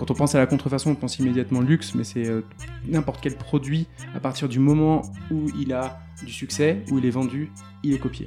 Quand 0.00 0.10
on 0.10 0.14
pense 0.14 0.34
à 0.34 0.38
la 0.38 0.46
contrefaçon, 0.46 0.92
on 0.92 0.94
pense 0.94 1.18
immédiatement 1.18 1.60
luxe, 1.60 1.94
mais 1.94 2.04
c'est 2.04 2.26
euh, 2.26 2.40
n'importe 2.86 3.20
quel 3.20 3.36
produit, 3.36 3.86
à 4.14 4.20
partir 4.20 4.48
du 4.48 4.58
moment 4.58 5.02
où 5.30 5.50
il 5.58 5.74
a 5.74 6.00
du 6.24 6.32
succès, 6.32 6.82
où 6.90 6.98
il 6.98 7.04
est 7.04 7.10
vendu, 7.10 7.52
il 7.82 7.92
est 7.92 7.98
copié. 7.98 8.24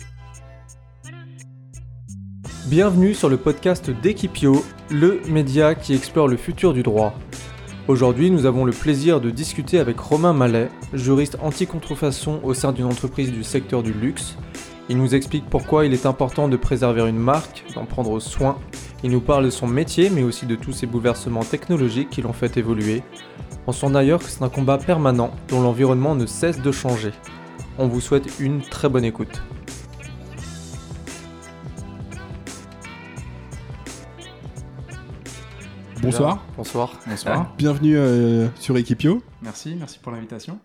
Bienvenue 2.67 3.15
sur 3.15 3.27
le 3.27 3.37
podcast 3.37 3.89
d'Equipio, 3.89 4.63
le 4.91 5.21
média 5.27 5.73
qui 5.73 5.95
explore 5.95 6.27
le 6.27 6.37
futur 6.37 6.73
du 6.73 6.83
droit. 6.83 7.13
Aujourd'hui, 7.87 8.31
nous 8.31 8.45
avons 8.45 8.65
le 8.65 8.71
plaisir 8.71 9.19
de 9.19 9.29
discuter 9.29 9.79
avec 9.79 9.99
Romain 9.99 10.31
Mallet, 10.31 10.69
juriste 10.93 11.37
anti-contrefaçon 11.41 12.39
au 12.43 12.53
sein 12.53 12.71
d'une 12.71 12.85
entreprise 12.85 13.31
du 13.31 13.43
secteur 13.43 13.83
du 13.83 13.91
luxe. 13.91 14.37
Il 14.89 14.97
nous 14.97 15.15
explique 15.15 15.49
pourquoi 15.49 15.85
il 15.85 15.93
est 15.93 16.05
important 16.05 16.47
de 16.47 16.57
préserver 16.57 17.07
une 17.07 17.17
marque, 17.17 17.63
d'en 17.75 17.85
prendre 17.85 18.19
soin 18.19 18.57
il 19.05 19.11
nous 19.11 19.19
parle 19.19 19.43
de 19.43 19.49
son 19.49 19.67
métier, 19.67 20.09
mais 20.09 20.23
aussi 20.23 20.45
de 20.45 20.55
tous 20.55 20.71
ces 20.71 20.87
bouleversements 20.87 21.43
technologiques 21.43 22.09
qui 22.09 22.21
l'ont 22.21 22.31
fait 22.31 22.55
évoluer. 22.55 23.03
On 23.67 23.73
sent 23.73 23.91
d'ailleurs 23.91 24.19
que 24.19 24.29
c'est 24.29 24.41
un 24.43 24.49
combat 24.49 24.77
permanent 24.77 25.31
dont 25.49 25.61
l'environnement 25.61 26.15
ne 26.15 26.25
cesse 26.25 26.61
de 26.61 26.71
changer. 26.71 27.11
On 27.77 27.89
vous 27.89 27.99
souhaite 27.99 28.39
une 28.39 28.61
très 28.61 28.87
bonne 28.87 29.03
écoute. 29.03 29.43
Bonsoir. 36.01 36.45
Bonsoir. 36.55 36.93
Bonsoir. 37.05 37.53
Bienvenue 37.57 37.97
euh, 37.97 38.47
sur 38.55 38.77
Equipio. 38.77 39.21
Merci, 39.41 39.75
merci 39.77 39.99
pour 39.99 40.13
l'invitation. 40.13 40.59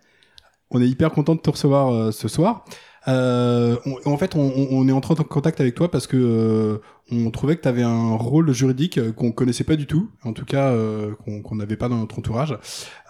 On 0.70 0.80
est 0.80 0.88
hyper 0.88 1.10
content 1.10 1.34
de 1.34 1.40
te 1.40 1.50
recevoir 1.50 1.92
euh, 1.92 2.12
ce 2.12 2.28
soir. 2.28 2.64
Euh, 3.08 3.76
en 4.04 4.16
fait, 4.18 4.34
on, 4.36 4.88
est 4.88 4.92
entré 4.92 5.14
en 5.18 5.24
contact 5.24 5.60
avec 5.60 5.74
toi 5.74 5.90
parce 5.90 6.06
que 6.06 6.16
euh, 6.16 6.78
on 7.10 7.30
trouvait 7.30 7.56
que 7.56 7.62
tu 7.62 7.68
avais 7.68 7.82
un 7.82 8.14
rôle 8.16 8.52
juridique 8.52 8.98
euh, 8.98 9.12
qu'on 9.12 9.32
connaissait 9.32 9.64
pas 9.64 9.76
du 9.76 9.86
tout, 9.86 10.10
en 10.24 10.34
tout 10.34 10.44
cas 10.44 10.74
qu'on 11.24 11.54
n'avait 11.54 11.76
pas 11.76 11.88
dans 11.88 11.96
notre 11.96 12.18
entourage. 12.18 12.58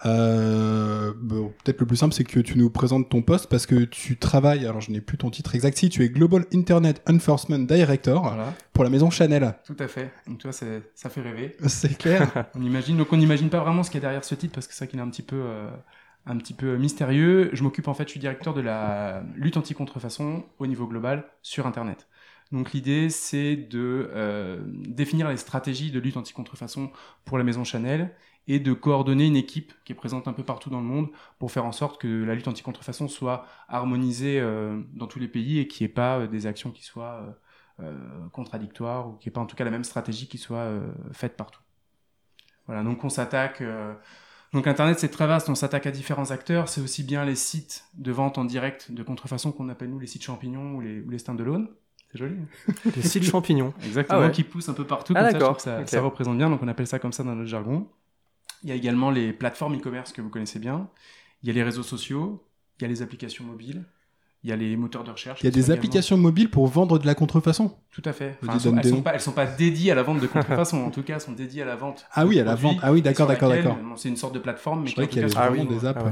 Peut-être 0.03 1.79
le 1.79 1.85
plus 1.85 1.97
simple, 1.97 2.13
c'est 2.13 2.23
que 2.23 2.39
tu 2.39 2.57
nous 2.57 2.69
présentes 2.69 3.09
ton 3.09 3.21
poste 3.21 3.47
parce 3.47 3.65
que 3.65 3.83
tu 3.83 4.17
travailles. 4.17 4.65
Alors, 4.65 4.79
je 4.79 4.91
n'ai 4.91 5.01
plus 5.01 5.17
ton 5.17 5.29
titre 5.29 5.53
exact. 5.55 5.77
Si 5.77 5.89
tu 5.89 6.03
es 6.03 6.09
Global 6.09 6.45
Internet 6.53 7.01
Enforcement 7.09 7.59
Director 7.59 8.33
pour 8.71 8.85
la 8.85 8.89
maison 8.89 9.09
Chanel. 9.09 9.53
Tout 9.65 9.75
à 9.79 9.87
fait. 9.87 10.11
Donc, 10.27 10.37
tu 10.37 10.47
vois, 10.47 10.53
ça 10.53 11.09
fait 11.09 11.21
rêver. 11.21 11.57
C'est 11.67 11.97
clair. 11.97 12.45
on 12.55 12.61
imagine. 12.61 12.97
Donc, 12.97 13.11
on 13.11 13.17
n'imagine 13.17 13.49
pas 13.49 13.59
vraiment 13.59 13.83
ce 13.83 13.91
qu'il 13.91 13.97
y 13.99 14.03
a 14.03 14.07
derrière 14.07 14.23
ce 14.23 14.35
titre 14.35 14.53
parce 14.53 14.67
que 14.67 14.73
c'est 14.73 14.79
ça 14.79 14.87
qui 14.87 14.95
est 14.95 15.01
un 15.01 15.09
petit 15.09 15.21
peu 15.21 15.41
un 16.25 16.37
petit 16.37 16.53
peu 16.53 16.77
mystérieux. 16.77 17.49
Je 17.53 17.63
m'occupe 17.63 17.87
en 17.87 17.93
fait, 17.93 18.05
je 18.05 18.11
suis 18.11 18.19
directeur 18.19 18.53
de 18.53 18.61
la 18.61 19.23
lutte 19.35 19.57
anti-contrefaçon 19.57 20.45
au 20.59 20.67
niveau 20.67 20.87
global 20.87 21.25
sur 21.41 21.67
Internet. 21.67 22.07
Donc 22.51 22.71
l'idée, 22.73 23.09
c'est 23.09 23.55
de 23.55 24.09
euh, 24.13 24.59
définir 24.65 25.29
les 25.29 25.37
stratégies 25.37 25.91
de 25.91 25.99
lutte 25.99 26.17
anti-contrefaçon 26.17 26.91
pour 27.25 27.37
la 27.37 27.43
maison 27.43 27.63
Chanel 27.63 28.15
et 28.47 28.59
de 28.59 28.73
coordonner 28.73 29.27
une 29.27 29.35
équipe 29.35 29.73
qui 29.85 29.91
est 29.91 29.95
présente 29.95 30.27
un 30.27 30.33
peu 30.33 30.43
partout 30.43 30.71
dans 30.71 30.79
le 30.79 30.85
monde 30.85 31.09
pour 31.37 31.51
faire 31.51 31.65
en 31.65 31.71
sorte 31.71 32.01
que 32.01 32.23
la 32.23 32.33
lutte 32.33 32.47
anti-contrefaçon 32.47 33.07
soit 33.07 33.45
harmonisée 33.67 34.39
euh, 34.39 34.81
dans 34.93 35.05
tous 35.05 35.19
les 35.19 35.27
pays 35.27 35.59
et 35.59 35.67
qu'il 35.67 35.85
n'y 35.85 35.91
ait 35.91 35.93
pas 35.93 36.19
euh, 36.19 36.27
des 36.27 36.47
actions 36.47 36.71
qui 36.71 36.83
soient 36.83 37.35
contradictoires 38.33 39.07
ou 39.07 39.13
qu'il 39.13 39.29
n'y 39.29 39.31
ait 39.31 39.35
pas 39.35 39.39
en 39.39 39.45
tout 39.45 39.55
cas 39.55 39.63
la 39.63 39.71
même 39.71 39.85
stratégie 39.85 40.27
qui 40.27 40.37
soit 40.37 40.69
faite 41.13 41.37
partout. 41.37 41.61
Voilà, 42.65 42.83
donc 42.83 43.05
on 43.05 43.09
s'attaque 43.09 43.63
donc 44.53 44.65
Internet, 44.65 44.99
c'est 44.99 45.09
très 45.09 45.27
vaste, 45.27 45.49
on 45.49 45.55
s'attaque 45.55 45.85
à 45.85 45.91
différents 45.91 46.31
acteurs. 46.31 46.69
C'est 46.69 46.81
aussi 46.81 47.03
bien 47.03 47.23
les 47.23 47.35
sites 47.35 47.85
de 47.95 48.11
vente 48.11 48.37
en 48.37 48.45
direct 48.45 48.91
de 48.91 49.03
contrefaçon 49.03 49.51
qu'on 49.51 49.69
appelle 49.69 49.89
nous 49.89 49.99
les 49.99 50.07
sites 50.07 50.23
champignons 50.23 50.75
ou 50.75 50.81
les, 50.81 51.01
ou 51.01 51.09
les 51.09 51.19
stand-alone. 51.19 51.67
C'est 52.11 52.17
joli. 52.17 52.35
les 52.95 53.01
sites 53.03 53.23
champignons. 53.23 53.73
Exactement, 53.85 54.21
ah 54.23 54.29
qui 54.29 54.43
poussent 54.43 54.69
un 54.69 54.73
peu 54.73 54.85
partout. 54.85 55.13
Ah, 55.15 55.31
d'accord. 55.31 55.61
Ça, 55.61 55.85
ça, 55.85 56.01
représente 56.01 56.37
bien, 56.37 56.49
donc 56.49 56.63
on 56.63 56.67
appelle 56.67 56.87
ça 56.87 56.97
comme 56.97 57.13
ça 57.13 57.23
dans 57.23 57.35
notre 57.35 57.49
jargon. 57.49 57.87
Il 58.63 58.69
y 58.69 58.71
a 58.71 58.75
également 58.75 59.11
les 59.11 59.31
plateformes 59.31 59.75
e-commerce 59.75 60.11
que 60.11 60.21
vous 60.21 60.29
connaissez 60.29 60.59
bien. 60.59 60.89
Il 61.43 61.47
y 61.47 61.51
a 61.51 61.53
les 61.53 61.63
réseaux 61.63 61.83
sociaux, 61.83 62.43
il 62.79 62.83
y 62.83 62.85
a 62.85 62.87
les 62.87 63.01
applications 63.01 63.45
mobiles. 63.45 63.85
Il 64.43 64.49
y 64.49 64.53
a 64.53 64.55
les 64.55 64.77
moteurs 64.77 65.03
de 65.03 65.11
recherche. 65.11 65.41
Il 65.41 65.45
y 65.45 65.47
a 65.47 65.51
des 65.51 65.69
applications 65.69 66.15
mobiles 66.17 66.49
pour 66.49 66.67
vendre 66.67 66.97
de 66.97 67.05
la 67.05 67.13
contrefaçon. 67.13 67.75
Tout 67.91 68.01
à 68.05 68.13
fait. 68.13 68.37
elles, 68.41 68.59
sont, 68.59 68.81
sont 68.81 69.01
pas, 69.01 69.13
elles 69.13 69.19
sont 69.19 69.33
pas 69.33 69.45
dédiées 69.45 69.91
à 69.91 69.95
la 69.95 70.03
vente 70.03 70.21
de 70.21 70.27
contrefaçon. 70.27 70.85
en 70.85 70.91
tout 70.91 71.03
cas, 71.03 71.15
elles 71.15 71.21
sont 71.21 71.33
dédiées 71.33 71.63
à 71.63 71.65
la 71.65 71.75
vente. 71.75 72.05
Ah 72.13 72.25
oui, 72.25 72.39
à 72.39 72.45
la 72.45 72.55
vente. 72.55 72.77
Ah 72.81 72.93
oui, 72.93 73.01
d'accord, 73.01 73.27
d'accord, 73.27 73.49
d'accord. 73.49 73.77
C'est 73.97 74.09
une 74.09 74.17
sorte 74.17 74.33
de 74.33 74.39
plateforme, 74.39 74.83
mais 74.83 74.91
qui 74.91 75.07
qu'il 75.07 75.21
y 75.21 75.25
a 75.25 75.27
vraiment 75.27 75.65
des 75.65 75.85
apps. 75.85 76.01
Ah 76.05 76.11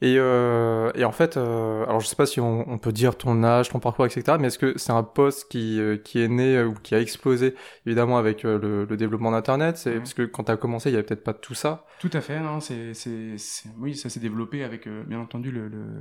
et, 0.00 0.16
euh, 0.18 0.90
et 0.94 1.04
en 1.04 1.12
fait, 1.12 1.36
euh, 1.36 1.84
alors 1.84 2.00
je 2.00 2.06
sais 2.06 2.16
pas 2.16 2.26
si 2.26 2.40
on, 2.40 2.68
on, 2.68 2.78
peut 2.78 2.92
dire 2.92 3.16
ton 3.16 3.44
âge, 3.44 3.70
ton 3.70 3.78
parcours, 3.78 4.04
etc. 4.04 4.36
Mais 4.40 4.48
est-ce 4.48 4.58
que 4.58 4.76
c'est 4.76 4.92
un 4.92 5.04
poste 5.04 5.48
qui, 5.48 5.80
euh, 5.80 5.96
qui 5.96 6.20
est 6.20 6.28
né 6.28 6.56
euh, 6.56 6.66
ou 6.66 6.74
qui 6.74 6.94
a 6.94 7.00
explosé 7.00 7.54
évidemment 7.86 8.18
avec 8.18 8.44
euh, 8.44 8.58
le, 8.58 8.84
le, 8.84 8.96
développement 8.96 9.30
d'Internet? 9.30 9.76
C'est 9.76 9.94
parce 9.94 10.12
que 10.12 10.22
quand 10.22 10.44
tu 10.44 10.52
as 10.52 10.56
commencé, 10.56 10.90
il 10.90 10.92
y 10.92 10.96
avait 10.96 11.04
peut-être 11.06 11.22
pas 11.22 11.32
tout 11.32 11.54
ça. 11.54 11.86
Tout 12.00 12.10
à 12.12 12.20
fait, 12.20 12.40
non. 12.40 12.60
C'est, 12.60 12.92
c'est, 12.92 13.36
oui, 13.78 13.94
ça 13.94 14.10
s'est 14.10 14.20
développé 14.20 14.64
avec 14.64 14.88
bien 14.88 15.20
entendu 15.20 15.54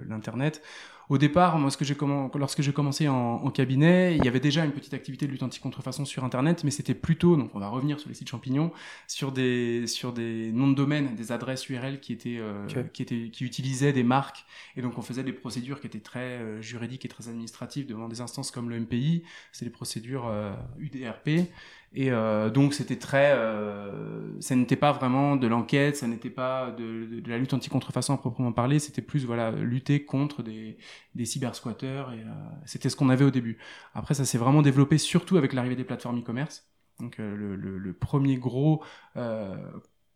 l'internet. 0.09 0.61
Au 1.09 1.17
départ, 1.17 1.59
moi, 1.59 1.69
ce 1.69 1.77
que 1.77 1.85
j'ai 1.85 1.97
lorsque 2.35 2.61
j'ai 2.61 2.73
commencé 2.73 3.07
en, 3.07 3.49
cabinet, 3.51 4.15
il 4.17 4.25
y 4.25 4.27
avait 4.27 4.39
déjà 4.39 4.65
une 4.65 4.71
petite 4.71 4.93
activité 4.93 5.27
de 5.27 5.31
lutte 5.31 5.43
anti-contrefaçon 5.43 6.05
sur 6.05 6.23
Internet, 6.23 6.63
mais 6.63 6.71
c'était 6.71 6.93
plutôt, 6.93 7.35
donc 7.35 7.51
on 7.53 7.59
va 7.59 7.67
revenir 7.67 7.99
sur 7.99 8.09
les 8.09 8.15
sites 8.15 8.29
champignons, 8.29 8.71
sur 9.07 9.31
des 9.31 9.85
sur 9.85 10.13
des 10.13 10.51
noms 10.51 10.67
de 10.67 10.75
domaine, 10.75 11.15
des 11.15 11.31
adresses 11.31 11.69
URL 11.69 11.99
qui 11.99 12.13
étaient 12.13 12.37
euh, 12.39 12.65
qui 12.93 13.01
étaient 13.01 13.29
qui 13.29 13.43
utilisaient 13.43 13.93
des 13.93 14.03
marques, 14.03 14.45
et 14.75 14.81
donc 14.81 14.97
on 14.97 15.01
faisait 15.01 15.23
des 15.23 15.33
procédures 15.33 15.81
qui 15.81 15.87
étaient 15.87 15.99
très 15.99 16.19
euh, 16.19 16.61
juridiques 16.61 17.05
et 17.05 17.09
très 17.09 17.27
administratives 17.27 17.85
devant 17.85 18.07
des 18.07 18.21
instances 18.21 18.49
comme 18.49 18.69
le 18.69 18.79
MPI, 18.79 19.23
c'est 19.51 19.65
des 19.65 19.71
procédures 19.71 20.31
UDRP. 20.79 21.49
Euh, 21.93 21.99
et 21.99 22.11
euh, 22.11 22.49
donc 22.49 22.73
c'était 22.73 22.97
très, 22.97 23.33
euh, 23.33 24.39
ça 24.41 24.55
n'était 24.55 24.75
pas 24.75 24.91
vraiment 24.91 25.35
de 25.35 25.47
l'enquête, 25.47 25.95
ça 25.97 26.07
n'était 26.07 26.29
pas 26.29 26.71
de, 26.71 27.21
de, 27.21 27.29
la 27.29 27.37
lutte 27.37 27.53
anti-contrefaçon 27.53 28.13
à 28.13 28.17
proprement 28.17 28.51
parler, 28.51 28.79
c'était 28.79 29.01
plus 29.01 29.25
voilà 29.25 29.51
lutter 29.51 30.03
contre 30.05 30.43
des, 30.43 30.77
des 31.15 31.25
cybersquatteurs 31.25 32.11
et 32.13 32.19
euh, 32.19 32.31
c'était 32.65 32.89
ce 32.89 32.95
qu'on 32.95 33.09
avait 33.09 33.25
au 33.25 33.31
début. 33.31 33.57
Après 33.93 34.13
ça 34.13 34.25
s'est 34.25 34.37
vraiment 34.37 34.61
développé 34.61 34.97
surtout 34.97 35.37
avec 35.37 35.53
l'arrivée 35.53 35.75
des 35.75 35.83
plateformes 35.83 36.19
e-commerce. 36.19 36.67
Donc 36.99 37.19
euh, 37.19 37.35
le, 37.35 37.55
le, 37.55 37.77
le, 37.77 37.93
premier 37.93 38.37
gros 38.37 38.83
euh, 39.17 39.55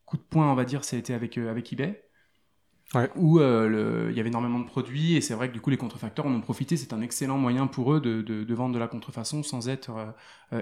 coup 0.06 0.18
de 0.18 0.22
poing 0.22 0.52
on 0.52 0.56
va 0.56 0.66
dire, 0.66 0.84
ça 0.84 0.96
a 0.96 1.00
été 1.00 1.14
avec 1.14 1.38
avec 1.38 1.72
eBay. 1.74 2.04
Ouais. 2.94 3.10
où 3.18 3.42
il 3.42 4.16
y 4.16 4.20
avait 4.22 4.30
énormément 4.30 4.60
de 4.60 4.66
produits 4.66 5.18
et 5.18 5.22
c'est 5.22 5.34
vrai 5.34 5.50
que 5.50 5.54
du 5.54 5.60
coup 5.60 5.70
les 5.70 5.76
contrefacteurs 5.76 6.26
en 6.26 6.34
ont 6.34 6.40
profité. 6.40 6.78
C'est 6.78 6.94
un 6.94 7.02
excellent 7.02 7.38
moyen 7.38 7.68
pour 7.68 7.94
eux 7.94 8.00
de, 8.00 8.22
de, 8.22 8.46
de, 8.46 8.54
vendre 8.56 8.74
de 8.74 8.80
la 8.80 8.88
contrefaçon 8.88 9.44
sans 9.44 9.68
être 9.68 9.92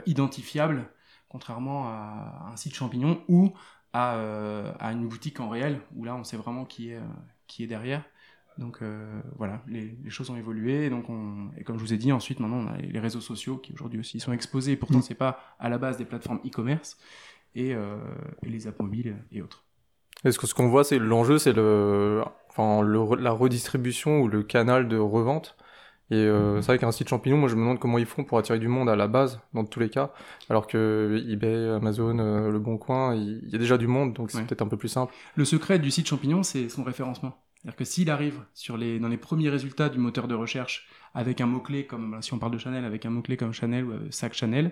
identifiable 0.08 0.90
contrairement 1.30 1.88
à 1.88 2.50
un 2.52 2.56
site 2.56 2.74
champignon 2.74 3.22
ou 3.28 3.54
à, 3.94 4.16
euh, 4.18 4.72
à, 4.80 4.92
une 4.92 5.08
boutique 5.08 5.40
en 5.40 5.50
réel, 5.50 5.80
où 5.96 6.04
là 6.04 6.16
on 6.16 6.24
sait 6.24 6.38
vraiment 6.38 6.66
qui 6.66 6.92
est, 6.92 6.98
euh, 6.98 7.02
qui 7.48 7.64
est 7.64 7.68
derrière. 7.68 8.04
Donc 8.58 8.78
euh, 8.82 9.22
voilà, 9.38 9.62
les, 9.68 9.98
les, 10.04 10.10
choses 10.10 10.30
ont 10.30 10.38
évolué. 10.38 10.86
Et, 10.86 10.90
donc 10.90 11.10
on, 11.10 11.50
et 11.58 11.64
comme 11.64 11.78
je 11.78 11.82
vous 11.82 11.94
ai 11.94 11.98
dit, 11.98 12.12
ensuite 12.12 12.40
maintenant 12.40 12.58
on 12.58 12.68
a 12.68 12.78
les 12.78 13.00
réseaux 13.00 13.22
sociaux 13.22 13.58
qui 13.58 13.74
aujourd'hui 13.74 14.00
aussi 14.00 14.20
sont 14.20 14.32
exposés. 14.32 14.74
Et 14.74 14.78
pourtant, 14.78 15.00
mm. 15.00 15.04
c'est 15.04 15.16
pas 15.16 15.40
à 15.60 15.70
la 15.70 15.78
base 15.78 15.98
des 15.98 16.06
plateformes 16.06 16.40
e-commerce 16.46 16.98
et, 17.54 17.74
euh, 17.74 17.98
et, 18.44 18.50
les 18.50 18.68
apps 18.68 18.80
mobiles 18.80 19.18
et 19.32 19.42
autres. 19.42 19.66
Est-ce 20.24 20.40
que 20.40 20.48
ce 20.48 20.54
qu'on 20.54 20.70
voit, 20.70 20.84
c'est 20.84 21.00
l'enjeu, 21.00 21.38
c'est 21.38 21.54
le, 21.54 22.24
enfin, 22.50 22.82
le, 22.82 23.16
la 23.16 23.32
redistribution 23.32 24.22
ou 24.22 24.28
le 24.28 24.44
canal 24.44 24.88
de 24.88 24.98
revente 24.98 25.58
et 26.12 26.16
euh, 26.16 26.62
c'est 26.62 26.68
vrai 26.68 26.78
qu'un 26.78 26.92
site 26.92 27.10
champignon, 27.10 27.38
moi 27.38 27.50
je 27.50 27.56
me 27.56 27.62
demande 27.62 27.80
comment 27.80 27.98
ils 27.98 28.06
font 28.06 28.24
pour 28.24 28.38
attirer 28.38 28.60
du 28.60 28.68
monde 28.68 28.90
à 28.90 28.96
la 28.96 29.08
base, 29.08 29.40
dans 29.54 29.66
tous 29.66 29.80
les 29.80 29.90
cas, 29.90 30.12
alors 30.50 30.68
que 30.68 31.24
eBay, 31.28 31.70
Amazon, 31.70 32.20
euh, 32.20 32.52
Le 32.52 32.60
Bon 32.60 32.78
Coin, 32.78 33.16
il 33.16 33.50
y 33.50 33.56
a 33.56 33.58
déjà 33.58 33.78
du 33.78 33.88
monde, 33.88 34.14
donc 34.14 34.32
c'est 34.32 34.46
peut-être 34.46 34.62
un 34.62 34.68
peu 34.68 34.78
plus 34.78 34.90
simple. 34.90 35.14
Le 35.36 35.46
secret 35.46 35.80
du 35.80 35.90
site 35.90 36.08
champignon, 36.08 36.44
c'est 36.44 36.70
son 36.70 36.84
référencement. 36.84 37.38
C'est-à-dire 37.56 37.78
que 37.78 37.86
s'il 37.86 38.12
arrive 38.12 38.42
sur 38.54 38.78
les, 38.78 39.00
dans 39.00 39.08
les 39.08 39.18
premiers 39.18 39.50
résultats 39.50 39.90
du 39.90 39.98
moteur 39.98 40.28
de 40.28 40.36
recherche 40.36 40.88
avec 41.16 41.42
un 41.42 41.48
mot-clé 41.48 41.88
comme, 41.88 42.22
si 42.22 42.32
on 42.34 42.38
parle 42.38 42.52
de 42.52 42.60
Chanel, 42.60 42.86
avec 42.86 43.08
un 43.08 43.10
mot-clé 43.10 43.38
comme 43.38 43.54
Chanel 43.54 43.86
ou 43.86 43.92
euh, 43.92 44.08
sac 44.12 44.36
Chanel, 44.36 44.72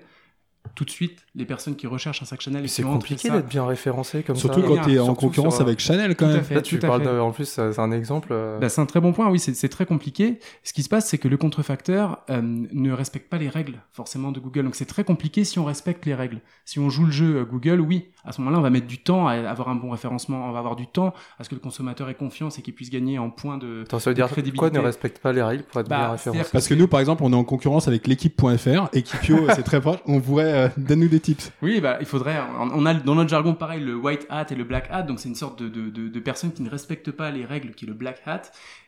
tout 0.75 0.85
de 0.85 0.89
suite 0.89 1.19
les 1.35 1.45
personnes 1.45 1.75
qui 1.75 1.87
recherchent 1.87 2.21
un 2.21 2.25
sac 2.25 2.41
Chanel. 2.41 2.67
C'est 2.67 2.83
compliqué 2.83 3.29
d'être 3.29 3.47
bien 3.47 3.65
référencé 3.65 4.23
comme 4.23 4.35
Surtout 4.35 4.61
ça. 4.61 4.67
Surtout 4.67 4.81
quand 4.81 4.87
tu 4.87 4.95
es 4.95 4.99
en 4.99 5.15
concurrence 5.15 5.61
avec 5.61 5.79
Chanel 5.79 6.15
quand 6.15 6.27
même. 6.27 6.43
Là, 6.49 6.61
tu 6.61 6.79
parles 6.79 7.07
en 7.19 7.31
plus, 7.31 7.45
c'est 7.45 7.79
un 7.79 7.91
exemple. 7.91 8.29
Euh. 8.31 8.59
Bah, 8.59 8.69
c'est 8.69 8.81
un 8.81 8.85
très 8.85 8.99
bon 8.99 9.13
point, 9.13 9.29
oui, 9.29 9.39
c'est 9.39 9.69
très 9.69 9.85
compliqué. 9.85 10.39
Ce 10.63 10.73
qui 10.73 10.83
se 10.83 10.89
passe, 10.89 11.07
c'est 11.07 11.17
que 11.17 11.27
le 11.27 11.37
contrefacteur 11.37 12.23
euh, 12.29 12.41
ne 12.41 12.91
respecte 12.91 13.29
pas 13.29 13.37
les 13.37 13.49
règles 13.49 13.79
forcément 13.91 14.31
de 14.31 14.39
Google. 14.39 14.63
Donc 14.63 14.75
c'est 14.75 14.85
très 14.85 15.03
compliqué 15.03 15.43
si 15.43 15.59
on 15.59 15.65
respecte 15.65 16.05
les 16.05 16.15
règles. 16.15 16.41
Si 16.65 16.79
on 16.79 16.89
joue 16.89 17.05
le 17.05 17.11
jeu 17.11 17.37
euh, 17.37 17.45
Google, 17.45 17.79
oui, 17.79 18.09
à 18.25 18.31
ce 18.31 18.41
moment-là, 18.41 18.59
on 18.59 18.61
va 18.61 18.69
mettre 18.69 18.87
du 18.87 18.99
temps 18.99 19.27
à 19.27 19.33
avoir 19.33 19.69
un 19.69 19.75
bon 19.75 19.89
référencement, 19.89 20.47
on 20.47 20.51
va 20.51 20.59
avoir 20.59 20.75
du 20.75 20.87
temps 20.87 21.13
à 21.39 21.43
ce 21.43 21.49
que 21.49 21.55
le 21.55 21.61
consommateur 21.61 22.09
ait 22.09 22.15
confiance 22.15 22.57
et 22.59 22.61
qu'il 22.61 22.73
puisse 22.73 22.89
gagner 22.89 23.19
en 23.19 23.29
points 23.29 23.57
de, 23.57 23.81
Attends, 23.83 23.99
ça 23.99 24.09
veut 24.09 24.15
dire 24.15 24.27
crédibilité. 24.27 24.57
Quoi 24.57 24.69
ne 24.69 24.79
respecte 24.79 25.19
pas 25.19 25.33
les 25.33 25.43
règles 25.43 25.63
pour 25.63 25.81
être 25.81 25.89
bah, 25.89 25.97
bien 25.97 26.11
référencé 26.11 26.49
Parce 26.51 26.67
que 26.67 26.73
nous, 26.73 26.87
par 26.87 26.99
exemple, 26.99 27.23
on 27.23 27.31
est 27.31 27.35
en 27.35 27.43
concurrence 27.43 27.87
avec 27.87 28.07
l'équipe.fr, 28.07 28.89
Equipio, 28.93 29.47
c'est 29.55 29.63
très 29.63 29.81
proche. 29.81 29.99
On 30.05 30.21
pourrait 30.21 30.71
donner 30.77 31.07
des 31.07 31.19
tips. 31.19 31.51
Oui, 31.61 31.81
bah, 31.81 31.97
il 31.99 32.05
faudrait. 32.05 32.39
On 32.57 32.85
a 32.85 32.93
dans 32.93 33.15
notre 33.15 33.29
jargon 33.29 33.53
pareil 33.53 33.81
le 33.81 33.95
white 33.95 34.25
hat 34.29 34.47
et 34.51 34.55
le 34.55 34.63
black 34.63 34.87
hat, 34.91 35.03
donc 35.03 35.19
c'est 35.19 35.29
une 35.29 35.35
sorte 35.35 35.61
de, 35.61 35.67
de, 35.67 35.89
de, 35.89 36.07
de, 36.07 36.19
personne 36.19 36.51
qui 36.51 36.61
ne 36.63 36.69
respecte 36.69 37.11
pas 37.11 37.31
les 37.31 37.45
règles, 37.45 37.73
qui 37.73 37.85
est 37.85 37.87
le 37.87 37.93
black 37.93 38.21
hat. 38.25 38.43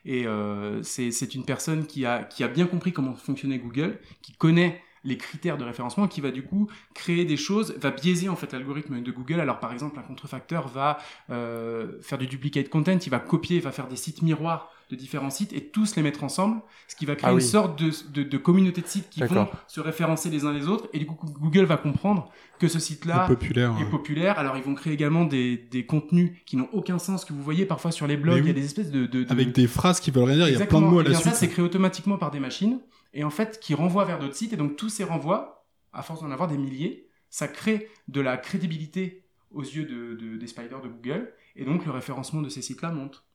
Et 0.06 0.28
euh, 0.28 0.82
c'est 0.84 1.36
une 1.36 1.46
personne 1.46 1.86
qui 1.86 2.06
a, 2.06 2.24
qui 2.24 2.44
a 2.44 2.48
bien 2.48 2.68
compris 2.68 2.94
comment 2.94 3.14
fonctionnait 3.14 3.58
Google, 3.58 4.00
qui 4.22 4.34
connaît 4.34 4.82
les 5.06 5.18
critères 5.18 5.58
de 5.58 5.64
référencement, 5.64 6.08
qui 6.08 6.20
va 6.20 6.32
du 6.32 6.44
coup 6.44 6.68
créer 6.94 7.24
des 7.24 7.38
choses, 7.38 7.76
va 7.80 7.92
biaiser 7.92 8.28
en 8.28 8.36
fait 8.36 8.52
l'algorithme 8.52 9.02
de 9.02 9.12
Google. 9.12 9.40
Alors 9.40 9.60
par 9.60 9.72
exemple, 9.72 9.98
un 10.00 10.04
contrefacteur 10.04 10.68
va 10.68 10.98
euh, 11.30 11.94
faire 12.02 12.18
du 12.18 12.28
duplicate 12.28 12.70
content, 12.70 12.98
il 13.06 13.10
va 13.10 13.20
copier, 13.20 13.58
il 13.58 13.62
va 13.64 13.72
faire 13.72 13.88
des 13.88 13.96
sites 13.96 14.22
miroirs 14.22 14.72
de 14.92 14.96
différents 14.96 15.32
sites 15.32 15.52
et 15.52 15.62
tous 15.70 15.96
les 15.96 16.04
mettre 16.04 16.24
ensemble, 16.24 16.62
ce 16.88 16.96
qui 16.96 17.08
va 17.08 17.16
créer 17.16 17.32
Ah 17.32 17.34
une 17.34 17.42
sorte 17.42 17.82
de, 17.82 17.90
de, 18.14 18.22
de 18.22 18.38
communauté 18.38 18.82
de 18.82 18.88
sites 18.88 19.10
qui 19.10 19.24
vont 19.24 19.48
se 19.68 19.80
référencer 19.82 20.30
les 20.30 20.46
uns 20.46 20.54
les 20.54 20.68
autres. 20.68 20.88
Et 20.94 21.00
du 21.00 21.08
coup, 21.08 21.16
Google 21.40 21.64
va 21.66 21.78
comprendre 21.78 22.30
que 22.60 22.68
ce 22.68 22.78
site-là 22.78 23.26
populaire. 23.28 23.74
est 23.82 23.90
populaire. 23.90 24.38
Alors 24.38 24.58
ils 24.58 24.64
vont 24.64 24.76
créer 24.76 24.94
également 24.94 25.26
des, 25.26 25.58
des 25.58 25.88
contenus 25.88 26.34
qui 26.46 26.56
n'ont 26.56 26.70
aucun 26.72 27.00
sens 27.00 27.26
que 27.26 27.34
vous 27.34 27.42
voyez 27.42 27.66
parfois 27.66 27.92
sur 27.92 28.06
les 28.06 28.16
blogs. 28.16 28.44
Il 28.44 28.48
y 28.48 28.50
a 28.52 28.54
des 28.54 28.64
espèces 28.66 28.92
de, 28.92 29.08
de, 29.08 29.24
de- 29.24 29.32
Avec 29.32 29.54
des 29.54 29.66
phrases 29.68 30.00
qui 30.00 30.12
veulent 30.12 30.26
rien 30.26 30.36
dire, 30.36 30.50
il 30.50 30.60
y 30.60 30.62
a 30.62 30.66
plein 30.68 30.82
de 30.82 30.86
mots 30.86 31.00
à 31.00 31.02
Eh 31.02 31.06
la 31.06 31.10
bien, 31.12 31.20
suite. 31.20 31.34
Ça, 31.34 31.40
c'est 31.40 31.50
créé 31.50 31.66
automatiquement 31.66 32.20
par 32.20 32.30
des 32.30 32.40
machines 32.40 32.80
et 33.16 33.24
en 33.24 33.32
fait 33.32 33.60
qui 33.60 33.74
renvoient 33.74 34.06
vers 34.06 34.20
d'autres 34.20 34.36
sites. 34.36 34.54
Et 34.54 34.58
donc 34.58 34.76
tous 34.76 34.90
ces 34.90 35.04
renvois, 35.04 35.66
à 35.92 36.04
force 36.04 36.22
d'en 36.22 36.30
avoir 36.32 36.48
des 36.48 36.58
milliers, 36.58 37.10
ça 37.30 37.48
crée 37.48 37.90
de 38.08 38.22
la 38.22 38.38
crédibilité 38.38 39.26
aux 39.50 39.64
yeux 39.64 39.86
de, 39.86 40.14
de- 40.14 40.38
des 40.38 40.48
spiders 40.48 40.82
de 40.82 40.90
Google. 40.90 41.34
Et 41.56 41.66
donc 41.66 41.86
le 41.86 41.92
référencement 41.92 42.42
de 42.44 42.50
ces 42.50 42.62
sites-là 42.62 42.92
monte. 42.92 43.26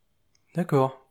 D'accord. 0.54 1.06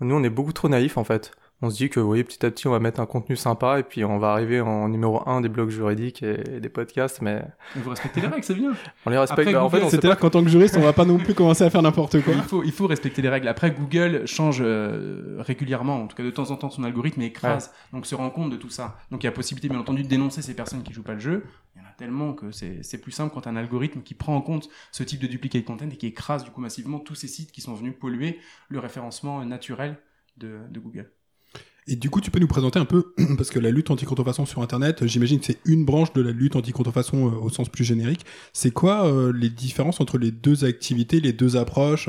Nous, 0.00 0.14
on 0.14 0.24
est 0.24 0.30
beaucoup 0.30 0.52
trop 0.52 0.68
naïfs 0.68 0.96
en 0.96 1.04
fait. 1.04 1.30
On 1.62 1.70
se 1.70 1.76
dit 1.76 1.88
que 1.88 2.00
oui, 2.00 2.22
petit 2.24 2.44
à 2.44 2.50
petit, 2.50 2.66
on 2.66 2.72
va 2.72 2.80
mettre 2.80 3.00
un 3.00 3.06
contenu 3.06 3.36
sympa 3.36 3.78
et 3.78 3.84
puis 3.84 4.04
on 4.04 4.18
va 4.18 4.32
arriver 4.32 4.60
en 4.60 4.88
numéro 4.88 5.26
1 5.26 5.40
des 5.40 5.48
blogs 5.48 5.70
juridiques 5.70 6.22
et, 6.22 6.56
et 6.56 6.60
des 6.60 6.68
podcasts, 6.68 7.22
mais 7.22 7.42
vous 7.76 7.88
respectez 7.88 8.20
les 8.20 8.26
règles, 8.26 8.44
c'est 8.44 8.54
bien. 8.54 8.74
on 9.06 9.10
les 9.10 9.16
respecte. 9.16 9.40
Après, 9.40 9.52
Bah, 9.52 9.64
en 9.64 9.70
fait, 9.70 9.88
C'est-à-dire 9.88 10.18
qu'en 10.18 10.28
tant 10.28 10.42
que 10.42 10.50
juriste, 10.50 10.76
on 10.76 10.82
va 10.82 10.92
pas 10.92 11.06
non 11.06 11.16
plus 11.16 11.32
commencer 11.32 11.64
à 11.64 11.70
faire 11.70 11.80
n'importe 11.80 12.20
quoi. 12.22 12.34
Il 12.34 12.42
faut, 12.42 12.62
il 12.64 12.72
faut 12.72 12.86
respecter 12.86 13.22
les 13.22 13.30
règles. 13.30 13.48
Après, 13.48 13.70
Google 13.70 14.26
change 14.26 14.58
euh, 14.60 15.36
régulièrement, 15.38 16.02
en 16.02 16.06
tout 16.06 16.16
cas 16.16 16.22
de 16.24 16.30
temps 16.30 16.50
en 16.50 16.56
temps, 16.56 16.68
son 16.70 16.84
algorithme 16.84 17.22
et 17.22 17.26
écrase. 17.26 17.72
Donc, 17.92 18.04
se 18.04 18.14
rend 18.14 18.28
compte 18.28 18.50
de 18.50 18.56
tout 18.56 18.68
ça. 18.70 18.98
Donc, 19.10 19.22
il 19.22 19.26
y 19.26 19.28
a 19.28 19.32
possibilité, 19.32 19.68
bien 19.70 19.78
entendu, 19.78 20.02
de 20.02 20.08
dénoncer 20.08 20.42
ces 20.42 20.54
personnes 20.54 20.82
qui 20.82 20.92
jouent 20.92 21.02
pas 21.02 21.14
le 21.14 21.20
jeu. 21.20 21.44
Il 21.76 21.82
y 21.82 21.84
en 21.84 21.88
a 21.88 21.92
tellement 21.96 22.34
que 22.34 22.50
c'est 22.50 22.98
plus 22.98 23.12
simple 23.12 23.32
quand 23.32 23.46
un 23.46 23.56
algorithme 23.56 24.02
qui 24.02 24.12
prend 24.14 24.36
en 24.36 24.42
compte 24.42 24.68
ce 24.92 25.02
type 25.02 25.20
de 25.20 25.26
duplicate 25.28 25.64
content 25.64 25.88
et 25.90 25.96
qui 25.96 26.08
écrase 26.08 26.44
du 26.44 26.50
coup 26.50 26.60
massivement 26.60 26.98
tous 26.98 27.14
ces 27.14 27.28
sites 27.28 27.52
qui 27.52 27.60
sont 27.62 27.74
venus 27.74 27.94
polluer 27.98 28.38
le 28.68 28.80
référencement 28.80 29.42
naturel 29.46 29.96
de, 30.36 30.58
de 30.70 30.80
Google. 30.80 31.10
Et 31.86 31.96
du 31.96 32.08
coup, 32.08 32.20
tu 32.22 32.30
peux 32.30 32.38
nous 32.38 32.46
présenter 32.46 32.78
un 32.78 32.86
peu, 32.86 33.12
parce 33.36 33.50
que 33.50 33.58
la 33.58 33.70
lutte 33.70 33.90
anti-contrefaçon 33.90 34.46
sur 34.46 34.62
Internet, 34.62 35.06
j'imagine 35.06 35.38
que 35.38 35.46
c'est 35.46 35.58
une 35.66 35.84
branche 35.84 36.12
de 36.14 36.22
la 36.22 36.30
lutte 36.30 36.56
anti-contrefaçon 36.56 37.28
euh, 37.28 37.36
au 37.36 37.50
sens 37.50 37.68
plus 37.68 37.84
générique. 37.84 38.24
C'est 38.52 38.70
quoi 38.70 39.06
euh, 39.06 39.32
les 39.34 39.50
différences 39.50 40.00
entre 40.00 40.16
les 40.16 40.30
deux 40.30 40.64
activités, 40.64 41.20
les 41.20 41.32
deux 41.32 41.56
approches 41.56 42.08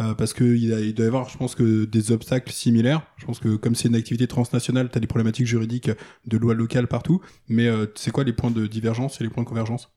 Euh, 0.00 0.14
Parce 0.14 0.32
que 0.32 0.44
il, 0.44 0.94
doit 0.94 1.04
y 1.04 1.08
avoir, 1.08 1.28
je 1.28 1.36
pense 1.36 1.54
que 1.54 1.84
des 1.84 2.12
obstacles 2.12 2.50
similaires. 2.50 3.02
Je 3.16 3.26
pense 3.26 3.38
que 3.38 3.56
comme 3.56 3.74
c'est 3.74 3.88
une 3.88 3.94
activité 3.94 4.26
transnationale, 4.26 4.90
tu 4.90 4.96
as 4.96 5.00
des 5.00 5.06
problématiques 5.06 5.46
juridiques 5.46 5.90
de 6.26 6.36
loi 6.38 6.54
locale 6.54 6.88
partout. 6.88 7.20
Mais 7.48 7.68
euh, 7.68 7.86
c'est 7.94 8.10
quoi 8.10 8.24
les 8.24 8.32
points 8.32 8.50
de 8.50 8.66
divergence 8.66 9.20
et 9.20 9.24
les 9.24 9.30
points 9.30 9.44
de 9.44 9.48
convergence? 9.48 9.90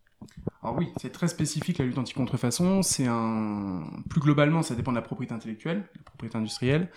Alors 0.63 0.77
oui, 0.77 0.87
c'est 0.97 1.11
très 1.11 1.27
spécifique 1.27 1.77
la 1.77 1.85
lutte 1.85 1.97
anti-contrefaçon. 1.97 2.81
C'est 2.81 3.07
un 3.07 3.83
plus 4.09 4.21
globalement, 4.21 4.61
ça 4.63 4.75
dépend 4.75 4.91
de 4.91 4.97
la 4.97 5.01
propriété 5.01 5.33
intellectuelle, 5.33 5.77
de 5.77 5.99
la 5.99 6.03
propriété 6.03 6.37
industrielle. 6.37 6.89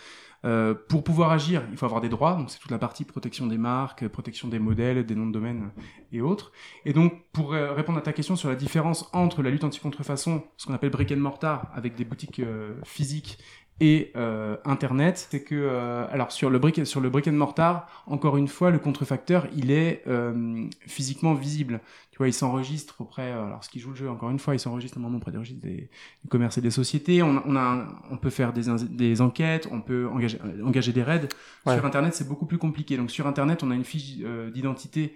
Euh, 0.45 0.75
pour 0.89 1.03
pouvoir 1.03 1.33
agir, 1.33 1.65
il 1.71 1.77
faut 1.77 1.87
avoir 1.87 2.01
des 2.01 2.09
droits. 2.09 2.35
Donc 2.35 2.51
c'est 2.51 2.59
toute 2.59 2.71
la 2.71 2.79
partie 2.79 3.05
protection 3.05 3.47
des 3.47 3.59
marques, 3.59 4.07
protection 4.09 4.49
des 4.49 4.59
modèles, 4.59 5.05
des 5.05 5.15
noms 5.15 5.27
de 5.27 5.33
domaine 5.33 5.71
et 6.13 6.21
autres. 6.21 6.53
Et 6.85 6.93
donc 6.93 7.13
pour 7.33 7.55
euh, 7.55 7.73
répondre 7.73 7.99
à 7.99 8.03
ta 8.03 8.13
question 8.13 8.37
sur 8.37 8.49
la 8.49 8.55
différence 8.55 9.09
entre 9.13 9.43
la 9.43 9.51
lutte 9.51 9.65
anti-contrefaçon, 9.65 10.45
ce 10.57 10.67
qu'on 10.67 10.75
appelle 10.75 10.91
brick 10.91 11.11
and 11.13 11.17
mortar, 11.17 11.71
avec 11.75 11.95
des 11.95 12.05
boutiques 12.05 12.41
euh, 12.41 12.75
physiques 12.85 13.39
et 13.81 14.11
euh, 14.17 14.57
internet, 14.65 15.29
c'est 15.31 15.43
que 15.45 15.55
euh, 15.55 16.07
alors 16.11 16.33
sur 16.33 16.51
le 16.51 16.59
brick 16.59 16.85
sur 16.87 17.01
le 17.01 17.11
brick 17.11 17.29
and 17.29 17.33
mortar, 17.33 18.05
encore 18.07 18.37
une 18.37 18.49
fois, 18.49 18.71
le 18.71 18.79
contrefacteur, 18.79 19.47
il 19.57 19.71
est 19.71 20.03
euh, 20.09 20.67
physiquement 20.87 21.35
visible. 21.35 21.81
Tu 22.11 22.19
vois, 22.19 22.27
il 22.27 22.33
s'enregistre 22.33 22.97
auprès, 23.01 23.31
euh, 23.31 23.47
alors 23.47 23.63
ce 23.63 23.69
qui 23.71 23.79
joue 23.79 23.91
le 23.91 23.97
jeu, 23.97 24.11
encore 24.11 24.31
une 24.31 24.41
fois, 24.41 24.57
il 24.57 24.59
s'enregistre 24.59 24.99
normalement 24.99 25.19
auprès 25.19 25.31
des 25.31 25.39
registres 25.39 25.63
des, 25.63 25.89
du 26.23 26.29
commerce 26.29 26.59
et 26.59 26.61
des 26.61 26.73
sociétés. 26.73 27.23
On, 27.23 27.37
a- 27.37 27.43
on, 27.47 27.55
a, 27.55 27.61
un- 27.61 27.89
on 28.11 28.17
peut 28.17 28.31
faire 28.31 28.53
des, 28.53 28.63
des 28.91 29.21
enquêtes, 29.21 29.69
on 29.71 29.81
peut 29.81 30.09
engager, 30.09 30.39
euh, 30.45 30.65
engager 30.65 30.93
des 30.93 31.05
raids. 31.05 31.29
Ouais. 31.65 31.75
Sur 31.77 31.85
Internet, 31.87 32.15
c'est 32.15 32.27
beaucoup 32.27 32.47
plus 32.47 32.59
compliqué. 32.59 32.97
Donc 32.97 33.13
sur 33.13 33.29
Internet, 33.29 33.63
on 33.63 33.71
a 33.71 33.75
une 33.77 33.85
fiche 33.85 34.17
euh, 34.23 34.51
d'identité 34.51 35.15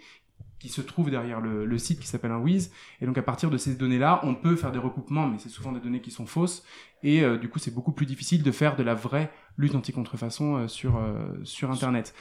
qui 0.63 0.69
se 0.69 0.81
trouve 0.81 1.11
derrière 1.11 1.41
le, 1.41 1.65
le 1.65 1.79
site 1.79 1.99
qui 1.99 2.07
s'appelle 2.07 2.31
un 2.31 2.39
Wiz. 2.39 2.71
Et 3.01 3.07
donc 3.07 3.19
à 3.19 3.23
partir 3.23 3.51
de 3.51 3.57
ces 3.59 3.75
données-là, 3.75 4.21
on 4.23 4.37
peut 4.37 4.55
faire 4.55 4.71
des 4.71 4.79
recoupements, 4.79 5.27
mais 5.27 5.39
c'est 5.41 5.49
souvent 5.49 5.73
des 5.73 5.81
données 5.81 6.01
qui 6.01 6.13
sont 6.13 6.25
fausses. 6.25 6.63
Et 7.03 7.25
euh, 7.25 7.37
du 7.37 7.49
coup, 7.49 7.59
c'est 7.59 7.75
beaucoup 7.75 7.91
plus 7.91 8.07
difficile 8.07 8.45
de 8.45 8.53
faire 8.53 8.77
de 8.77 8.85
la 8.85 8.95
vraie 8.95 9.33
lutte 9.59 9.75
anti-contrefaçon 9.75 10.57
euh, 10.57 10.69
sur, 10.69 10.97
euh, 10.99 11.35
sur 11.43 11.73
Internet. 11.73 12.15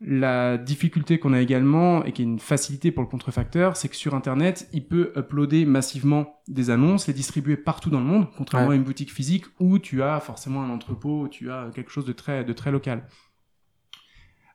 La 0.00 0.56
difficulté 0.58 1.18
qu'on 1.18 1.34
a 1.34 1.40
également, 1.40 2.04
et 2.04 2.12
qui 2.12 2.22
est 2.22 2.24
une 2.24 2.38
facilité 2.40 2.90
pour 2.90 3.02
le 3.02 3.08
contrefacteur, 3.08 3.76
c'est 3.76 3.88
que 3.88 3.96
sur 3.96 4.14
Internet, 4.14 4.68
il 4.72 4.86
peut 4.88 5.12
uploader 5.16 5.66
massivement 5.66 6.40
des 6.48 6.70
annonces, 6.70 7.06
les 7.06 7.12
distribuer 7.14 7.56
partout 7.56 7.90
dans 7.90 8.00
le 8.00 8.06
monde, 8.06 8.26
contrairement 8.36 8.68
Ouais. 8.68 8.74
à 8.74 8.76
une 8.76 8.82
boutique 8.84 9.12
physique 9.12 9.44
où 9.60 9.78
tu 9.78 10.02
as 10.02 10.20
forcément 10.20 10.62
un 10.62 10.70
entrepôt, 10.70 11.22
où 11.22 11.28
tu 11.28 11.50
as 11.50 11.70
quelque 11.74 11.90
chose 11.90 12.06
de 12.06 12.12
très, 12.12 12.44
de 12.44 12.52
très 12.52 12.70
local. 12.72 13.06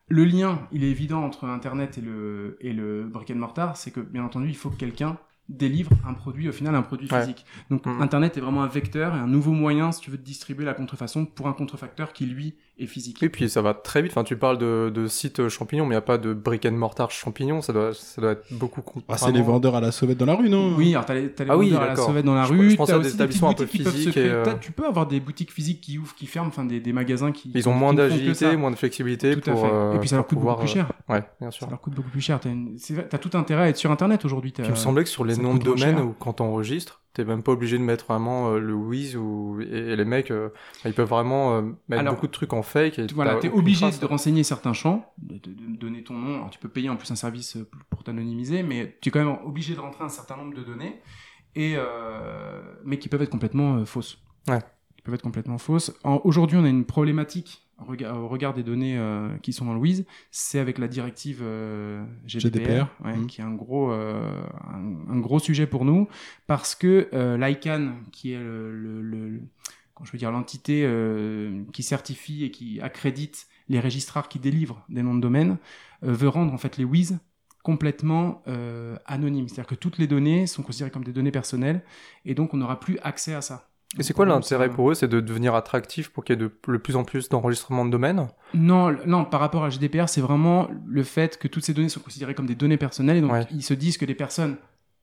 Le 0.10 0.26
lien, 0.26 0.68
il 0.72 0.84
est 0.84 0.90
évident 0.90 1.24
entre 1.24 1.46
Internet 1.46 2.00
et 2.00 2.02
le, 2.02 2.58
et 2.62 2.74
le 2.74 3.06
brick 3.06 3.30
and 3.32 3.36
mortar, 3.36 3.78
c'est 3.78 3.92
que, 3.92 4.00
bien 4.00 4.24
entendu, 4.24 4.50
il 4.50 4.56
faut 4.56 4.72
que 4.72 4.76
quelqu'un 4.76 5.20
délivre 5.50 5.92
un 6.08 6.14
produit, 6.14 6.48
au 6.48 6.52
final, 6.52 6.76
un 6.76 6.82
produit 6.84 7.08
Ouais. 7.12 7.22
physique. 7.22 7.44
Donc, 7.70 7.86
Mhm. 7.86 8.02
Internet 8.02 8.38
est 8.38 8.42
vraiment 8.42 8.64
un 8.64 8.68
vecteur 8.68 9.16
et 9.16 9.20
un 9.20 9.28
nouveau 9.28 9.52
moyen, 9.52 9.92
si 9.92 10.00
tu 10.02 10.12
veux, 10.12 10.18
de 10.18 10.24
distribuer 10.24 10.64
la 10.66 10.74
contrefaçon 10.74 11.26
pour 11.26 11.48
un 11.48 11.54
contrefacteur 11.54 12.14
qui, 12.14 12.26
lui, 12.28 12.56
est 12.78 12.86
physique. 12.86 13.18
Oui, 13.22 13.28
puis 13.30 13.50
ça 13.50 13.62
va 13.62 13.74
très 13.74 14.02
vite. 14.02 14.12
Enfin, 14.14 14.24
tu 14.24 14.38
parles 14.38 14.58
de, 14.58 14.90
de 14.94 15.08
sites 15.08 15.50
champignons, 15.50 15.84
mais 15.86 15.90
il 15.90 15.98
n'y 15.98 15.98
a 15.98 16.02
pas 16.02 16.18
de 16.18 16.34
brick 16.34 16.66
and 16.66 16.72
mortar 16.72 17.12
champignons. 17.12 17.62
Ça 17.62 17.74
doit, 17.74 17.94
ça 17.94 18.22
doit 18.22 18.32
être 18.34 18.46
beaucoup. 18.52 18.82
Ah, 19.10 19.18
C'est 19.18 19.32
les 19.34 19.42
vendeurs 19.42 19.76
à 19.76 19.82
la 19.82 19.92
sauvette 19.92 20.18
dans 20.18 20.26
la 20.28 20.36
rue, 20.36 20.50
non 20.50 20.76
Oui, 20.78 20.92
alors 20.94 21.06
t'as 21.06 21.16
les, 21.16 21.30
t'as 21.32 21.44
les 21.46 21.50
Ah 21.50 21.58
oui, 21.58 21.70
vendeurs 21.72 21.82
à 21.84 21.88
la 21.88 21.96
sauvette 21.98 22.26
dans 22.26 22.36
la 22.36 22.46
Je- 22.46 22.54
rue. 22.54 22.70
je 22.70 22.76
pensais 22.78 22.94
t'as 22.94 23.00
à 23.00 23.02
des 23.02 23.14
établissements 23.14 23.50
un 23.50 23.54
peu 23.54 23.66
physiques 23.66 24.16
et, 24.16 24.30
euh, 24.30 24.46
Tu 24.62 24.72
peux 24.72 24.86
avoir 24.86 25.08
des 25.08 25.20
boutiques 25.20 25.52
physiques 25.52 25.82
qui 25.82 25.98
ouvrent, 25.98 26.16
qui 26.16 26.26
ferment, 26.28 26.48
enfin 26.50 26.64
des, 26.64 26.80
des 26.80 26.94
magasins 26.94 27.32
qui. 27.34 27.52
Ils 27.54 27.68
ont 27.68 27.74
moins 27.74 27.94
d'agilité, 27.94 28.56
moins 28.56 28.72
de 28.72 28.76
flexibilité 28.78 29.36
Tout 29.38 29.50
à 29.50 29.54
pour. 29.54 29.62
fait. 29.66 29.72
euh, 29.74 29.94
Et 29.96 30.00
puis 30.00 30.08
ça 30.08 30.16
leur 30.16 30.28
coûte 30.28 30.38
pouvoir, 30.38 30.56
beaucoup 30.56 30.66
plus 30.68 30.74
cher. 30.74 30.90
euh, 31.10 31.14
Ouais, 31.16 31.24
bien 31.42 31.52
sûr. 31.52 31.66
Ça 31.66 31.70
leur 31.72 31.82
coûte 31.82 31.96
beaucoup 31.96 32.10
plus 32.12 32.22
cher. 32.22 32.40
T'as 32.40 32.50
une... 32.50 32.78
tout 33.20 33.38
intérêt 33.38 33.64
à 33.64 33.70
être 33.70 33.78
sur 33.78 33.92
Internet 33.92 34.24
aujourd'hui. 34.26 34.54
Il 34.58 34.70
me 34.70 34.76
semblait 34.76 35.04
que 35.04 35.10
sur 35.10 35.26
les 35.26 35.39
de 35.40 35.48
coûte 35.54 35.66
moins 35.66 35.76
domaine 35.76 35.96
cher. 35.98 36.06
ou 36.08 36.14
quand 36.20 36.42
on 36.42 36.46
enregistre, 36.46 37.02
t'es 37.14 37.26
même 37.26 37.42
pas 37.44 37.52
obligé 37.52 37.78
de 37.78 37.84
mettre 37.84 38.06
vraiment 38.06 38.50
euh, 38.52 38.60
le 38.60 38.74
Wiz 38.74 39.16
ou 39.18 39.60
et, 39.62 39.66
et 39.66 39.96
les 39.96 40.06
mecs, 40.06 40.32
euh, 40.32 40.50
ils 40.86 40.94
peuvent 40.94 41.10
vraiment 41.10 41.58
euh, 41.58 41.62
mettre 41.88 42.02
Alors, 42.02 42.14
beaucoup 42.16 42.28
de 42.28 42.32
trucs 42.32 42.54
en 42.54 42.62
fake. 42.62 43.00
Et 43.00 43.08
Tu- 43.08 43.16
Voilà, 43.16 43.36
t'es 43.36 43.50
obligé 43.50 43.82
trace. 43.82 44.00
de 44.00 44.06
renseigner 44.06 44.44
certains 44.44 44.74
champs, 44.74 45.12
de, 45.18 45.36
de- 45.38 45.52
de 45.54 45.76
donner 45.78 46.04
ton 46.04 46.14
nom. 46.14 46.36
Alors, 46.36 46.50
tu 46.50 46.60
peux 46.60 46.70
payer 46.70 46.90
en 46.90 46.96
plus 46.98 47.10
un 47.12 47.16
service 47.16 47.58
pour- 47.90 48.04
t'anonymiser, 48.04 48.64
mais 48.64 48.98
tu 49.02 49.10
es 49.10 49.12
quand 49.12 49.20
même 49.26 49.38
obligé 49.46 49.76
de 49.76 49.80
rentrer 49.80 50.04
un 50.06 50.10
certain 50.10 50.38
nombre 50.38 50.56
de 50.56 50.64
données, 50.64 51.02
et 51.56 51.76
mais 52.86 52.98
qui 53.00 53.10
peuvent 53.10 53.22
être 53.22 53.30
complètement 53.30 53.84
fausses. 53.86 54.20
Ouais. 54.48 54.60
Qui 54.96 55.02
peuvent 55.04 55.16
être 55.16 55.22
complètement 55.22 55.58
fausses. 55.58 55.92
Aujourd'hui, 56.24 56.58
on 56.58 56.64
a 56.64 56.70
une 56.70 56.86
problématique 56.86 57.69
au 57.82 57.86
regard, 57.86 58.18
au 58.18 58.28
regard 58.28 58.54
des 58.54 58.64
données 58.64 58.98
euh, 58.98 59.30
qui 59.40 59.54
sont 59.54 59.66
dans 59.66 59.74
le 59.74 59.80
WIS, 59.80 60.06
c'est 60.32 60.60
avec 60.60 60.78
la 60.78 60.88
directive 60.88 61.40
euh, 61.42 62.04
GDPR, 62.26 62.88
GDPR, 63.02 63.06
ouais, 63.06 63.18
mhm. 63.18 63.28
qui 63.28 63.42
est 63.42 63.44
un 63.44 63.54
gros, 63.54 63.92
euh, 63.92 64.42
un, 64.72 65.12
un 65.14 65.20
gros 65.20 65.40
sujet 65.40 65.68
pour 65.68 65.86
nous, 65.86 66.08
parce 66.48 66.76
que 66.76 67.10
euh, 67.14 67.38
l'ICANN, 67.38 67.94
qui 68.12 68.34
est 68.34 68.40
le, 68.40 68.72
le- 68.72 69.02
le- 69.02 69.42
quand 69.94 70.06
je 70.06 70.12
veux 70.12 70.18
dire 70.18 70.32
l'entité 70.32 70.84
euh, 70.86 71.64
qui 71.74 71.84
certifie 71.84 72.44
et 72.46 72.52
qui 72.52 72.80
accrédite 72.82 73.48
les 73.68 73.80
registrars 73.80 74.30
qui 74.30 74.40
délivrent 74.40 74.84
des 74.90 75.04
noms 75.04 75.16
de 75.16 75.22
domaine, 75.22 75.58
euh, 76.04 76.14
veut 76.14 76.30
rendre 76.30 76.54
en 76.54 76.58
fait 76.58 76.78
les 76.78 76.86
WIS 76.86 77.18
complètement 77.64 78.42
euh, 78.48 78.98
anonymes. 79.06 79.48
C'est-à-dire 79.48 79.68
que 79.68 79.76
toutes 79.76 79.98
les 79.98 80.08
données 80.08 80.48
sont 80.48 80.64
considérées 80.64 80.92
comme 80.92 81.04
des 81.04 81.12
données 81.14 81.32
personnelles 81.32 81.84
et 82.26 82.34
donc 82.34 82.54
on 82.54 82.58
n'aura 82.58 82.80
plus 82.80 82.98
accès 83.00 83.34
à 83.34 83.42
ça. 83.42 83.69
Et 83.98 84.04
c'est 84.04 84.14
quoi 84.14 84.26
l'intérêt 84.26 84.68
ça- 84.68 84.74
pour 84.74 84.92
eux 84.92 84.94
C'est 84.94 85.08
de 85.08 85.20
devenir 85.20 85.56
attractif 85.56 86.10
pour 86.10 86.24
qu'il 86.24 86.34
y 86.36 86.40
ait 86.40 86.42
de, 86.48 86.52
le 86.68 86.80
plus 86.80 86.96
en 86.96 87.04
plus 87.04 87.28
d'enregistrements 87.30 87.86
de 87.86 87.90
domaine? 87.92 88.28
Non, 88.54 88.96
non, 89.08 89.26
par 89.26 89.40
rapport 89.40 89.64
à 89.64 89.70
GDPR, 89.70 90.08
c'est 90.08 90.22
vraiment 90.22 90.68
le 90.86 91.04
fait 91.04 91.38
que 91.40 91.48
toutes 91.48 91.66
ces 91.66 91.74
données 91.74 91.90
sont 91.90 92.00
considérées 92.00 92.36
comme 92.36 92.46
des 92.46 92.56
données 92.56 92.78
personnelles 92.78 93.18
et 93.18 93.22
donc 93.22 93.32
Ouais. 93.32 93.48
ils 93.52 93.64
se 93.64 93.74
disent 93.74 93.98
que 93.98 94.06
les 94.06 94.16
personnes 94.16 94.58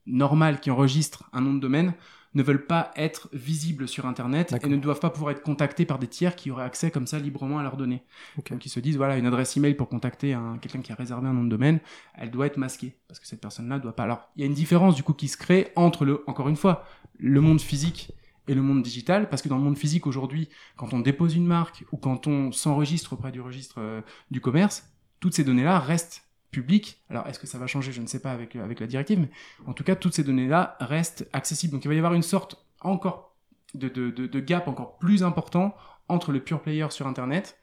normales 0.07 0.61
qui 0.61 0.71
enregistrent 0.71 1.28
un 1.33 1.40
nom 1.40 1.52
de 1.55 1.59
domaine 1.61 1.95
ne 2.35 2.43
veulent 2.43 2.66
pas 2.66 2.90
être 2.97 3.28
visibles 3.33 3.88
sur 3.88 4.05
Internet 4.07 4.55
et 4.62 4.69
ne 4.69 4.76
doivent 4.76 5.00
pas 5.00 5.09
pouvoir 5.11 5.31
être 5.33 5.43
contactés 5.43 5.87
par 5.87 5.99
des 5.99 6.07
tiers 6.07 6.37
qui 6.37 6.50
auraient 6.50 6.64
accès 6.64 6.90
comme 6.90 7.07
ça 7.07 7.19
librement 7.19 7.59
à 7.59 7.62
leurs 7.62 7.78
données. 7.78 8.02
Donc 8.50 8.64
ils 8.66 8.69
se 8.69 8.78
disent, 8.78 8.99
voilà, 8.99 9.16
une 9.16 9.25
adresse 9.26 9.57
email 9.57 9.75
pour 9.75 9.88
contacter 9.88 10.35
un, 10.35 10.59
quelqu'un 10.59 10.81
qui 10.81 10.93
a 10.93 10.95
réservé 10.95 11.26
un 11.26 11.33
nom 11.33 11.45
de 11.45 11.49
domaine, 11.49 11.81
elle 12.14 12.31
doit 12.31 12.47
être 12.47 12.59
masquée 12.59 12.95
parce 13.09 13.19
que 13.21 13.26
cette 13.26 13.40
personne-là 13.40 13.78
doit 13.78 13.97
pas. 13.97 14.02
Alors 14.02 14.28
il 14.37 14.43
y 14.43 14.45
a 14.45 14.47
une 14.47 14.55
différence 14.55 14.95
du 14.95 15.02
coup 15.02 15.14
qui 15.14 15.28
se 15.28 15.38
crée 15.38 15.73
entre 15.76 16.05
le, 16.05 16.23
encore 16.26 16.49
une 16.49 16.57
fois, 16.57 16.85
le 17.19 17.40
monde 17.40 17.61
physique 17.61 18.12
et 18.49 18.55
le 18.55 18.62
monde 18.62 18.83
digital, 18.83 19.29
parce 19.29 19.43
que 19.43 19.49
dans 19.49 19.57
le 19.57 19.65
monde 19.65 19.79
physique 19.79 20.07
aujourd'hui, 20.07 20.49
quand 20.76 20.93
on 20.93 21.00
dépose 21.00 21.35
une 21.35 21.47
marque 21.47 21.85
ou 21.93 21.97
quand 21.97 22.26
on 22.26 22.53
s'enregistre 22.53 23.15
auprès 23.15 23.33
du 23.33 23.41
registre 23.41 23.76
euh, 23.79 24.00
du 24.31 24.41
commerce, 24.41 24.91
toutes 25.21 25.35
ces 25.35 25.45
données-là 25.45 25.79
restent 25.79 26.23
publiques. 26.50 27.03
Alors, 27.11 27.26
est-ce 27.26 27.38
que 27.38 27.47
ça 27.47 27.59
va 27.59 27.67
changer? 27.67 27.93
Je 27.93 28.00
ne 28.00 28.07
sais 28.07 28.21
pas 28.21 28.33
avec, 28.33 28.57
euh, 28.57 28.65
avec 28.65 28.81
la 28.81 28.87
directive, 28.87 29.19
mais 29.19 29.31
en 29.67 29.73
tout 29.73 29.85
cas, 29.85 29.97
toutes 29.97 30.15
ces 30.15 30.25
données-là 30.25 30.76
restent 30.81 31.29
accessibles. 31.33 31.73
Donc, 31.73 31.85
il 31.85 31.88
va 31.88 31.95
y 31.95 31.99
avoir 31.99 32.15
une 32.15 32.23
sorte 32.23 32.67
encore 32.81 33.37
de, 33.75 33.88
de, 33.88 34.11
de, 34.11 34.41
gap 34.41 34.69
encore 34.69 34.99
plus 34.99 35.23
important 35.23 35.75
entre 36.09 36.33
le 36.33 36.41
pure 36.41 36.62
player 36.62 36.87
sur 36.91 37.07
Internet 37.07 37.59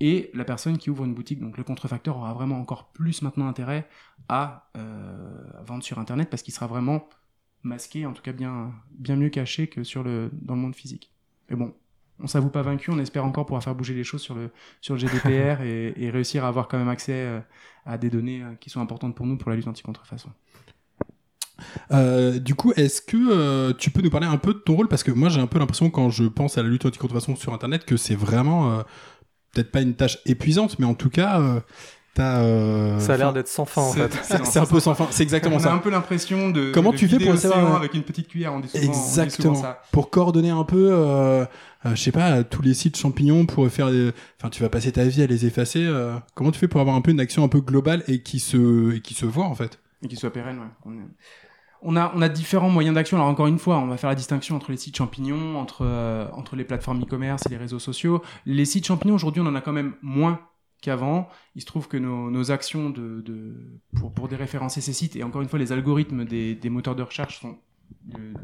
et 0.00 0.30
la 0.34 0.44
personne 0.44 0.78
qui 0.78 0.90
ouvre 0.90 1.04
une 1.04 1.14
boutique. 1.14 1.40
Donc 1.40 1.56
le 1.56 1.64
contrefacteur 1.64 2.16
aura 2.16 2.34
vraiment 2.34 2.60
encore 2.60 2.92
plus 2.92 3.22
maintenant 3.22 3.48
intérêt 3.48 3.88
à 4.28 4.70
euh, 4.76 5.62
vendre 5.64 5.82
sur 5.82 5.98
Internet 5.98 6.30
parce 6.30 6.42
qu'il 6.42 6.52
sera 6.52 6.66
vraiment 6.66 7.08
masqué, 7.64 8.06
en 8.06 8.12
tout 8.12 8.22
cas 8.22 8.32
bien, 8.32 8.72
bien 8.98 9.16
mieux 9.16 9.30
caché 9.30 9.66
que 9.66 9.84
sur 9.84 10.02
le, 10.02 10.30
dans 10.32 10.54
le 10.54 10.60
monde 10.60 10.76
physique. 10.76 11.10
Mais 11.50 11.56
bon, 11.56 11.74
on 12.20 12.26
s'avoue 12.26 12.50
pas 12.50 12.62
vaincu, 12.62 12.90
on 12.90 12.98
espère 12.98 13.24
encore 13.24 13.46
pouvoir 13.46 13.62
faire 13.62 13.74
bouger 13.74 13.94
les 13.94 14.04
choses 14.04 14.22
sur 14.22 14.34
le, 14.34 14.50
sur 14.80 14.94
le 14.94 15.00
GDPR 15.00 15.62
et, 15.64 15.94
et 15.96 16.10
réussir 16.10 16.44
à 16.44 16.48
avoir 16.48 16.68
quand 16.68 16.78
même 16.78 16.88
accès 16.88 17.12
euh, 17.12 17.40
à 17.84 17.98
des 17.98 18.10
données 18.10 18.42
euh, 18.42 18.54
qui 18.60 18.70
sont 18.70 18.80
importantes 18.80 19.14
pour 19.14 19.26
nous 19.26 19.36
pour 19.36 19.50
la 19.50 19.56
lutte 19.56 19.66
anti-contrefaçon. 19.66 20.30
Euh, 21.92 22.38
du 22.38 22.54
coup, 22.54 22.72
est-ce 22.76 23.00
que 23.00 23.16
euh, 23.16 23.72
tu 23.72 23.90
peux 23.90 24.02
nous 24.02 24.10
parler 24.10 24.26
un 24.26 24.36
peu 24.36 24.54
de 24.54 24.58
ton 24.58 24.76
rôle? 24.76 24.88
Parce 24.88 25.02
que 25.02 25.10
moi, 25.10 25.28
j'ai 25.28 25.40
un 25.40 25.46
peu 25.46 25.58
l'impression, 25.58 25.90
quand 25.90 26.10
je 26.10 26.24
pense 26.24 26.58
à 26.58 26.62
la 26.62 26.68
lutte 26.68 26.86
anti-contrefaçon 26.86 27.36
sur 27.36 27.52
Internet, 27.52 27.84
que 27.84 27.96
c'est 27.96 28.14
vraiment 28.14 28.72
euh, 28.72 28.82
peut-être 29.52 29.70
pas 29.70 29.80
une 29.80 29.94
tâche 29.94 30.18
épuisante, 30.26 30.78
mais 30.78 30.86
en 30.86 30.94
tout 30.94 31.10
cas, 31.10 31.62
euh, 32.18 32.22
t'as. 32.22 32.40
euh, 32.42 32.98
Ça 33.00 33.14
a 33.14 33.16
l'air 33.16 33.32
d'être 33.32 33.48
sans 33.48 33.64
fin 33.64 33.82
en 33.82 33.92
fait. 33.92 34.10
c'est 34.22 34.58
un 34.58 34.66
peu 34.66 34.80
sans 34.80 34.94
fin. 34.94 35.06
C'est 35.10 35.22
exactement 35.22 35.56
on 35.56 35.58
a 35.58 35.62
ça. 35.62 35.72
un 35.72 35.78
peu 35.78 35.90
l'impression 35.90 36.50
de. 36.50 36.70
Comment 36.72 36.92
de 36.92 36.96
tu 36.96 37.08
fais 37.08 37.18
pour 37.18 37.36
savoir, 37.36 37.76
avec 37.76 37.94
une 37.94 38.02
petite 38.02 38.28
cuillère 38.28 38.52
on 38.54 38.62
souvent 38.62 38.82
Exactement. 38.84 39.54
ça. 39.54 39.82
Pour 39.92 40.10
coordonner 40.10 40.50
un 40.50 40.64
peu, 40.64 40.90
euh, 40.92 41.44
euh, 41.86 41.94
je 41.94 41.94
sais 41.96 42.12
pas, 42.12 42.44
tous 42.44 42.62
les 42.62 42.74
sites 42.74 42.96
champignons 42.96 43.46
pour 43.46 43.68
faire. 43.68 43.90
des- 43.90 44.12
Enfin, 44.40 44.48
tu 44.50 44.62
vas 44.62 44.68
passer 44.68 44.92
ta 44.92 45.04
vie 45.04 45.22
à 45.22 45.26
les 45.26 45.46
effacer. 45.46 45.84
euh, 45.84 46.14
comment 46.34 46.50
tu 46.50 46.58
fais 46.58 46.68
pour 46.68 46.80
avoir 46.80 46.96
un 46.96 47.00
peu 47.00 47.10
une 47.10 47.20
action 47.20 47.44
un 47.44 47.48
peu 47.48 47.60
globale 47.60 48.02
et 48.08 48.22
qui 48.22 48.38
se 48.40 48.94
et 48.94 49.00
qui 49.00 49.14
se 49.14 49.26
voit 49.26 49.46
en 49.46 49.54
fait? 49.54 49.78
Et 50.02 50.08
qui 50.08 50.16
soit 50.16 50.32
pérenne, 50.32 50.58
ouais. 50.58 50.64
On, 50.84 50.92
est- 50.92 51.08
on 51.86 51.96
a, 51.96 52.12
on 52.14 52.22
a 52.22 52.28
différents 52.30 52.70
moyens 52.70 52.94
d'action. 52.94 53.16
Alors 53.18 53.28
encore 53.28 53.46
une 53.46 53.58
fois, 53.58 53.76
on 53.78 53.86
va 53.86 53.96
faire 53.98 54.08
la 54.08 54.16
distinction 54.16 54.56
entre 54.56 54.70
les 54.70 54.76
sites 54.78 54.96
champignons, 54.96 55.58
entre, 55.58 55.82
euh, 55.84 56.26
entre 56.32 56.56
les 56.56 56.64
plateformes 56.64 57.02
e-commerce 57.02 57.42
et 57.46 57.50
les 57.50 57.58
réseaux 57.58 57.78
sociaux. 57.78 58.22
Les 58.46 58.64
sites 58.64 58.86
champignons, 58.86 59.14
aujourd'hui, 59.14 59.42
on 59.42 59.46
en 59.46 59.54
a 59.54 59.60
quand 59.60 59.72
même 59.72 59.92
moins 60.00 60.40
qu'avant. 60.84 61.28
Il 61.54 61.62
se 61.62 61.66
trouve 61.66 61.88
que 61.88 61.96
nos, 61.96 62.50
actions 62.50 62.90
de, 62.90 63.54
pour, 64.14 64.28
déréférencer 64.28 64.80
ces 64.80 64.92
sites, 64.92 65.16
et 65.16 65.22
encore 65.22 65.42
une 65.42 65.48
fois, 65.48 65.58
les 65.58 65.72
algorithmes 65.72 66.24
des, 66.24 66.54
des 66.54 66.70
moteurs 66.70 66.94
de 66.94 67.02
recherche 67.02 67.40
sont 67.40 67.58
euh, 68.14 68.34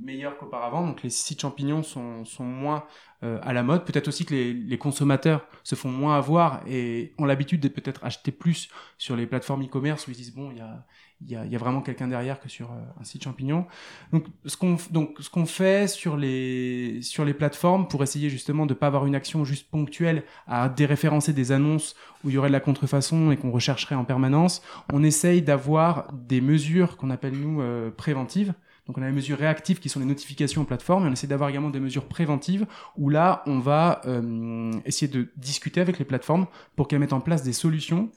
meilleurs 0.00 0.36
qu'auparavant. 0.36 0.86
Donc 0.86 1.02
les 1.02 1.10
sites 1.10 1.40
champignons 1.40 1.82
sont, 1.82 2.24
sont 2.24 2.44
moins 2.44 2.84
euh, 3.22 3.38
à 3.42 3.52
la 3.52 3.62
mode. 3.62 3.84
Peut-être 3.84 4.08
aussi 4.08 4.24
que 4.24 4.34
les, 4.34 4.52
les 4.52 4.78
consommateurs 4.78 5.46
se 5.62 5.74
font 5.74 5.90
moins 5.90 6.18
avoir 6.18 6.62
et 6.66 7.14
ont 7.18 7.24
l'habitude 7.24 7.60
de 7.60 7.68
peut-être 7.68 8.04
acheter 8.04 8.32
plus 8.32 8.68
sur 8.98 9.16
les 9.16 9.26
plateformes 9.26 9.62
e-commerce 9.64 10.06
où 10.06 10.10
ils 10.10 10.14
se 10.14 10.20
disent 10.20 10.34
bon, 10.34 10.50
il 10.50 10.58
y 10.58 10.60
a, 10.60 10.84
il 11.26 11.50
y 11.50 11.56
a, 11.56 11.58
vraiment 11.58 11.80
quelqu'un 11.80 12.08
derrière 12.08 12.40
que 12.40 12.48
sur 12.48 12.70
euh, 12.70 13.00
un 13.00 13.04
site 13.04 13.24
champignon. 13.24 13.66
Donc 14.12 14.26
ce 14.46 14.56
qu'on 14.56 14.76
donc 14.90 15.16
ce 15.20 15.30
qu'on 15.30 15.46
fait 15.46 15.88
sur 15.88 16.16
les 16.16 17.00
sur 17.02 17.24
les 17.24 17.34
plateformes 17.34 17.88
pour 17.88 18.02
essayer 18.02 18.30
justement 18.30 18.66
de 18.66 18.74
pas 18.74 18.86
avoir 18.86 19.06
une 19.06 19.14
action 19.14 19.44
juste 19.44 19.70
ponctuelle 19.70 20.24
à 20.46 20.68
déréférencer 20.68 21.32
des 21.32 21.52
annonces 21.52 21.94
où 22.24 22.30
il 22.30 22.34
y 22.34 22.38
aurait 22.38 22.48
de 22.48 22.52
la 22.52 22.60
contrefaçon 22.60 23.30
et 23.30 23.36
qu'on 23.36 23.50
rechercherait 23.50 23.94
en 23.94 24.04
permanence, 24.04 24.62
on 24.92 25.02
essaye 25.02 25.42
d'avoir 25.42 26.12
des 26.12 26.40
mesures 26.40 26.96
qu'on 26.96 27.10
appelle 27.10 27.34
nous 27.34 27.60
euh, 27.60 27.90
préventives. 27.90 28.54
Donc 28.86 28.98
on 28.98 29.02
a 29.02 29.06
les 29.06 29.12
mesures 29.12 29.38
réactives 29.38 29.78
qui 29.78 29.88
sont 29.88 30.00
les 30.00 30.06
notifications 30.06 30.62
aux 30.62 30.64
plateformes 30.64 31.06
et 31.06 31.08
on 31.08 31.12
essaie 31.12 31.28
d'avoir 31.28 31.50
également 31.50 31.70
des 31.70 31.78
mesures 31.78 32.08
préventives 32.08 32.66
où 32.96 33.10
là 33.10 33.44
on 33.46 33.60
va 33.60 34.00
euh, 34.06 34.72
essayer 34.84 35.10
de 35.10 35.28
discuter 35.36 35.80
avec 35.80 36.00
les 36.00 36.04
plateformes 36.04 36.46
pour 36.74 36.88
qu'elles 36.88 36.98
mettent 36.98 37.12
en 37.12 37.20
place 37.20 37.44
des 37.44 37.52
solutions 37.52 38.10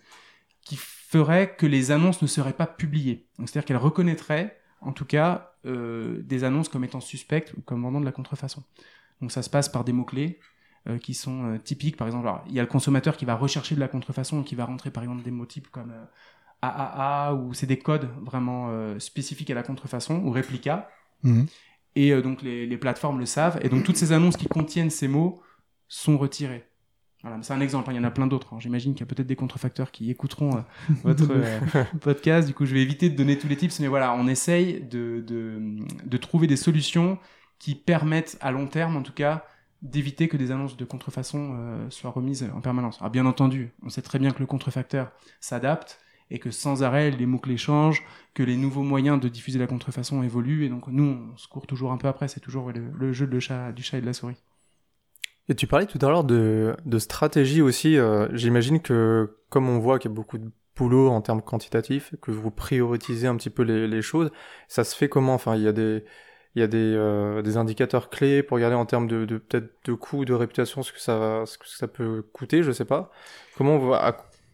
qui 0.63 0.75
feraient 1.07 1.55
que 1.55 1.65
les 1.65 1.91
annonces 1.91 2.21
ne 2.21 2.27
seraient 2.27 2.53
pas 2.53 2.65
publiées. 2.65 3.27
C'est-à-dire 3.37 3.65
qu'elles 3.65 3.77
reconnaîtraient 3.77 4.57
en 4.81 4.91
tout 4.91 5.05
cas 5.05 5.53
euh, 5.65 6.21
des 6.23 6.43
annonces 6.43 6.69
comme 6.69 6.83
étant 6.83 7.01
suspectes 7.01 7.53
ou 7.57 7.61
comme 7.61 7.83
vendant 7.83 7.99
de 7.99 8.05
la 8.05 8.11
contrefaçon. 8.11 8.63
Donc 9.21 9.31
ça 9.31 9.41
se 9.41 9.49
passe 9.49 9.69
par 9.69 9.83
des 9.83 9.93
mots-clés 9.93 10.39
euh, 10.87 10.97
qui 10.97 11.13
sont 11.13 11.53
euh, 11.53 11.57
typiques. 11.57 11.97
Par 11.97 12.07
exemple, 12.07 12.29
il 12.47 12.53
y 12.53 12.59
a 12.59 12.63
le 12.63 12.67
consommateur 12.67 13.17
qui 13.17 13.25
va 13.25 13.35
rechercher 13.35 13.75
de 13.75 13.79
la 13.79 13.87
contrefaçon 13.87 14.41
et 14.41 14.43
qui 14.43 14.55
va 14.55 14.65
rentrer 14.65 14.91
par 14.91 15.03
exemple 15.03 15.23
des 15.23 15.31
mots 15.31 15.45
types 15.45 15.69
comme 15.69 15.93
AAA 16.61 17.35
ou 17.35 17.53
c'est 17.53 17.67
des 17.67 17.79
codes 17.79 18.09
vraiment 18.21 18.99
spécifiques 18.99 19.51
à 19.51 19.55
la 19.55 19.63
contrefaçon 19.63 20.21
ou 20.23 20.31
réplica. 20.31 20.89
Mhm. 21.23 21.45
Et 21.95 22.21
donc 22.21 22.41
les, 22.41 22.65
les 22.65 22.77
plateformes 22.77 23.19
le 23.19 23.25
savent. 23.25 23.59
Et 23.61 23.69
donc 23.69 23.83
toutes 23.83 23.97
ces 23.97 24.11
annonces 24.11 24.37
qui 24.37 24.47
contiennent 24.47 24.89
ces 24.89 25.07
mots 25.07 25.41
sont 25.87 26.17
retirées. 26.17 26.67
Voilà, 27.25 27.41
c'est 27.41 27.53
un 27.53 27.61
exemple, 27.61 27.89
hein, 27.89 27.93
il 27.93 27.95
y 27.95 27.99
en 27.99 28.03
a 28.03 28.11
plein 28.11 28.27
d'autres. 28.27 28.53
hein. 28.53 28.59
J'imagine 28.59 28.93
qu'il 28.93 28.99
y 29.01 29.03
a 29.03 29.07
peut-être 29.07 29.25
des 29.25 29.35
contrefacteurs 29.35 29.89
qui 29.91 30.11
écouteront 30.11 30.57
euh, 30.57 30.61
votre 31.03 31.31
euh, 31.31 31.59
podcast. 32.01 32.47
Du 32.47 32.53
coup, 32.53 32.65
je 32.67 32.73
vais 32.75 32.83
éviter 32.83 33.09
de 33.09 33.15
donner 33.15 33.37
tous 33.39 33.47
les 33.47 33.57
tips, 33.57 33.79
mais 33.79 33.87
voilà, 33.87 34.13
on 34.13 34.27
essaye 34.27 34.81
de, 34.83 35.23
de, 35.25 35.59
de 36.05 36.17
trouver 36.17 36.45
des 36.45 36.55
solutions 36.55 37.17
qui 37.57 37.73
permettent 37.73 38.37
à 38.41 38.51
long 38.51 38.67
terme, 38.67 38.95
en 38.95 39.01
tout 39.01 39.13
cas, 39.13 39.43
d'éviter 39.81 40.27
que 40.27 40.37
des 40.37 40.51
annonces 40.51 40.77
de 40.77 40.85
contrefaçon 40.85 41.55
euh, 41.57 41.89
soient 41.89 42.11
remises 42.11 42.47
en 42.53 42.61
permanence. 42.61 42.97
Alors, 42.99 43.09
bien 43.11 43.25
entendu, 43.25 43.73
on 43.81 43.89
sait 43.89 44.03
très 44.03 44.19
bien 44.19 44.31
que 44.31 44.39
le 44.39 44.45
contrefacteur 44.45 45.11
s'adapte 45.39 45.99
et 46.29 46.37
que 46.39 46.51
sans 46.51 46.83
arrêt, 46.83 47.09
les 47.11 47.25
mots-clés 47.25 47.57
changent, 47.57 48.03
que 48.35 48.43
les 48.43 48.57
nouveaux 48.57 48.83
moyens 48.83 49.19
de 49.19 49.29
diffuser 49.29 49.57
la 49.59 49.67
contrefaçon 49.67 50.21
évoluent, 50.23 50.65
et 50.65 50.69
donc 50.69 50.87
nous, 50.87 51.03
on 51.33 51.37
se 51.37 51.47
court 51.47 51.65
toujours 51.67 51.91
un 51.91 51.97
peu 51.97 52.07
après. 52.07 52.27
C'est 52.27 52.39
toujours 52.39 52.71
le, 52.71 52.91
le 52.91 53.13
jeu 53.13 53.25
de 53.27 53.39
chat, 53.39 53.71
du 53.71 53.81
chat 53.83 53.97
et 53.97 54.01
de 54.01 54.05
la 54.07 54.13
souris. 54.13 54.35
Et 55.47 55.55
tu 55.55 55.67
parlais 55.67 55.85
tout 55.85 55.99
à 56.01 56.09
l'heure 56.09 56.23
de, 56.23 56.75
de 56.85 56.99
stratégie 56.99 57.61
aussi. 57.61 57.97
euh, 57.97 58.27
J'imagine 58.33 58.81
que 58.81 59.37
comme 59.49 59.69
on 59.69 59.79
voit 59.79 59.99
qu'il 59.99 60.09
y 60.09 60.13
a 60.13 60.15
beaucoup 60.15 60.37
de 60.37 60.49
boulot 60.75 61.09
en 61.09 61.21
termes 61.21 61.41
quantitatifs, 61.41 62.13
que 62.21 62.31
vous 62.31 62.51
prioritisez 62.51 63.27
un 63.27 63.35
petit 63.35 63.49
peu 63.49 63.63
les, 63.63 63.87
les 63.87 64.01
choses, 64.01 64.31
ça 64.67 64.83
se 64.83 64.95
fait 64.95 65.07
comment? 65.07 65.33
Enfin, 65.35 65.55
il 65.55 65.61
y 65.61 65.67
a 65.67 65.71
des 65.71 66.03
il 66.55 66.61
y 66.61 66.63
a 66.63 66.67
des, 66.67 66.93
euh, 66.95 67.41
des 67.41 67.57
indicateurs 67.57 68.09
clés 68.09 68.41
pour 68.41 68.55
regarder 68.55 68.77
en 68.77 68.85
termes 68.85 69.07
de, 69.07 69.25
de 69.25 69.37
peut-être 69.37 69.73
de 69.83 69.93
coûts, 69.93 70.23
de 70.23 70.33
réputation, 70.33 70.83
ce 70.83 70.93
que 70.93 71.01
ça 71.01 71.43
ce 71.45 71.57
que 71.57 71.67
ça 71.67 71.87
peut 71.87 72.23
coûter, 72.31 72.63
je 72.63 72.71
sais 72.71 72.85
pas. 72.85 73.11
Comment 73.57 73.77
vous, 73.77 73.93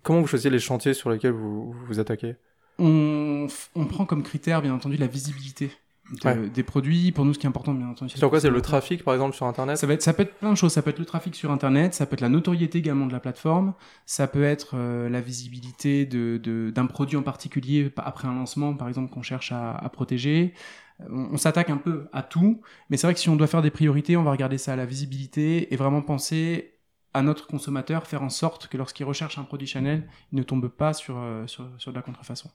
comment 0.01 0.19
vous 0.21 0.27
choisissez 0.27 0.49
les 0.49 0.59
chantiers 0.59 0.95
sur 0.95 1.11
lesquels 1.11 1.31
vous 1.31 1.73
vous 1.87 1.99
attaquez? 1.99 2.35
On, 2.79 3.45
on 3.75 3.85
prend 3.85 4.05
comme 4.05 4.23
critère, 4.23 4.63
bien 4.63 4.73
entendu, 4.73 4.97
la 4.97 5.05
visibilité 5.05 5.71
de- 6.11 6.27
Ouais. 6.27 6.49
des 6.49 6.63
produits. 6.63 7.11
Pour 7.11 7.25
nous, 7.25 7.33
ce 7.33 7.39
qui 7.39 7.45
est 7.45 7.49
important, 7.49 7.73
bien 7.73 7.87
entendu, 7.87 8.15
Sur 8.17 8.29
quoi 8.29 8.39
c'est 8.39 8.49
le 8.49 8.61
trafic 8.61 9.03
par 9.03 9.13
exemple 9.13 9.35
sur 9.35 9.45
internet 9.45 9.77
Ça, 9.77 9.87
va 9.87 9.93
être, 9.93 10.01
ça 10.01 10.13
peut 10.13 10.23
être 10.23 10.35
plein 10.35 10.49
de 10.51 10.55
choses. 10.55 10.73
Ça 10.73 10.81
peut 10.81 10.89
être 10.89 10.99
le 10.99 11.05
trafic 11.05 11.35
sur 11.35 11.51
Internet, 11.51 11.93
ça 11.93 12.05
peut 12.05 12.13
être 12.15 12.21
la 12.21 12.29
notoriété 12.29 12.79
également 12.79 13.05
de 13.07 13.13
la 13.13 13.19
plateforme, 13.19 13.73
ça 14.05 14.27
peut 14.27 14.43
être 14.43 14.71
euh, 14.75 15.09
la 15.09 15.21
visibilité 15.21 16.05
de, 16.05 16.37
de- 16.37 16.71
d'un 16.73 16.85
produit 16.85 17.17
en 17.17 17.23
particulier 17.23 17.89
pa- 17.89 18.01
après 18.03 18.27
un 18.27 18.33
lancement, 18.35 18.73
par 18.73 18.87
exemple, 18.87 19.11
qu'on 19.13 19.21
cherche 19.21 19.51
à, 19.51 19.71
à 19.75 19.89
protéger. 19.89 20.53
Euh, 21.01 21.05
On, 21.11 21.33
on 21.33 21.37
s'attaque 21.37 21.69
un 21.69 21.77
peu 21.77 22.07
à 22.13 22.21
tout, 22.23 22.61
mais 22.89 22.97
c'est 22.97 23.07
vrai 23.07 23.13
que 23.13 23.19
si 23.19 23.29
on 23.29 23.35
doit 23.35 23.47
faire 23.47 23.61
des 23.61 23.71
priorités, 23.71 24.17
on 24.17 24.23
va 24.23 24.31
regarder 24.31 24.57
ça 24.57 24.73
à 24.73 24.75
la 24.75 24.85
visibilité 24.85 25.73
et 25.73 25.77
vraiment 25.77 26.01
penser 26.01 26.75
à 27.13 27.21
notre 27.23 27.45
consommateur, 27.47 28.07
faire 28.07 28.23
en 28.23 28.29
sorte 28.29 28.67
que 28.67 28.77
lorsqu'il 28.77 29.05
recherche 29.05 29.37
un 29.37 29.43
produit 29.43 29.67
Chanel, 29.67 30.07
il 30.31 30.37
ne 30.37 30.43
tombe 30.43 30.67
pas 30.69 30.93
sur, 30.93 31.17
euh, 31.17 31.45
sur, 31.47 31.67
sur 31.77 31.91
de 31.91 31.97
la 31.97 32.01
contrefaçon. 32.01 32.49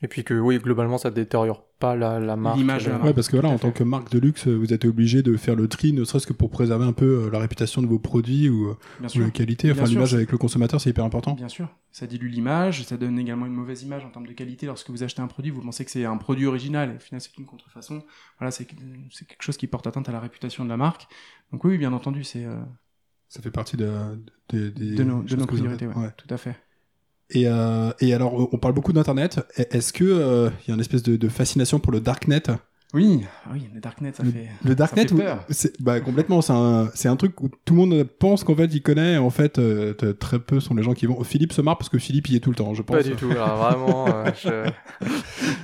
Et 0.00 0.06
puis 0.06 0.22
que 0.22 0.32
oui, 0.34 0.58
globalement, 0.58 0.96
ça 0.96 1.10
détériore 1.10 1.64
pas 1.80 1.96
la, 1.96 2.20
la 2.20 2.36
marque. 2.36 2.56
L'image 2.56 2.84
de 2.84 2.90
la 2.90 2.94
Euh, 2.94 2.98
marque. 2.98 3.08
Ouais, 3.08 3.14
parce 3.14 3.28
que 3.28 3.36
voilà, 3.36 3.48
en 3.48 3.58
tant 3.58 3.72
que 3.72 3.82
marque 3.82 4.10
de 4.12 4.20
luxe, 4.20 4.46
vous 4.46 4.72
êtes 4.72 4.84
obligé 4.84 5.22
de 5.24 5.36
faire 5.36 5.56
le 5.56 5.66
tri, 5.66 5.92
ne 5.92 6.04
serait-ce 6.04 6.26
que 6.26 6.32
pour 6.32 6.50
préserver 6.50 6.84
un 6.84 6.92
peu 6.92 7.24
euh, 7.24 7.30
la 7.30 7.40
réputation 7.40 7.82
de 7.82 7.88
vos 7.88 7.98
produits 7.98 8.48
ou, 8.48 8.68
euh, 8.68 8.76
ou 9.16 9.18
la 9.20 9.30
qualité. 9.30 9.70
Enfin, 9.72 9.78
Bien 9.80 9.86
sûr, 9.86 9.94
l'image 9.96 10.14
avec 10.14 10.30
le 10.30 10.38
consommateur, 10.38 10.80
c'est 10.80 10.90
hyper 10.90 11.04
important. 11.04 11.32
Bien 11.34 11.48
sûr, 11.48 11.68
ça 11.90 12.06
dilue 12.06 12.28
l'image, 12.28 12.84
ça 12.84 12.96
donne 12.96 13.18
également 13.18 13.46
une 13.46 13.52
mauvaise 13.54 13.82
image 13.82 14.04
en 14.04 14.10
termes 14.10 14.26
de 14.28 14.32
qualité. 14.32 14.66
Lorsque 14.66 14.88
vous 14.90 15.02
achetez 15.02 15.20
un 15.20 15.26
produit, 15.26 15.50
vous 15.50 15.62
pensez 15.62 15.84
que 15.84 15.90
c'est 15.90 16.04
un 16.04 16.16
produit 16.16 16.46
original, 16.46 16.92
et 16.92 16.96
au 16.96 17.00
final 17.00 17.20
c'est 17.20 17.36
une 17.36 17.46
contrefaçon. 17.46 18.04
Voilà, 18.38 18.52
c'est 18.52 18.66
quelque 18.66 19.42
chose 19.42 19.56
qui 19.56 19.66
porte 19.66 19.88
atteinte 19.88 20.08
à 20.08 20.12
la 20.12 20.20
réputation 20.20 20.64
de 20.64 20.68
la 20.68 20.76
marque. 20.76 21.08
Donc 21.50 21.64
oui, 21.64 21.76
bien 21.76 21.92
entendu, 21.92 22.22
c'est 22.22 22.44
euh, 22.44 22.56
Ça 23.28 23.42
fait 23.42 23.50
partie 23.50 23.76
de, 23.76 23.90
de, 24.50 24.68
de 24.68 25.02
nos, 25.02 25.22
de 25.24 25.34
nos 25.34 25.40
vous 25.42 25.46
priorités, 25.48 25.88
ouais, 25.88 25.96
Ouais. 25.96 26.10
tout 26.16 26.32
à 26.32 26.36
fait. 26.36 26.54
Et, 27.30 27.46
euh, 27.46 27.92
et 28.00 28.14
alors, 28.14 28.52
on 28.52 28.58
parle 28.58 28.74
beaucoup 28.74 28.92
d'Internet. 28.92 29.40
Est-ce 29.56 29.92
que 29.92 30.04
euh, 30.04 30.50
il 30.64 30.68
y 30.68 30.70
a 30.72 30.74
une 30.74 30.80
espèce 30.80 31.02
de, 31.02 31.16
de 31.16 31.28
fascination 31.28 31.78
pour 31.78 31.92
le 31.92 32.00
darknet? 32.00 32.42
Oui, 32.94 33.20
ah 33.44 33.50
oui, 33.52 33.68
le 33.74 33.80
darknet, 33.82 34.12
ça 34.16 34.22
Le- 34.22 34.30
fait. 34.30 34.48
Le 34.64 34.74
darknet, 34.74 35.06
c'est 35.50 35.78
bah, 35.78 36.00
complètement. 36.00 36.40
C'est 36.40 36.54
un, 36.54 36.88
c'est 36.94 37.08
un 37.08 37.16
truc 37.16 37.38
où 37.42 37.50
tout 37.66 37.74
le 37.74 37.80
monde 37.80 38.04
pense 38.18 38.44
qu'en 38.44 38.54
fait 38.54 38.64
il 38.72 38.80
connaît. 38.80 39.18
En 39.18 39.28
fait, 39.28 39.58
euh, 39.58 39.92
très 40.18 40.38
peu 40.38 40.58
sont 40.58 40.74
les 40.74 40.82
gens 40.82 40.94
qui 40.94 41.04
vont. 41.04 41.22
Philippe 41.22 41.52
se 41.52 41.60
marre 41.60 41.76
parce 41.76 41.90
que 41.90 41.98
Philippe 41.98 42.28
y 42.30 42.36
est 42.36 42.40
tout 42.40 42.48
le 42.48 42.56
temps, 42.56 42.72
je 42.72 42.80
pense. 42.80 42.96
Pas 42.96 43.02
du 43.02 43.14
tout, 43.14 43.28
vraiment, 43.28 44.06
euh, 44.08 44.30
je 44.42 44.70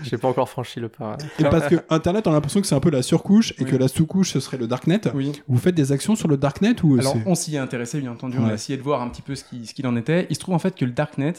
j'ai 0.02 0.18
pas 0.18 0.28
encore 0.28 0.50
franchi 0.50 0.80
le 0.80 0.90
pas. 0.90 1.16
Et 1.38 1.44
parce 1.44 1.66
que 1.68 1.76
Internet, 1.88 2.26
on 2.26 2.30
a 2.30 2.34
l'impression 2.34 2.60
que 2.60 2.66
c'est 2.66 2.74
un 2.74 2.80
peu 2.80 2.90
la 2.90 3.00
surcouche 3.02 3.52
et 3.58 3.64
Oui. 3.64 3.70
que 3.70 3.76
la 3.76 3.88
sous-couche 3.88 4.32
ce 4.32 4.40
serait 4.40 4.58
le 4.58 4.66
darknet. 4.66 5.00
Oui. 5.14 5.32
Vous 5.48 5.58
faites 5.58 5.74
des 5.74 5.92
actions 5.92 6.16
sur 6.16 6.28
le 6.28 6.36
darknet 6.36 6.76
ou 6.84 6.98
Alors, 6.98 7.16
on 7.24 7.34
s'y 7.34 7.54
est 7.56 7.58
intéressé, 7.58 8.00
bien 8.00 8.12
entendu. 8.12 8.36
On 8.38 8.46
a 8.48 8.52
essayé 8.54 8.76
de 8.76 8.82
voir 8.82 9.00
un 9.00 9.08
petit 9.08 9.22
peu 9.22 9.34
ce 9.34 9.44
qui- 9.44 9.64
ce 9.66 9.72
qu'il 9.72 9.86
en 9.86 9.96
était. 9.96 10.26
Il 10.28 10.34
se 10.36 10.40
trouve 10.40 10.54
en 10.54 10.58
fait 10.58 10.74
que 10.74 10.84
le 10.84 10.90
darknet, 10.92 11.32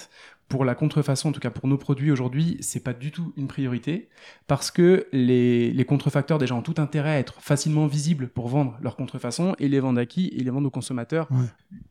pour 0.48 0.64
la 0.64 0.76
contrefaçon, 0.76 1.30
en 1.30 1.32
tout 1.32 1.40
cas 1.40 1.50
pour 1.50 1.68
nos 1.68 1.78
produits 1.78 2.12
aujourd'hui, 2.12 2.58
c'est 2.60 2.84
pas 2.84 2.94
du 2.94 3.12
tout 3.12 3.34
une 3.36 3.48
priorité 3.48 4.10
parce 4.48 4.70
que 4.70 5.08
les, 5.12 5.72
les 5.72 5.86
contrefacteurs 5.86 6.38
déjà 6.38 6.54
ont 6.54 6.62
tout 6.62 6.76
intérêt 6.78 7.12
à 7.12 7.20
être 7.20 7.42
facilement 7.42 7.88
visibles 7.88 8.28
pour 8.28 8.48
vendre 8.48 8.78
leurs 8.82 8.96
contrefaçons 8.96 9.56
et 9.58 9.68
les 9.68 9.80
vendent 9.80 9.98
à 9.98 10.06
qui 10.06 10.28
Et 10.28 10.44
les 10.44 10.50
vendent 10.52 10.68
aux 10.68 10.72
consommateurs 10.72 11.28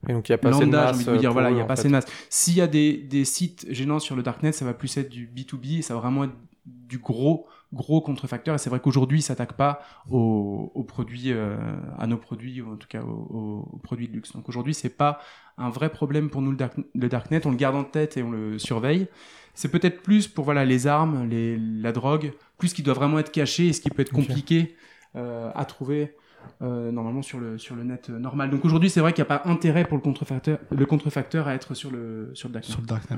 Et 0.08 0.12
donc 0.12 0.28
il 0.28 0.32
y 0.32 0.34
a 0.34 0.38
pas 0.38 0.50
assez 0.50 0.66
de 0.66 0.70
masse. 0.70 0.96
envie 0.96 1.04
de 1.04 1.10
vous 1.10 1.16
dire. 1.16 1.32
Voilà, 1.32 1.50
il 1.50 1.56
y 1.56 1.60
a 1.60 1.64
pas 1.64 1.72
assez 1.72 1.88
de 1.88 1.92
masse. 1.92 2.06
S'il 2.30 2.54
y 2.54 2.60
a 2.60 2.68
des, 2.68 2.96
des 2.96 3.24
sites 3.24 3.66
gênants 3.70 3.98
sur 3.98 4.14
le 4.14 4.22
darknet, 4.22 4.52
ça 4.52 4.64
va 4.64 4.72
plus 4.74 4.96
être 4.96 5.08
du 5.08 5.26
B2B 5.26 5.78
et 5.78 5.82
ça 5.82 5.94
va 5.94 6.00
vraiment 6.00 6.24
être 6.24 6.36
du 6.64 6.98
gros 6.98 7.46
gros 7.74 8.00
contrefacteur. 8.00 8.54
Et 8.54 8.58
c'est 8.58 8.70
vrai 8.70 8.80
qu'aujourd'hui, 8.80 9.18
ils 9.18 9.22
s'attaquent 9.22 9.56
pas 9.56 9.82
aux, 10.10 10.84
produits, 10.86 11.32
euh, 11.32 11.56
à 11.98 12.06
nos 12.06 12.16
produits, 12.16 12.62
ou 12.62 12.72
en 12.72 12.76
tout 12.76 12.88
cas 12.88 13.02
aux, 13.02 13.80
produits 13.82 14.08
de 14.08 14.14
luxe. 14.14 14.32
Donc 14.32 14.48
aujourd'hui, 14.48 14.72
c'est 14.72 14.96
pas 14.96 15.18
un 15.58 15.68
vrai 15.68 15.90
problème 15.90 16.30
pour 16.30 16.40
nous 16.40 16.52
le, 16.52 17.08
darknet. 17.08 17.46
On 17.46 17.50
le 17.50 17.56
garde 17.56 17.76
en 17.76 17.84
tête 17.84 18.16
et 18.16 18.22
on 18.22 18.30
le 18.30 18.58
surveille. 18.58 19.08
C'est 19.54 19.70
peut-être 19.70 20.02
plus 20.02 20.26
pour 20.26 20.44
voilà 20.44 20.64
les 20.64 20.86
armes, 20.86 21.28
les, 21.28 21.58
la 21.58 21.92
drogue, 21.92 22.32
plus 22.58 22.72
qui 22.72 22.82
doit 22.82 22.94
vraiment 22.94 23.18
être 23.18 23.30
caché 23.30 23.68
et 23.68 23.72
ce 23.72 23.80
qui 23.80 23.90
peut 23.90 24.02
être 24.02 24.12
compliqué 24.12 24.74
euh, 25.16 25.50
à 25.54 25.64
trouver. 25.64 26.14
Euh, 26.60 26.92
normalement 26.92 27.22
sur 27.22 27.40
le 27.40 27.56
sur 27.56 27.74
le 27.74 27.84
net 27.84 28.10
normal. 28.10 28.50
Donc 28.50 28.66
aujourd'hui, 28.66 28.90
c'est 28.90 29.00
vrai 29.00 29.14
qu'il 29.14 29.24
n'y 29.24 29.32
a 29.32 29.38
pas 29.38 29.48
intérêt 29.48 29.84
pour 29.84 29.96
le 29.96 30.02
contrefacteur 30.02 30.58
le 30.70 30.84
contrefacteur 30.84 31.48
à 31.48 31.54
être 31.54 31.72
sur 31.72 31.90
le 31.90 32.32
sur 32.34 32.48
le 32.48 32.52
darknet. 32.52 32.70
Sur 32.70 32.80
le 32.82 32.86
darknet. 32.86 33.16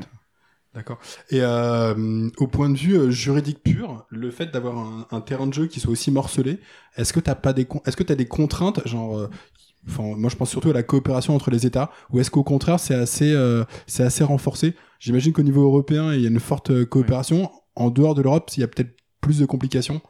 D'accord. 0.77 0.99
Et 1.31 1.41
euh, 1.41 2.29
au 2.37 2.47
point 2.47 2.69
de 2.69 2.77
vue 2.77 2.99
euh, 2.99 3.11
juridique 3.11 3.63
pur, 3.63 4.05
le 4.11 4.31
fait 4.31 4.53
d'avoir 4.53 4.77
un, 4.77 5.07
un, 5.11 5.23
terrain 5.23 5.47
de 5.47 5.55
jeu 5.55 5.69
qui 5.69 5.81
soit 5.81 5.91
aussi 5.91 6.11
morcelé, 6.11 6.61
est-ce 6.99 7.15
que 7.15 7.21
t'as 7.21 7.35
pas 7.35 7.55
des 7.55 7.67
est-ce 7.87 7.97
que 7.97 8.03
t'as 8.03 8.15
des 8.15 8.27
contraintes 8.27 8.87
genre 8.87 9.19
euh, 9.19 9.31
Enfin, 9.89 10.03
moi, 10.17 10.29
je 10.29 10.37
pense 10.37 10.51
surtout 10.51 10.71
à 10.71 10.73
la 10.73 10.83
coopération 10.83 11.35
entre 11.35 11.51
les 11.51 11.65
États, 11.65 11.93
ou 12.11 12.19
est-ce 12.19 12.31
qu'au 12.31 12.43
contraire, 12.43 12.81
c'est 12.81 12.95
assez, 12.95 13.33
euh, 13.33 13.65
c'est 13.87 14.03
assez 14.03 14.25
renforcé? 14.25 14.75
J'imagine 14.99 15.33
qu'au 15.33 15.45
niveau 15.45 15.63
européen, 15.63 16.13
il 16.13 16.21
y 16.21 16.27
a 16.27 16.29
une 16.29 16.41
forte 16.41 16.85
coopération. 16.87 17.53
En 17.77 17.91
dehors 17.91 18.17
de 18.17 18.23
l'Europe, 18.23 18.51
il 18.57 18.61
y 18.61 18.65
a 18.65 18.69
peut-être 18.69 18.97
plus 19.21 19.39
de 19.39 19.47
complications. 19.47 20.03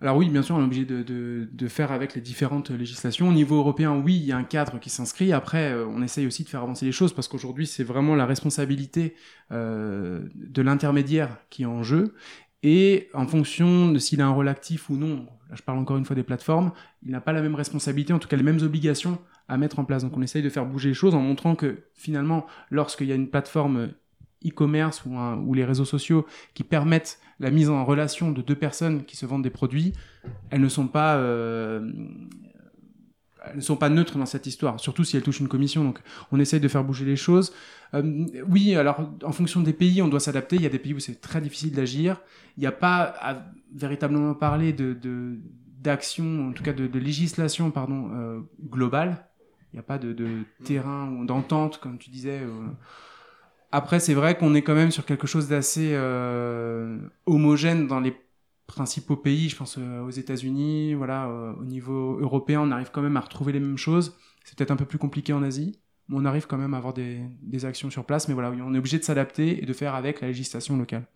Alors 0.00 0.16
oui, 0.16 0.28
bien 0.28 0.42
sûr, 0.42 0.54
on 0.54 0.60
est 0.60 0.64
obligé 0.64 0.84
de, 0.84 1.68
faire 1.68 1.90
avec 1.90 2.14
les 2.14 2.20
différentes 2.20 2.70
législations. 2.70 3.28
Au 3.28 3.32
niveau 3.32 3.56
européen, 3.58 3.96
oui, 3.96 4.14
il 4.14 4.24
y 4.24 4.32
a 4.32 4.36
un 4.36 4.44
cadre 4.44 4.78
qui 4.78 4.90
s'inscrit. 4.90 5.32
Après, 5.32 5.72
euh, 5.72 5.86
on 5.86 6.02
essaye 6.02 6.26
aussi 6.26 6.44
de 6.44 6.48
faire 6.48 6.62
avancer 6.62 6.86
les 6.86 6.92
choses 6.92 7.12
parce 7.12 7.26
qu'aujourd'hui, 7.26 7.66
c'est 7.66 7.82
vraiment 7.82 8.14
la 8.14 8.24
responsabilité 8.24 9.16
euh, 9.50 10.20
de 10.34 10.62
l'intermédiaire 10.62 11.38
qui 11.50 11.64
est 11.64 11.66
en 11.66 11.82
jeu. 11.82 12.14
Et 12.62 13.08
en 13.12 13.26
fonction 13.26 13.90
de 13.90 13.98
s'il 13.98 14.20
a 14.20 14.26
un 14.26 14.30
rôle 14.30 14.48
actif 14.48 14.88
ou 14.88 14.96
non, 14.96 15.26
là 15.48 15.56
je 15.56 15.62
parle 15.62 15.78
encore 15.78 15.96
une 15.96 16.04
fois 16.04 16.16
des 16.16 16.24
plateformes, 16.24 16.72
il 17.04 17.12
n'a 17.12 17.20
pas 17.20 17.32
la 17.32 17.40
même 17.40 17.54
responsabilité, 17.54 18.12
en 18.12 18.18
tout 18.18 18.26
cas 18.26 18.36
les 18.36 18.42
mêmes 18.42 18.62
obligations 18.62 19.18
à 19.46 19.56
mettre 19.56 19.78
en 19.78 19.84
place. 19.84 20.02
Donc 20.02 20.16
on 20.16 20.22
essaye 20.22 20.42
de 20.42 20.48
faire 20.48 20.66
bouger 20.66 20.88
les 20.88 20.94
choses 20.94 21.14
en 21.14 21.20
montrant 21.20 21.54
que 21.54 21.84
finalement, 21.94 22.46
lorsqu'il 22.70 23.06
y 23.06 23.12
a 23.12 23.14
une 23.14 23.30
plateforme 23.30 23.90
e-commerce 24.46 25.04
ou, 25.04 25.54
les 25.54 25.64
réseaux 25.64 25.84
sociaux 25.84 26.26
qui 26.54 26.64
permettent 26.64 27.18
la 27.40 27.50
mise 27.50 27.70
en 27.70 27.84
relation 27.84 28.30
de 28.30 28.42
deux 28.42 28.54
personnes 28.54 29.04
qui 29.04 29.16
se 29.16 29.26
vendent 29.26 29.42
des 29.42 29.50
produits, 29.50 29.92
elles 30.50 30.60
ne 30.60 30.68
sont 30.68 30.88
pas 30.88 31.16
euh, 31.16 31.90
elles 33.44 33.56
ne 33.56 33.60
sont 33.60 33.76
pas 33.76 33.88
neutres 33.88 34.18
dans 34.18 34.26
cette 34.26 34.46
histoire, 34.46 34.80
surtout 34.80 35.04
si 35.04 35.16
elles 35.16 35.22
touchent 35.22 35.40
une 35.40 35.48
commission. 35.48 35.84
Donc, 35.84 36.00
on 36.32 36.40
essaye 36.40 36.60
de 36.60 36.68
faire 36.68 36.84
bouger 36.84 37.04
les 37.04 37.16
choses. 37.16 37.52
Euh, 37.94 38.26
oui, 38.48 38.74
alors, 38.74 39.10
en 39.24 39.32
fonction 39.32 39.60
des 39.60 39.72
pays, 39.72 40.02
on 40.02 40.08
doit 40.08 40.20
s'adapter. 40.20 40.56
Il 40.56 40.62
y 40.62 40.66
a 40.66 40.70
des 40.70 40.78
pays 40.78 40.94
où 40.94 40.98
c'est 40.98 41.20
très 41.20 41.40
difficile 41.40 41.72
d'agir. 41.72 42.20
Il 42.56 42.60
n'y 42.60 42.66
a 42.66 42.72
pas 42.72 43.14
à 43.20 43.44
véritablement 43.74 44.34
parler 44.34 44.72
de 44.72 44.96
d'action, 45.80 46.48
en 46.48 46.52
tout 46.52 46.64
cas 46.64 46.72
de, 46.72 46.98
législation, 46.98 47.70
pardon, 47.70 48.10
euh, 48.12 48.40
globale. 48.68 49.24
Il 49.72 49.76
n'y 49.76 49.80
a 49.80 49.84
pas 49.84 49.98
de, 49.98 50.12
de 50.12 50.42
terrain 50.64 51.06
d'entente, 51.24 51.78
comme 51.78 51.98
tu 51.98 52.10
disais. 52.10 52.40
Après, 53.70 54.00
c'est 54.00 54.14
vrai 54.14 54.36
qu'on 54.36 54.54
est 54.54 54.62
quand 54.62 54.74
même 54.74 54.90
sur 54.90 55.04
quelque 55.04 55.26
chose 55.26 55.48
d'assez 55.48 55.90
euh, 55.92 56.98
homogène 57.26 57.86
dans 57.86 58.00
les 58.00 58.16
principaux 58.66 59.16
pays. 59.16 59.48
Je 59.48 59.56
pense 59.56 59.76
euh, 59.78 60.00
aux 60.02 60.10
États-Unis, 60.10 60.94
voilà, 60.94 61.26
euh, 61.26 61.52
au 61.54 61.64
niveau 61.64 62.18
européen, 62.18 62.60
on 62.62 62.70
arrive 62.70 62.90
quand 62.90 63.02
même 63.02 63.16
à 63.16 63.20
retrouver 63.20 63.52
les 63.52 63.60
mêmes 63.60 63.76
choses. 63.76 64.16
C'est 64.44 64.56
peut-être 64.56 64.70
un 64.70 64.76
peu 64.76 64.86
plus 64.86 64.98
compliqué 64.98 65.34
en 65.34 65.42
Asie, 65.42 65.78
mais 66.08 66.16
on 66.18 66.24
arrive 66.24 66.46
quand 66.46 66.56
même 66.56 66.72
à 66.72 66.78
avoir 66.78 66.94
des, 66.94 67.20
des 67.42 67.64
actions 67.66 67.90
sur 67.90 68.06
place. 68.06 68.28
Mais 68.28 68.34
voilà, 68.34 68.50
on 68.50 68.74
est 68.74 68.78
obligé 68.78 68.98
de 68.98 69.04
s'adapter 69.04 69.62
et 69.62 69.66
de 69.66 69.72
faire 69.74 69.94
avec 69.94 70.22
la 70.22 70.28
législation 70.28 70.76
locale. 70.78 71.06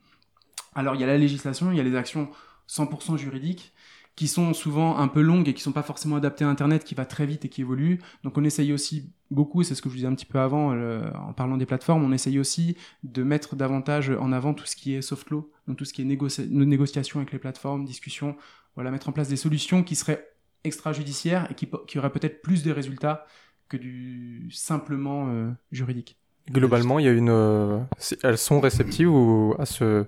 Alors, 0.74 0.94
il 0.94 1.00
y 1.00 1.04
a 1.04 1.06
la 1.06 1.18
législation, 1.18 1.70
il 1.70 1.78
y 1.78 1.80
a 1.80 1.84
les 1.84 1.96
actions 1.96 2.30
100% 2.68 3.16
juridiques 3.16 3.72
qui 4.14 4.28
sont 4.28 4.52
souvent 4.52 4.98
un 4.98 5.08
peu 5.08 5.22
longues 5.22 5.48
et 5.48 5.54
qui 5.54 5.62
sont 5.62 5.72
pas 5.72 5.82
forcément 5.82 6.16
adaptées 6.16 6.44
à 6.44 6.48
Internet, 6.48 6.84
qui 6.84 6.94
va 6.94 7.06
très 7.06 7.26
vite 7.26 7.44
et 7.44 7.48
qui 7.48 7.62
évolue. 7.62 8.00
Donc 8.24 8.36
on 8.36 8.44
essaye 8.44 8.72
aussi 8.72 9.10
beaucoup, 9.30 9.62
c'est 9.62 9.74
ce 9.74 9.80
que 9.80 9.88
je 9.88 9.94
vous 9.94 9.96
disais 9.96 10.08
un 10.08 10.14
petit 10.14 10.26
peu 10.26 10.38
avant 10.38 10.76
en 11.14 11.32
parlant 11.32 11.56
des 11.56 11.64
plateformes, 11.64 12.04
on 12.04 12.12
essaye 12.12 12.38
aussi 12.38 12.76
de 13.04 13.22
mettre 13.22 13.56
davantage 13.56 14.10
en 14.10 14.30
avant 14.32 14.52
tout 14.52 14.66
ce 14.66 14.76
qui 14.76 14.94
est 14.94 15.00
soft 15.00 15.30
law, 15.30 15.50
donc 15.66 15.78
tout 15.78 15.86
ce 15.86 15.94
qui 15.94 16.02
est 16.02 16.04
négociation 16.04 17.20
avec 17.20 17.32
les 17.32 17.38
plateformes, 17.38 17.86
discussion, 17.86 18.36
voilà, 18.74 18.90
mettre 18.90 19.08
en 19.08 19.12
place 19.12 19.28
des 19.28 19.36
solutions 19.36 19.82
qui 19.82 19.96
seraient 19.96 20.28
extrajudiciaires 20.64 21.50
et 21.50 21.54
qui, 21.54 21.68
qui 21.86 21.98
auraient 21.98 22.12
peut-être 22.12 22.42
plus 22.42 22.62
de 22.62 22.70
résultats 22.70 23.26
que 23.68 23.76
du 23.76 24.48
simplement 24.52 25.28
euh, 25.28 25.50
juridique. 25.70 26.18
Globalement, 26.50 26.98
il 26.98 27.04
y 27.04 27.08
a 27.08 27.12
une, 27.12 27.30
euh, 27.30 27.78
elles 28.22 28.38
sont 28.38 28.60
réceptives 28.60 29.10
ou 29.10 29.54
à 29.58 29.64
ce, 29.64 30.06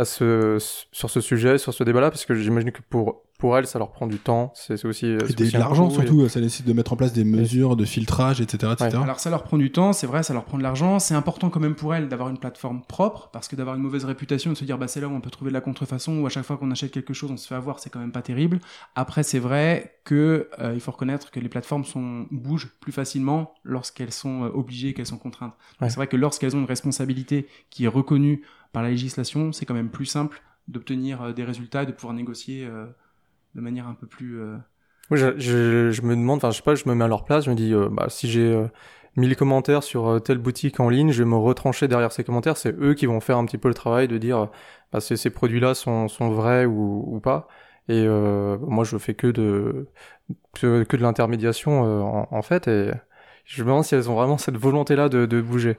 à 0.00 0.04
ce, 0.04 0.56
sur 0.92 1.10
ce 1.10 1.20
sujet, 1.20 1.58
sur 1.58 1.74
ce 1.74 1.84
débat-là, 1.84 2.10
parce 2.10 2.24
que 2.24 2.34
j'imagine 2.34 2.72
que 2.72 2.80
pour 2.88 3.22
pour 3.40 3.56
elles, 3.56 3.66
ça 3.66 3.78
leur 3.78 3.90
prend 3.90 4.06
du 4.06 4.18
temps. 4.18 4.52
C'est 4.54 4.84
aussi. 4.84 5.06
Et 5.06 5.16
de 5.16 5.58
l'argent 5.58 5.90
surtout. 5.90 6.28
Ça 6.28 6.40
nécessite 6.40 6.66
de 6.66 6.72
mettre 6.72 6.92
en 6.92 6.96
place 6.96 7.12
des 7.12 7.24
mesures 7.24 7.74
de 7.74 7.84
filtrage, 7.84 8.40
etc., 8.40 8.74
etc. 8.74 8.98
Alors 9.02 9.18
ça 9.18 9.30
leur 9.30 9.42
prend 9.42 9.58
du 9.58 9.72
temps, 9.72 9.92
c'est 9.92 10.06
vrai, 10.06 10.22
ça 10.22 10.34
leur 10.34 10.44
prend 10.44 10.58
de 10.58 10.62
l'argent. 10.62 10.98
C'est 10.98 11.14
important 11.14 11.50
quand 11.50 11.58
même 11.58 11.74
pour 11.74 11.94
elles 11.94 12.08
d'avoir 12.08 12.28
une 12.28 12.38
plateforme 12.38 12.82
propre, 12.86 13.30
parce 13.32 13.48
que 13.48 13.56
d'avoir 13.56 13.74
une 13.74 13.82
mauvaise 13.82 14.04
réputation, 14.04 14.52
de 14.52 14.56
se 14.56 14.64
dire 14.64 14.78
bah 14.78 14.86
c'est 14.86 15.00
là 15.00 15.08
où 15.08 15.12
on 15.12 15.20
peut 15.20 15.30
trouver 15.30 15.50
de 15.50 15.54
la 15.54 15.62
contrefaçon, 15.62 16.20
ou 16.20 16.26
à 16.26 16.28
chaque 16.28 16.44
fois 16.44 16.58
qu'on 16.58 16.70
achète 16.70 16.92
quelque 16.92 17.14
chose, 17.14 17.30
on 17.32 17.36
se 17.36 17.48
fait 17.48 17.54
avoir, 17.54 17.80
c'est 17.80 17.90
quand 17.90 17.98
même 17.98 18.12
pas 18.12 18.22
terrible. 18.22 18.60
Après, 18.94 19.22
c'est 19.22 19.38
vrai 19.38 19.96
que 20.04 20.48
euh, 20.60 20.72
il 20.74 20.80
faut 20.80 20.92
reconnaître 20.92 21.30
que 21.30 21.40
les 21.40 21.48
plateformes 21.48 21.84
sont 21.84 22.26
bougent 22.30 22.70
plus 22.80 22.92
facilement 22.92 23.54
lorsqu'elles 23.64 24.12
sont 24.12 24.44
euh, 24.44 24.50
obligées, 24.52 24.92
qu'elles 24.92 25.06
sont 25.06 25.18
contraintes. 25.18 25.54
C'est 25.80 25.96
vrai 25.96 26.08
que 26.08 26.16
lorsqu'elles 26.16 26.54
ont 26.54 26.60
une 26.60 26.66
responsabilité 26.66 27.46
qui 27.70 27.84
est 27.86 27.88
reconnue 27.88 28.42
par 28.72 28.82
la 28.82 28.90
législation, 28.90 29.52
c'est 29.52 29.66
quand 29.66 29.74
même 29.74 29.90
plus 29.90 30.06
simple 30.06 30.42
d'obtenir 30.68 31.22
euh, 31.22 31.32
des 31.32 31.44
résultats 31.44 31.82
et 31.82 31.86
de 31.86 31.92
pouvoir 31.92 32.14
négocier 32.14 32.68
de 33.54 33.60
manière 33.60 33.86
un 33.86 33.94
peu 33.94 34.06
plus. 34.06 34.40
Euh... 34.40 34.56
Oui, 35.10 35.18
je, 35.18 36.02
me 36.02 36.14
demande, 36.14 36.36
enfin, 36.36 36.50
je 36.50 36.58
sais 36.58 36.62
pas, 36.62 36.76
je 36.76 36.88
me 36.88 36.94
mets 36.94 37.04
à 37.04 37.08
leur 37.08 37.24
place, 37.24 37.44
je 37.44 37.50
me 37.50 37.56
dis, 37.56 37.74
euh, 37.74 37.88
bah, 37.90 38.06
si 38.08 38.30
j'ai 38.30 38.52
euh, 38.52 38.66
1000 39.16 39.36
commentaires 39.36 39.82
sur 39.82 40.08
euh, 40.08 40.18
telle 40.20 40.38
boutique 40.38 40.78
en 40.78 40.88
ligne, 40.88 41.10
je 41.10 41.22
vais 41.24 41.28
me 41.28 41.36
retrancher 41.36 41.88
derrière 41.88 42.12
ces 42.12 42.22
commentaires. 42.22 42.56
C'est 42.56 42.74
eux 42.80 42.94
qui 42.94 43.06
vont 43.06 43.20
faire 43.20 43.36
un 43.36 43.44
petit 43.44 43.58
peu 43.58 43.68
le 43.68 43.74
travail 43.74 44.06
de 44.06 44.18
dire, 44.18 44.48
bah, 44.92 45.00
ces, 45.00 45.30
produits-là 45.30 45.74
sont, 45.74 46.06
vrais 46.20 46.64
ou, 46.64 47.20
pas. 47.20 47.48
Et 47.88 48.04
euh, 48.06 48.56
moi, 48.60 48.84
je 48.84 48.96
fais 48.98 49.14
que 49.14 49.26
de 49.26 49.88
que, 50.54 50.84
de 50.96 51.02
l'intermédiation 51.02 51.82
en, 52.32 52.42
fait. 52.42 52.68
Et 52.68 52.92
je 53.44 53.62
me 53.64 53.68
demande 53.68 53.84
si 53.84 53.96
elles 53.96 54.08
ont 54.10 54.14
vraiment 54.14 54.38
cette 54.38 54.56
volonté-là 54.56 55.08
de 55.08 55.40
bouger. 55.40 55.76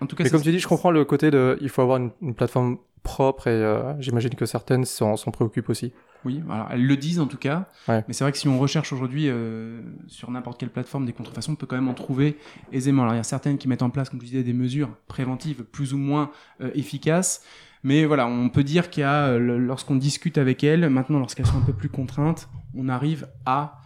En 0.00 0.06
tout 0.06 0.16
cas, 0.16 0.24
Mais 0.24 0.30
comme 0.30 0.42
tu 0.42 0.50
dis, 0.50 0.58
je 0.58 0.68
comprends 0.68 0.90
le 0.90 1.04
côté 1.04 1.30
de, 1.30 1.58
il 1.60 1.68
faut 1.68 1.82
avoir 1.82 1.98
une, 1.98 2.10
une 2.22 2.34
plateforme 2.34 2.78
propre 3.02 3.46
et 3.46 3.50
euh, 3.50 4.00
j'imagine 4.00 4.34
que 4.34 4.46
certaines 4.46 4.84
s'en 4.84 5.16
préoccupent 5.16 5.68
aussi. 5.70 5.92
Oui, 6.24 6.42
alors 6.50 6.68
elles 6.70 6.84
le 6.84 6.96
disent 6.98 7.18
en 7.18 7.26
tout 7.26 7.38
cas, 7.38 7.66
ouais. 7.88 8.04
mais 8.06 8.12
c'est 8.12 8.24
vrai 8.24 8.32
que 8.32 8.36
si 8.36 8.46
on 8.46 8.58
recherche 8.58 8.92
aujourd'hui 8.92 9.24
euh, 9.28 9.80
sur 10.06 10.30
n'importe 10.30 10.60
quelle 10.60 10.68
plateforme 10.68 11.06
des 11.06 11.14
contrefaçons, 11.14 11.52
on 11.52 11.56
peut 11.56 11.66
quand 11.66 11.76
même 11.76 11.88
en 11.88 11.94
trouver 11.94 12.36
aisément. 12.72 13.02
Alors 13.02 13.14
il 13.14 13.16
y 13.16 13.20
a 13.20 13.24
certaines 13.24 13.56
qui 13.56 13.68
mettent 13.68 13.82
en 13.82 13.88
place, 13.88 14.10
comme 14.10 14.20
tu 14.20 14.26
disais, 14.26 14.42
des 14.42 14.52
mesures 14.52 14.90
préventives 15.06 15.64
plus 15.64 15.94
ou 15.94 15.98
moins 15.98 16.30
euh, 16.60 16.70
efficaces, 16.74 17.42
mais 17.82 18.04
voilà, 18.04 18.26
on 18.26 18.50
peut 18.50 18.64
dire 18.64 18.90
qu'il 18.90 19.00
y 19.00 19.04
a, 19.04 19.38
lorsqu'on 19.38 19.96
discute 19.96 20.36
avec 20.36 20.62
elles, 20.62 20.90
maintenant 20.90 21.18
lorsqu'elles 21.18 21.46
sont 21.46 21.56
un 21.56 21.62
peu 21.62 21.72
plus 21.72 21.88
contraintes, 21.88 22.50
on 22.76 22.90
arrive 22.90 23.26
à 23.46 23.78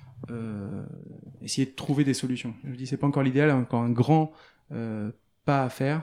essayer 1.42 1.66
de 1.66 1.74
trouver 1.76 2.02
des 2.02 2.14
solutions. 2.14 2.54
Je 2.64 2.74
dis 2.74 2.86
c'est 2.86 2.96
pas 2.96 3.06
encore 3.06 3.22
l'idéal, 3.22 3.52
encore 3.52 3.82
un 3.82 3.90
grand 3.90 4.32
pas 5.44 5.64
à 5.64 5.68
faire, 5.68 6.02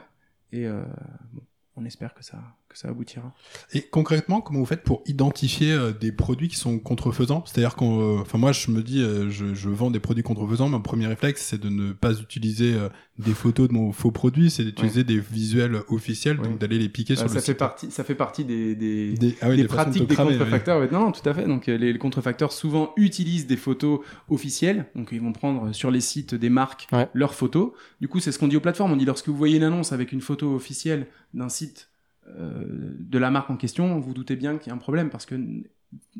et 0.52 0.68
bon, 0.68 1.42
on 1.76 1.86
espère 1.86 2.14
que 2.14 2.24
ça, 2.24 2.42
que 2.72 2.78
ça 2.78 2.90
aboutira. 2.90 3.34
Et 3.74 3.82
concrètement, 3.82 4.42
comment 4.42 4.60
vous 4.60 4.66
faites 4.66 4.84
pour 4.84 5.04
identifier 5.06 5.72
euh, 5.72 5.92
des 5.92 6.12
produits 6.12 6.48
qui 6.48 6.56
sont 6.56 6.80
contrefaisants? 6.80 7.44
C'est-à-dire 7.46 7.76
qu'on, 7.76 8.20
euh, 8.20 8.38
moi 8.38 8.52
je 8.52 8.72
me 8.72 8.82
dis, 8.82 9.02
euh, 9.02 9.30
je, 9.30 9.54
je, 9.54 9.70
vends 9.70 9.92
des 9.92 10.00
produits 10.00 10.24
contrefaisants, 10.24 10.70
mon 10.70 10.82
premier 10.82 11.08
réflexe 11.08 11.46
c'est 11.46 11.60
de 11.60 11.70
ne 11.70 11.92
pas 11.92 12.14
utiliser 12.20 12.74
euh, 12.74 12.90
des 13.20 13.34
photos 13.34 13.68
de 13.68 13.74
mon 13.74 13.92
faux 13.92 14.12
produit, 14.12 14.50
c'est 14.50 14.64
d'utiliser 14.64 15.02
ouais. 15.02 15.06
des 15.06 15.20
visuels 15.20 15.82
officiels, 15.90 16.40
ouais. 16.40 16.48
donc 16.48 16.60
d'aller 16.60 16.80
les 16.80 16.90
piquer 16.90 17.16
sur 17.16 17.28
ça 17.28 17.34
le 17.34 17.40
fait 17.40 17.46
site. 17.46 17.58
Partie, 17.58 17.92
ça 17.92 18.04
fait 18.04 18.16
partie 18.16 18.46
des, 18.46 18.76
des, 18.76 19.14
des, 19.14 19.36
ah 19.42 19.50
oui, 19.50 19.58
des 19.58 19.66
pratiques 19.66 20.04
de 20.04 20.08
des 20.08 20.16
cramer, 20.16 20.38
contrefacteurs. 20.38 20.92
Non, 20.92 21.02
non, 21.02 21.12
tout 21.12 21.28
à 21.30 21.34
fait. 21.34 21.46
Donc 21.46 21.68
les, 21.68 21.78
les, 21.78 21.98
contrefacteurs 21.98 22.52
souvent 22.52 22.94
utilisent 22.96 23.48
des 23.48 23.58
photos 23.58 24.00
officielles, 24.30 24.86
donc 24.96 25.10
ils 25.12 25.22
vont 25.22 25.34
prendre 25.34 25.74
sur 25.74 25.92
les 25.92 26.02
sites 26.02 26.34
des 26.34 26.50
marques 26.50 26.88
leurs 27.14 27.36
photos. 27.36 27.72
Du 28.00 28.08
coup, 28.08 28.20
c'est 28.20 28.32
ce 28.32 28.40
qu'on 28.40 28.48
dit 28.48 28.58
aux 28.58 28.62
plateformes. 28.62 28.92
On 28.92 28.98
dit 28.98 29.06
lorsque 29.06 29.28
vous 29.28 29.38
voyez 29.38 29.58
une 29.58 29.64
annonce 29.64 29.92
avec 29.92 30.12
une 30.12 30.22
photo 30.22 30.56
officielle 30.56 31.08
d'un 31.34 31.50
site 31.50 31.91
de 32.38 33.18
la 33.18 33.32
marque 33.32 33.50
en 33.50 33.58
question, 33.58 34.00
vous 34.00 34.14
doutez 34.14 34.36
bien 34.36 34.58
qu'il 34.58 34.70
y 34.70 34.72
a 34.72 34.76
un 34.76 34.80
problème 34.80 35.10
parce 35.10 35.26
que 35.26 35.36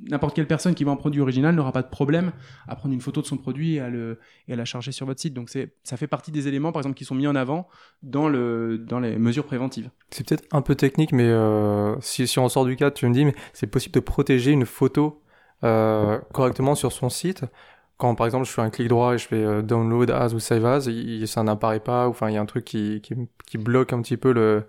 n'importe 0.10 0.36
quelle 0.36 0.48
personne 0.48 0.76
qui 0.76 0.84
vend 0.84 0.94
un 0.94 0.98
produit 0.98 1.22
original 1.22 1.56
n'aura 1.56 1.72
pas 1.72 1.82
de 1.82 1.90
problème 1.90 2.32
à 2.68 2.76
prendre 2.76 2.94
une 2.94 3.02
photo 3.02 3.22
de 3.22 3.26
son 3.26 3.38
produit 3.38 3.76
et 3.76 3.80
à, 3.80 3.90
le, 3.90 4.20
et 4.48 4.54
à 4.54 4.56
la 4.56 4.66
charger 4.66 4.92
sur 4.92 5.06
votre 5.06 5.20
site. 5.20 5.34
Donc 5.34 5.50
ça 5.50 5.98
fait 5.98 6.08
partie 6.08 6.32
des 6.32 6.48
éléments, 6.48 6.72
par 6.72 6.82
exemple, 6.82 6.96
qui 6.96 7.06
sont 7.06 7.16
mis 7.16 7.28
en 7.28 7.36
avant 7.36 7.68
dans, 8.04 8.28
le, 8.28 8.78
dans 8.78 9.00
les 9.00 9.18
mesures 9.18 9.46
préventives. 9.46 9.90
C'est 10.10 10.28
peut-être 10.28 10.46
un 10.52 10.62
peu 10.62 10.76
technique, 10.76 11.14
mais 11.14 11.28
euh, 11.28 12.00
si, 12.02 12.28
on 12.40 12.50
sort 12.50 12.66
du 12.66 12.76
cadre, 12.76 12.96
tu 12.96 13.08
me 13.08 13.14
dis, 13.14 13.26
mais 13.26 13.36
c'est 13.54 13.68
possible 13.68 13.94
de 13.94 14.00
protéger 14.00 14.52
une 14.52 14.66
photo 14.66 15.22
euh, 15.64 16.20
correctement 16.34 16.76
sur 16.76 16.92
son 16.92 17.10
site 17.10 17.44
quand 17.98 18.16
par 18.16 18.26
exemple 18.26 18.48
je 18.48 18.52
fais 18.52 18.64
un 18.64 18.72
clic 18.72 18.88
droit 18.88 19.14
et 19.14 19.20
je 19.20 19.28
fais 19.28 19.44
euh, 19.44 19.62
download 19.62 20.10
as 20.10 20.34
ou 20.34 20.40
save 20.40 20.66
as, 20.66 20.90
ça 21.28 21.44
n'apparaît 21.44 21.80
pas, 21.80 22.08
ou 22.08 22.10
enfin 22.10 22.30
il 22.30 22.34
y 22.34 22.38
a 22.38 22.42
un 22.42 22.48
truc 22.48 22.66
qui, 22.66 23.00
qui 23.00 23.58
bloque 23.60 23.94
un 23.94 24.02
petit 24.02 24.18
peu 24.18 24.34
le, 24.34 24.66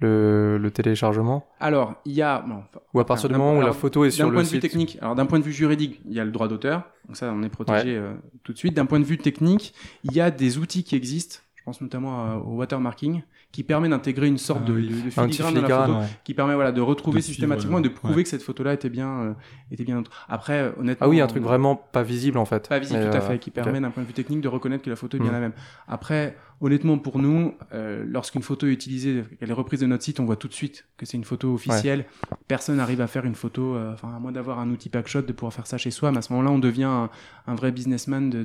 le, 0.00 0.58
le 0.58 0.70
téléchargement 0.70 1.46
Alors, 1.60 1.94
il 2.04 2.12
y 2.12 2.22
a. 2.22 2.40
bon, 2.40 2.56
enfin, 2.56 2.80
Ou 2.94 3.00
à 3.00 3.06
partir 3.06 3.28
du 3.28 3.32
d'un- 3.34 3.38
moment 3.38 3.58
où 3.58 3.62
la 3.62 3.72
photo 3.72 4.04
est 4.04 4.10
sur 4.10 4.24
D'un 4.24 4.30
le 4.30 4.34
point 4.34 4.42
de 4.42 4.48
vue 4.48 4.52
site 4.54 4.62
technique, 4.62 4.98
alors 5.00 5.14
d'un 5.14 5.26
point 5.26 5.38
de 5.38 5.44
vue 5.44 5.52
juridique, 5.52 6.00
il 6.06 6.12
y 6.14 6.20
a 6.20 6.24
le 6.24 6.30
droit 6.32 6.48
d'auteur, 6.48 6.82
donc 7.06 7.16
ça 7.16 7.32
on 7.32 7.42
est 7.42 7.48
protégé 7.48 7.96
euh, 7.96 8.12
tout 8.42 8.52
de 8.52 8.58
suite. 8.58 8.74
D'un 8.74 8.86
point 8.86 9.00
de 9.00 9.04
vue 9.04 9.18
technique, 9.18 9.74
il 10.02 10.12
y 10.12 10.20
a 10.20 10.30
des 10.30 10.58
outils 10.58 10.84
qui 10.84 10.96
existent, 10.96 11.38
je 11.54 11.62
pense 11.64 11.80
notamment 11.80 12.24
à- 12.24 12.36
au 12.36 12.56
watermarking, 12.56 13.22
qui 13.54 13.62
permet 13.62 13.88
d'intégrer 13.88 14.26
une 14.26 14.36
sorte 14.36 14.62
Ah 14.64 14.68
de, 14.68 14.72
oui. 14.74 14.88
de- 14.88 14.94
de 15.04 15.10
filigrane 15.10 15.54
dans 15.54 15.62
la 15.62 15.68
photo, 15.86 15.92
ouais. 16.00 16.06
qui 16.24 16.34
permet 16.34 16.54
voilà 16.54 16.72
de 16.72 16.80
retrouver 16.80 17.18
De 17.20 17.22
suivre, 17.22 17.34
systématiquement 17.36 17.78
et 17.78 17.82
de 17.82 17.88
euh, 17.88 17.92
prouver 17.92 18.14
ouais. 18.16 18.22
que 18.24 18.28
cette 18.28 18.42
photo-là 18.42 18.72
était 18.74 18.88
bien, 18.90 19.08
euh, 19.08 19.32
était 19.70 19.84
bien. 19.84 20.02
Après, 20.28 20.54
euh, 20.60 20.70
honnêtement. 20.80 21.06
Ah 21.06 21.08
oui, 21.08 21.20
un 21.20 21.28
truc 21.28 21.44
on- 21.44 21.46
vraiment 21.46 21.76
pas 21.76 22.02
visible 22.02 22.38
en 22.38 22.44
fait. 22.44 22.68
pas 22.68 22.80
visible, 22.80 22.98
Mais, 22.98 23.10
tout 23.10 23.16
à 23.16 23.20
euh, 23.20 23.28
fait, 23.28 23.38
qui 23.38 23.50
ok. 23.50 23.54
permet 23.54 23.80
d'un 23.80 23.90
point 23.90 24.02
de 24.02 24.08
vue 24.08 24.12
technique 24.14 24.40
de 24.40 24.48
reconnaître 24.48 24.82
que 24.82 24.90
la 24.90 24.96
photo 24.96 25.16
est 25.16 25.20
bien 25.20 25.30
Mm. 25.30 25.34
la 25.34 25.40
même. 25.40 25.52
Après, 25.86 26.36
honnêtement, 26.60 26.98
pour 26.98 27.20
nous, 27.20 27.54
euh, 27.72 28.04
lorsqu'une 28.08 28.42
photo 28.42 28.66
est 28.66 28.72
utilisée, 28.72 29.22
qu'elle 29.38 29.50
est 29.50 29.54
reprise 29.54 29.78
de 29.80 29.86
notre 29.86 30.02
site, 30.02 30.18
on 30.18 30.24
voit 30.24 30.36
tout 30.36 30.48
de 30.48 30.52
suite 30.54 30.86
que 30.96 31.06
c'est 31.06 31.16
une 31.16 31.24
photo 31.24 31.54
officielle. 31.54 32.06
Personne 32.48 32.76
n'arrive 32.78 33.00
à 33.00 33.06
faire 33.06 33.24
une 33.24 33.36
photo, 33.36 33.76
euh, 33.76 33.92
enfin, 33.92 34.12
à 34.16 34.18
moins 34.18 34.32
d'avoir 34.32 34.58
un 34.58 34.68
outil 34.70 34.88
packshot, 34.88 35.22
de 35.22 35.32
pouvoir 35.32 35.52
faire 35.52 35.68
ça 35.68 35.78
chez 35.78 35.92
soi, 35.92 36.10
mais 36.10 36.18
à 36.18 36.22
ce 36.22 36.32
moment-là, 36.32 36.50
on 36.50 36.58
devient 36.58 36.84
un, 36.84 37.08
un 37.46 37.54
vrai 37.54 37.70
businessman 37.70 38.30
de, 38.30 38.42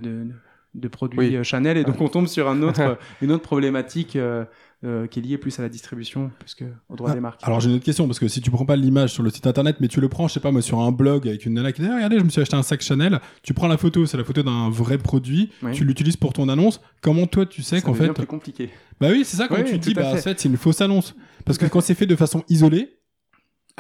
de, 0.76 0.88
produits 0.88 1.20
Oui. 1.20 1.36
euh, 1.36 1.44
Chanel, 1.44 1.78
et 1.78 1.84
donc 1.84 2.00
on 2.02 2.08
tombe 2.10 2.28
sur 2.28 2.50
un 2.50 2.62
autre, 2.62 2.98
une 3.22 3.32
autre 3.32 3.44
problématique 3.44 4.16
euh, 4.16 4.46
euh, 4.86 5.08
qui 5.08 5.20
est 5.20 5.22
liée 5.22 5.38
plus 5.38 5.58
à 5.60 5.62
la 5.62 5.68
distribution, 5.70 6.32
plus 6.40 6.56
qu'au 6.56 6.96
droit 6.96 7.10
Ah, 7.12 7.16
des 7.16 7.20
marques. 7.20 7.42
Alors 7.44 7.60
j'ai 7.60 7.70
une 7.70 7.76
autre 7.76 7.84
question 7.84 8.06
parce 8.08 8.20
que 8.20 8.28
si 8.28 8.40
tu 8.40 8.50
prends 8.52 8.66
pas 8.66 8.76
l'image 8.78 9.12
sur 9.12 9.24
le 9.24 9.30
site 9.30 9.46
internet 9.48 9.78
mais 9.82 9.88
tu 9.90 10.00
le 10.00 10.08
prends 10.08 10.28
je 10.30 10.34
sais 10.36 10.40
pas 10.40 10.52
moi 10.52 10.62
sur 10.62 10.80
un 10.80 10.92
blog 10.92 11.28
avec 11.28 11.46
une 11.46 11.54
nana 11.56 11.72
qui 11.74 11.82
dit 11.82 11.88
Ah, 11.92 11.96
regardez 11.96 12.20
je 12.20 12.24
me 12.24 12.30
suis 12.30 12.40
acheté 12.42 12.56
un 12.56 12.64
sac 12.64 12.82
Chanel 12.82 13.20
tu 13.44 13.54
prends 13.54 13.68
la 13.68 13.78
photo 13.78 14.06
c'est 14.06 14.16
la 14.18 14.24
photo 14.24 14.42
d'un 14.44 14.70
vrai 14.70 14.98
produit 14.98 15.50
Oui. 15.64 15.74
tu 15.74 15.84
l'utilises 15.84 16.16
pour 16.18 16.32
ton 16.34 16.48
annonce 16.48 16.80
comment 17.02 17.26
toi 17.28 17.46
tu 17.46 17.62
sais 17.62 17.82
qu'en 17.82 17.94
fait 17.94 18.14
plus 18.14 18.26
compliqué. 18.26 18.70
bah 19.02 19.08
oui 19.12 19.24
c'est 19.26 19.36
ça 19.38 19.48
quand 19.50 19.56
Oui, 19.58 19.66
tu 19.66 19.80
te 19.80 19.84
dis 19.86 19.94
bah 19.94 20.06
en 20.06 20.16
fait. 20.16 20.40
c'est 20.40 20.48
une 20.48 20.56
fausse 20.58 20.80
annonce 20.82 21.14
parce 21.46 21.58
que 21.58 21.66
quand 21.70 21.82
c'est 21.82 21.96
fait 21.96 22.06
de 22.06 22.16
façon 22.16 22.44
isolée 22.48 22.99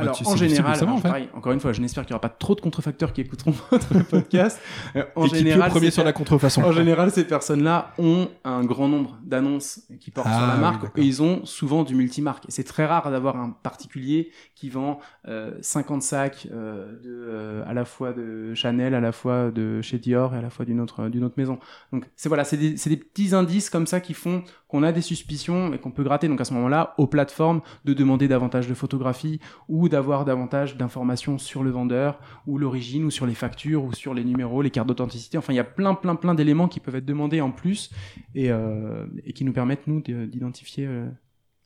Alors, 0.01 0.15
tu- 0.15 0.25
en 0.27 0.35
général, 0.35 0.75
savoir, 0.75 0.89
alors, 0.89 0.95
en 0.95 0.97
fait. 1.01 1.07
pareil, 1.07 1.29
encore 1.33 1.51
une 1.51 1.59
fois, 1.59 1.73
je 1.73 1.81
n'espère 1.81 2.05
qu'il 2.05 2.13
n'y 2.13 2.15
aura 2.15 2.21
pas 2.21 2.29
trop 2.29 2.55
de 2.55 2.61
contrefacteurs 2.61 3.13
qui 3.13 3.21
écouteront 3.21 3.51
votre 3.71 4.03
podcast. 4.07 4.59
Euh, 4.95 5.03
en 5.15 5.25
et 5.25 5.29
général, 5.29 5.69
premier 5.71 5.91
sur 5.91 6.03
la 6.03 6.13
contrefaçon 6.13 6.63
En 6.63 6.71
général, 6.71 7.11
ces 7.11 7.25
personnes-là 7.25 7.93
ont 7.97 8.29
un 8.43 8.63
grand 8.63 8.87
nombre 8.87 9.17
d'annonces 9.23 9.81
qui 9.99 10.11
portent 10.11 10.27
Ah, 10.29 10.37
sur 10.37 10.47
la 10.47 10.53
oui, 10.55 10.59
marque 10.61 10.97
et 10.97 11.01
ils 11.03 11.21
ont 11.21 11.45
souvent 11.45 11.83
du 11.83 11.95
multimarque. 11.95 12.45
Et 12.47 12.51
c'est 12.51 12.63
très 12.63 12.85
rare 12.85 13.09
d'avoir 13.11 13.37
un 13.37 13.49
particulier 13.63 14.31
qui 14.55 14.69
vend 14.69 14.99
euh, 15.27 15.53
50 15.61 16.01
sacs 16.01 16.47
euh, 16.51 16.91
de, 17.01 17.09
euh, 17.09 17.63
à 17.67 17.73
la 17.73 17.85
fois 17.85 18.13
de 18.13 18.53
Chanel, 18.53 18.93
à 18.93 18.99
la 18.99 19.11
fois 19.11 19.51
de 19.51 19.81
chez 19.81 19.97
Dior 19.99 20.33
et 20.35 20.37
à 20.37 20.41
la 20.41 20.49
fois 20.49 20.65
d'une 20.65 20.79
autre, 20.81 21.07
d'une 21.09 21.23
autre 21.23 21.35
maison. 21.37 21.59
Donc 21.93 22.05
c'est 22.15 22.29
voilà, 22.29 22.43
c'est 22.43 22.57
des, 22.57 22.77
c'est 22.77 22.89
des 22.89 22.97
petits 22.97 23.33
indices 23.33 23.69
comme 23.69 23.87
ça 23.87 23.99
qui 23.99 24.13
font 24.13 24.43
qu'on 24.69 24.83
a 24.83 24.91
des 24.93 25.01
suspicions 25.01 25.73
et 25.73 25.79
qu'on 25.79 25.91
peut 25.91 26.03
gratter. 26.03 26.27
Donc 26.29 26.39
à 26.39 26.45
ce 26.45 26.53
moment-là, 26.53 26.93
aux 26.97 27.07
plateformes 27.07 27.61
de 27.85 27.93
demander 27.93 28.27
davantage 28.27 28.67
de 28.67 28.73
photographies 28.75 29.41
ou 29.67 29.89
d'avoir 29.89 30.23
davantage 30.23 30.77
d'informations 30.77 31.37
sur 31.39 31.63
le 31.63 31.71
vendeur 31.71 32.19
ou 32.45 32.57
l'origine 32.57 33.03
ou 33.03 33.09
sur 33.11 33.25
les 33.25 33.33
factures 33.33 33.83
ou 33.83 33.93
sur 33.93 34.13
les 34.13 34.23
numéros, 34.23 34.61
les 34.61 34.69
cartes 34.69 34.87
d'authenticité. 34.87 35.37
Enfin, 35.39 35.53
il 35.53 35.57
y 35.57 35.59
a 35.59 35.63
plein, 35.65 35.95
plein, 35.95 36.15
plein 36.15 36.35
d'éléments 36.35 36.67
qui 36.67 36.79
peuvent 36.79 36.95
être 36.95 37.05
demandés 37.05 37.41
en 37.41 37.51
plus 37.51 37.89
et, 38.35 38.51
euh, 38.51 39.07
et 39.25 39.33
qui 39.33 39.43
nous 39.43 39.53
permettent, 39.53 39.87
nous, 39.87 40.01
de- 40.01 40.25
d'identifier 40.25 40.85
euh, 40.85 41.09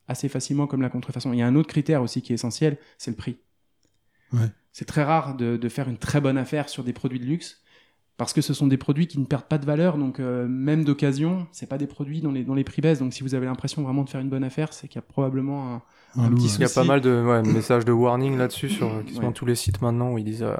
assez 0.07 0.29
facilement 0.29 0.65
comme 0.65 0.81
la 0.81 0.89
contrefaçon. 0.89 1.33
Il 1.33 1.39
y 1.39 1.41
a 1.41 1.47
un 1.47 1.55
autre 1.55 1.67
critère 1.69 2.01
aussi 2.01 2.21
qui 2.21 2.31
est 2.31 2.35
essentiel, 2.35 2.77
c'est 2.97 3.11
le 3.11 3.17
prix. 3.17 3.35
Ouais. 4.31 4.49
C'est 4.71 4.85
très 4.85 5.03
rare 5.03 5.35
de, 5.35 5.57
de 5.57 5.69
faire 5.69 5.89
une 5.89 5.97
très 5.97 6.21
bonne 6.21 6.37
affaire 6.37 6.69
sur 6.69 6.83
des 6.83 6.93
produits 6.93 7.19
de 7.19 7.25
luxe 7.25 7.61
parce 8.17 8.31
que 8.33 8.41
ce 8.41 8.53
sont 8.53 8.67
des 8.67 8.77
produits 8.77 9.07
qui 9.07 9.19
ne 9.19 9.25
perdent 9.25 9.45
pas 9.47 9.57
de 9.57 9.65
valeur, 9.65 9.97
donc 9.97 10.19
euh, 10.19 10.47
même 10.47 10.83
d'occasion, 10.83 11.47
c'est 11.51 11.67
pas 11.67 11.77
des 11.77 11.87
produits 11.87 12.21
dont 12.21 12.31
les, 12.31 12.43
dont 12.43 12.53
les 12.53 12.63
prix 12.63 12.81
baissent. 12.81 12.99
Donc 12.99 13.13
si 13.13 13.23
vous 13.23 13.33
avez 13.35 13.45
l'impression 13.47 13.81
vraiment 13.81 14.03
de 14.03 14.09
faire 14.09 14.21
une 14.21 14.29
bonne 14.29 14.43
affaire, 14.43 14.71
c'est 14.73 14.87
qu'il 14.87 14.97
y 14.97 14.99
a 14.99 15.01
probablement 15.01 15.73
un, 15.75 15.81
Un 16.21 16.25
un 16.25 16.29
loup, 16.29 16.35
petit 16.35 16.45
ouais. 16.47 16.53
Il 16.57 16.61
y 16.61 16.63
a 16.63 16.67
souci. 16.67 16.79
pas 16.79 16.83
mal 16.85 17.01
de 17.01 17.23
ouais, 17.25 17.41
messages 17.53 17.85
de 17.85 17.91
warning 17.91 18.37
là-dessus 18.37 18.69
sur 18.69 18.87
euh, 18.93 19.01
quasiment 19.01 19.27
Ouais. 19.27 19.33
tous 19.33 19.45
les 19.45 19.55
sites 19.55 19.81
maintenant 19.81 20.11
où 20.11 20.17
ils 20.19 20.23
disent 20.23 20.43
euh, 20.43 20.55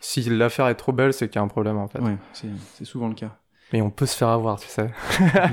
si 0.00 0.22
l'affaire 0.28 0.68
est 0.68 0.74
trop 0.74 0.92
belle, 0.92 1.12
c'est 1.12 1.28
qu'il 1.28 1.36
y 1.36 1.38
a 1.38 1.42
un 1.42 1.48
problème 1.48 1.76
en 1.78 1.88
fait. 1.88 2.00
Ouais, 2.00 2.16
c'est 2.32 2.84
souvent 2.84 3.08
le 3.08 3.14
cas. 3.14 3.38
Mais 3.72 3.82
on 3.82 3.90
peut 3.90 4.06
se 4.06 4.16
faire 4.16 4.28
avoir, 4.28 4.58
tu 4.58 4.66
sais. 4.68 4.88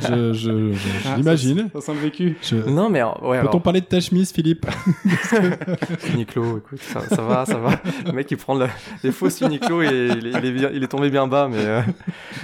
je, 0.08 0.32
je, 0.32 0.72
je- 0.74 1.08
Ah, 1.08 1.16
j'imagine 1.18 1.70
Ça, 1.74 1.82
ça 1.82 1.88
sent 1.88 1.94
le 1.96 2.00
vécu. 2.00 2.38
Je- 2.42 2.56
Non 2.70 2.90
mais 2.90 3.04
ouais, 3.04 3.12
peut-on 3.22 3.50
alors, 3.50 3.62
parler 3.62 3.82
de 3.82 3.86
ta 3.88 4.00
chemise 4.00 4.32
Philippe? 4.32 4.66
Uniqlo, 6.14 6.60
écoute, 6.60 6.80
ça, 6.82 7.02
ça 7.10 7.22
va, 7.22 7.46
ça 7.46 7.58
va. 7.58 7.72
Le 8.06 8.12
mec 8.12 8.30
il 8.32 8.38
prend 8.38 8.56
le- 8.56 8.68
les 9.04 9.12
fausses 9.12 9.42
Uniqlo 9.42 9.82
et 9.82 10.10
il 10.18 10.28
est, 10.28 10.32
il 10.32 10.46
est 10.46 10.52
bien- 10.52 10.70
il 10.74 10.84
est 10.84 10.88
tombé 10.88 11.10
bien 11.10 11.28
bas, 11.28 11.48
mais 11.50 11.58
euh, 11.60 11.82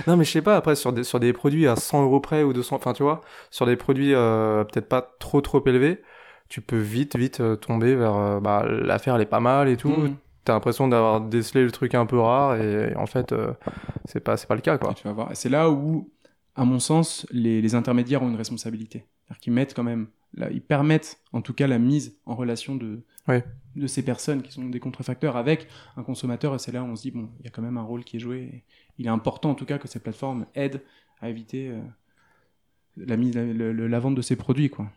non 0.07 0.17
mais 0.17 0.25
je 0.25 0.31
sais 0.31 0.41
pas. 0.41 0.57
Après 0.57 0.75
sur 0.75 0.93
des 0.93 1.03
sur 1.03 1.19
des 1.19 1.33
produits 1.33 1.67
à 1.67 1.75
100 1.75 2.03
euros 2.03 2.19
près 2.19 2.43
ou 2.43 2.53
200, 2.53 2.75
enfin 2.75 2.93
tu 2.93 3.03
vois, 3.03 3.21
sur 3.49 3.65
des 3.65 3.75
produits 3.75 4.13
euh, 4.13 4.63
peut-être 4.63 4.89
pas 4.89 5.15
trop 5.19 5.41
trop 5.41 5.63
élevés, 5.65 6.01
tu 6.49 6.61
peux 6.61 6.77
vite 6.77 7.15
vite 7.15 7.39
euh, 7.39 7.55
tomber 7.55 7.95
vers 7.95 8.15
euh, 8.15 8.39
bah 8.39 8.65
l'affaire 8.67 9.15
elle 9.15 9.21
est 9.21 9.25
pas 9.25 9.39
mal 9.39 9.69
et 9.69 9.77
tout. 9.77 9.89
Mhm. 9.89 10.15
T'as 10.43 10.53
l'impression 10.53 10.87
d'avoir 10.87 11.21
décelé 11.21 11.63
le 11.63 11.71
truc 11.71 11.93
un 11.93 12.05
peu 12.05 12.19
rare 12.19 12.59
et 12.59 12.95
en 12.95 13.05
fait 13.05 13.31
euh, 13.31 13.53
c'est 14.05 14.19
pas 14.19 14.37
c'est 14.37 14.47
pas 14.47 14.55
le 14.55 14.61
cas 14.61 14.77
quoi. 14.77 14.93
Tu 14.93 15.03
vas 15.03 15.13
voir. 15.13 15.29
C'est 15.33 15.49
là 15.49 15.69
où, 15.69 16.09
à 16.55 16.65
mon 16.65 16.79
sens, 16.79 17.27
les, 17.31 17.61
les 17.61 17.75
intermédiaires 17.75 18.23
ont 18.23 18.29
une 18.29 18.35
responsabilité. 18.35 19.05
C'est-à-dire 19.23 19.39
qu'ils 19.39 19.53
mettent 19.53 19.73
quand 19.75 19.83
même, 19.83 20.07
là, 20.33 20.49
ils 20.51 20.61
permettent 20.61 21.21
en 21.31 21.41
tout 21.41 21.53
cas 21.53 21.67
la 21.67 21.79
mise 21.79 22.17
en 22.25 22.35
relation 22.35 22.75
de, 22.75 23.03
de 23.75 23.87
ces 23.87 24.03
personnes 24.03 24.41
qui 24.41 24.51
sont 24.51 24.67
des 24.67 24.79
contrefacteurs 24.79 25.37
avec 25.37 25.67
un 25.95 26.03
consommateur. 26.03 26.55
Et 26.55 26.59
c'est 26.59 26.71
là 26.71 26.81
où 26.83 26.87
on 26.87 26.95
se 26.95 27.03
dit, 27.03 27.11
bon, 27.11 27.29
il 27.39 27.45
y 27.45 27.47
a 27.47 27.51
quand 27.51 27.61
même 27.61 27.77
un 27.77 27.83
rôle 27.83 28.03
qui 28.03 28.17
est 28.17 28.19
joué. 28.19 28.39
Et 28.41 28.63
il 28.97 29.05
est 29.05 29.09
important 29.09 29.51
en 29.51 29.55
tout 29.55 29.65
cas 29.65 29.77
que 29.77 29.87
ces 29.87 29.99
plateformes 29.99 30.45
aident 30.55 30.81
à 31.21 31.29
éviter 31.29 31.69
euh, 31.69 31.79
la, 32.97 33.99
vente 33.99 34.15
de 34.15 34.21
ces 34.21 34.35
produits. 34.35 34.69
Quoi. 34.69 34.87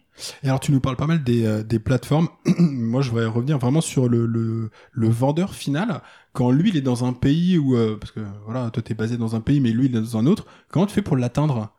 Et 0.43 0.49
alors, 0.49 0.61
tu 0.61 0.73
nous 0.73 0.81
parles 0.81 0.97
pas 0.97 1.07
mal 1.07 1.23
des, 1.23 1.45
euh, 1.47 1.63
plateformes. 1.79 2.29
Moi, 2.59 3.03
je 3.03 3.11
voudrais 3.11 3.27
revenir 3.27 3.59
vraiment 3.59 3.81
sur 3.81 4.09
le 4.09 4.71
vendeur 4.95 5.55
final. 5.55 6.03
Quand 6.35 6.51
lui, 6.51 6.71
il 6.71 6.77
est 6.77 6.83
dans 6.83 7.05
un 7.05 7.13
pays 7.13 7.59
où, 7.59 7.77
euh, 7.77 7.97
parce 7.97 8.11
que 8.11 8.21
voilà, 8.45 8.69
toi, 8.71 8.83
t'es 8.83 8.95
basé 8.95 9.17
dans 9.17 9.37
un 9.37 9.41
pays, 9.41 9.61
mais 9.61 9.71
lui, 9.71 9.87
il 9.87 9.97
est 9.97 10.01
dans 10.01 10.19
un 10.19 10.27
autre. 10.27 10.47
Comment 10.69 10.85
tu 10.85 10.93
fais 10.93 11.01
pour 11.01 11.17
l'atteindre? 11.17 11.73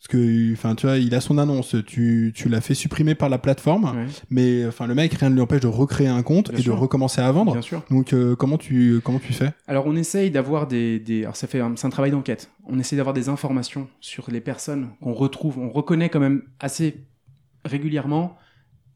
Parce 0.00 0.08
que, 0.08 0.52
enfin, 0.54 0.74
tu 0.74 0.86
vois, 0.86 0.96
il 0.96 1.14
a 1.14 1.20
son 1.20 1.36
annonce. 1.36 1.76
Tu, 1.86 2.32
tu 2.34 2.48
l'as 2.48 2.62
fait 2.62 2.72
supprimer 2.74 3.14
par 3.14 3.28
la 3.28 3.36
plateforme, 3.36 3.84
Ouais, 3.84 4.06
mais 4.30 4.64
enfin, 4.66 4.86
le 4.86 4.94
mec, 4.94 5.12
rien 5.12 5.28
ne 5.28 5.34
lui 5.34 5.42
empêche 5.42 5.60
de 5.60 5.66
recréer 5.66 6.08
un 6.08 6.22
compte 6.22 6.48
Bien 6.50 6.58
et 6.58 6.62
sûr. 6.62 6.74
de 6.74 6.80
recommencer 6.80 7.20
à 7.20 7.30
vendre. 7.30 7.52
bien 7.52 7.60
sûr. 7.60 7.82
Donc, 7.90 8.14
euh, 8.14 8.34
comment 8.34 8.56
tu, 8.56 9.00
comment 9.04 9.18
tu 9.18 9.34
fais? 9.34 9.50
Alors 9.66 9.86
on 9.86 9.94
essaye 9.96 10.30
d'avoir 10.30 10.66
des, 10.66 10.98
des... 11.00 11.24
alors 11.24 11.36
ça 11.36 11.46
fait 11.46 11.60
un... 11.60 11.76
c'est 11.76 11.86
un 11.86 11.90
travail 11.90 12.12
d'enquête. 12.12 12.50
On 12.64 12.78
essaye 12.78 12.96
d'avoir 12.96 13.12
des 13.12 13.28
informations 13.28 13.88
sur 14.00 14.30
les 14.30 14.40
personnes 14.40 14.88
qu'on 15.02 15.12
retrouve. 15.12 15.58
On 15.58 15.68
reconnaît 15.68 16.08
quand 16.08 16.18
même 16.20 16.44
assez 16.60 17.04
régulièrement 17.66 18.36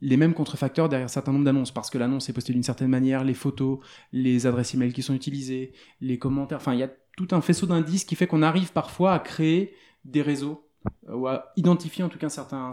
les 0.00 0.16
mêmes 0.16 0.34
contrefacteurs 0.34 0.88
derrière 0.88 1.04
un 1.06 1.08
certain 1.08 1.32
nombre 1.32 1.44
d'annonces 1.44 1.70
parce 1.70 1.90
que 1.90 1.98
l'annonce 1.98 2.28
est 2.28 2.32
postée 2.32 2.52
d'une 2.54 2.62
certaine 2.62 2.88
manière, 2.88 3.24
les 3.24 3.34
photos, 3.34 3.78
les 4.12 4.46
adresses 4.46 4.74
email 4.74 4.92
qui 4.92 5.02
sont 5.02 5.14
utilisées, 5.14 5.72
les 6.00 6.18
commentaires. 6.18 6.58
Enfin, 6.58 6.72
il 6.74 6.80
y 6.80 6.82
a 6.82 6.90
tout 7.16 7.28
un 7.32 7.40
faisceau 7.40 7.66
d'indices 7.66 8.04
qui 8.04 8.14
fait 8.16 8.26
qu'on 8.26 8.42
arrive 8.42 8.72
parfois 8.72 9.12
à 9.14 9.18
créer 9.18 9.74
des 10.04 10.20
réseaux 10.22 10.63
ou 11.08 11.26
à 11.26 11.52
identifier 11.56 12.04
en 12.04 12.08
tout 12.08 12.18
cas 12.18 12.28
certains, 12.28 12.70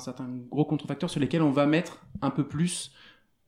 gros 0.50 0.65
contrefacteurs 0.65 1.10
sur 1.10 1.19
lesquels 1.19 1.41
on 1.41 1.52
va 1.52 1.65
mettre 1.65 2.06
un 2.21 2.30
peu 2.30 2.47
plus 2.47 2.93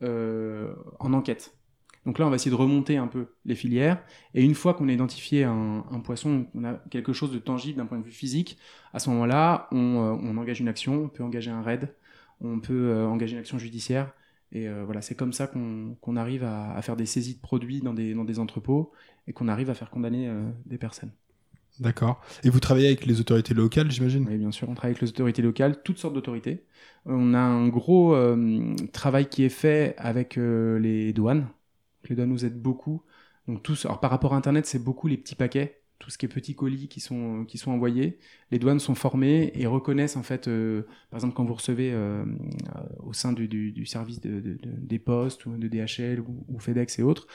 euh, 0.01 0.73
en 0.99 1.13
enquête. 1.13 1.57
Donc 2.05 2.19
là, 2.19 2.27
on 2.27 2.29
va 2.29 2.35
essayer 2.35 2.51
de 2.51 2.55
remonter 2.55 2.97
un 2.97 3.07
peu 3.07 3.27
les 3.45 3.55
filières. 3.55 4.03
Et 4.33 4.43
une 4.43 4.55
fois 4.55 4.73
qu'on 4.73 4.89
a 4.89 4.91
identifié 4.91 5.45
un, 5.45 6.01
poisson, 6.03 6.47
on 6.53 6.65
a 6.65 6.73
quelque 6.89 7.13
chose 7.13 7.31
de 7.31 7.39
tangible 7.39 7.77
d'un 7.77 7.85
point 7.85 7.97
de 7.97 8.03
vue 8.03 8.11
physique, 8.11 8.57
à 8.91 8.99
ce 8.99 9.09
moment-là, 9.11 9.69
on, 9.71 10.19
euh, 10.21 10.37
engage 10.37 10.59
une 10.59 10.67
action, 10.67 11.05
on 11.05 11.09
peut 11.09 11.23
engager 11.23 11.49
un 11.49 11.61
raid, 11.61 11.95
on 12.41 12.59
peut 12.59 12.89
euh, 12.89 13.07
engager 13.07 13.33
une 13.33 13.39
action 13.39 13.57
judiciaire. 13.57 14.11
Et 14.51 14.67
euh, 14.67 14.83
voilà, 14.85 15.01
c'est 15.01 15.15
comme 15.15 15.33
ça 15.33 15.47
qu'on 15.47 16.15
arrive 16.15 16.43
à, 16.43 16.73
à 16.73 16.81
faire 16.81 16.95
des 16.95 17.07
saisies 17.07 17.35
de 17.35 17.41
produits 17.41 17.81
dans 17.81 17.93
des, 17.93 18.13
dans 18.13 18.23
des 18.23 18.39
entrepôts 18.39 18.91
et 19.27 19.33
qu'on 19.33 19.47
arrive 19.47 19.69
à 19.69 19.73
faire 19.73 19.89
condamner 19.89 20.27
euh, 20.27 20.43
des 20.65 20.77
personnes. 20.77 21.11
D'accord. 21.79 22.21
Et 22.43 22.49
vous 22.49 22.59
travaillez 22.59 22.87
avec 22.87 23.05
les 23.05 23.19
autorités 23.19 23.53
locales, 23.53 23.89
j'imagine? 23.91 24.27
Oui, 24.29 24.37
bien 24.37 24.51
sûr, 24.51 24.69
on 24.69 24.75
travaille 24.75 24.91
avec 24.91 25.01
les 25.01 25.09
autorités 25.09 25.41
locales, 25.41 25.81
toutes 25.83 25.97
sortes 25.97 26.13
d'autorités. 26.13 26.63
On 27.05 27.33
a 27.33 27.39
un 27.39 27.67
gros 27.67 28.13
euh, 28.15 28.75
travail 28.93 29.27
qui 29.27 29.43
est 29.43 29.49
fait 29.49 29.95
avec 29.97 30.37
euh, 30.37 30.77
les 30.79 31.13
douanes. 31.13 31.47
Les 32.09 32.15
douanes 32.15 32.29
nous 32.29 32.45
aident 32.45 32.61
beaucoup. 32.61 33.01
Donc 33.47 33.63
tous, 33.63 33.87
par 34.01 34.11
rapport 34.11 34.33
à 34.33 34.37
Internet, 34.37 34.65
c'est 34.67 34.79
beaucoup 34.83 35.07
les 35.07 35.17
petits 35.17 35.35
paquets, 35.35 35.81
tout 35.99 36.09
ce 36.11 36.17
qui 36.17 36.25
est 36.25 36.29
petits 36.29 36.55
colis 36.55 36.87
qui 36.87 36.99
sont 36.99 37.43
qui 37.45 37.57
sont 37.57 37.71
envoyés. 37.71 38.19
Les 38.51 38.59
douanes 38.59 38.79
sont 38.79 38.95
formées 38.95 39.51
et 39.55 39.65
reconnaissent 39.65 40.15
en 40.15 40.23
fait, 40.23 40.47
euh, 40.47 40.83
par 41.09 41.17
exemple, 41.17 41.33
quand 41.33 41.43
vous 41.43 41.55
recevez 41.55 41.91
euh, 41.91 42.23
euh, 42.23 42.79
au 43.01 43.13
sein 43.13 43.33
du, 43.33 43.47
du, 43.47 43.85
service 43.85 44.21
de, 44.21 44.39
de- 44.39 44.53
de- 44.53 44.59
des 44.77 44.99
postes 44.99 45.45
ou 45.45 45.57
de 45.57 45.67
DHL 45.67 46.21
ou 46.21 46.59
FedEx 46.59 46.99
et 46.99 47.03
autres, 47.03 47.27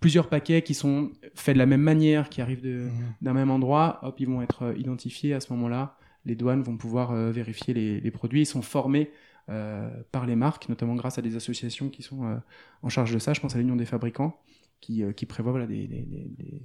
plusieurs 0.00 0.28
paquets 0.28 0.62
qui 0.62 0.74
sont 0.74 1.10
faits 1.34 1.54
de 1.54 1.58
la 1.58 1.66
même 1.66 1.80
manière, 1.80 2.28
qui 2.28 2.40
arrivent 2.40 2.62
de, 2.62 2.88
d'un 3.22 3.32
même 3.32 3.50
endroit, 3.50 3.98
hop, 4.02 4.20
ils 4.20 4.26
vont 4.28 4.42
être 4.42 4.62
euh, 4.62 4.74
identifiés 4.76 5.34
à 5.34 5.40
ce 5.40 5.52
moment-là. 5.54 5.96
Les 6.24 6.34
douanes 6.34 6.62
vont 6.62 6.76
pouvoir 6.76 7.12
euh, 7.12 7.30
vérifier 7.30 7.72
les, 7.74 8.00
les 8.00 8.10
produits. 8.10 8.42
Ils 8.42 8.46
sont 8.46 8.62
formés 8.62 9.10
euh, 9.48 9.88
par 10.12 10.26
les 10.26 10.36
marques, 10.36 10.68
notamment 10.68 10.94
grâce 10.96 11.18
à 11.18 11.22
des 11.22 11.36
associations 11.36 11.88
qui 11.88 12.02
sont 12.02 12.24
euh, 12.24 12.36
en 12.82 12.88
charge 12.88 13.12
de 13.12 13.18
ça. 13.18 13.32
Je 13.32 13.40
pense 13.40 13.54
à 13.54 13.58
l'Union 13.58 13.76
des 13.76 13.84
fabricants, 13.86 14.38
qui, 14.80 15.02
qui 15.16 15.24
prévoit 15.24 15.52
voilà, 15.52 15.66
des, 15.66 15.86
des, 15.86 16.04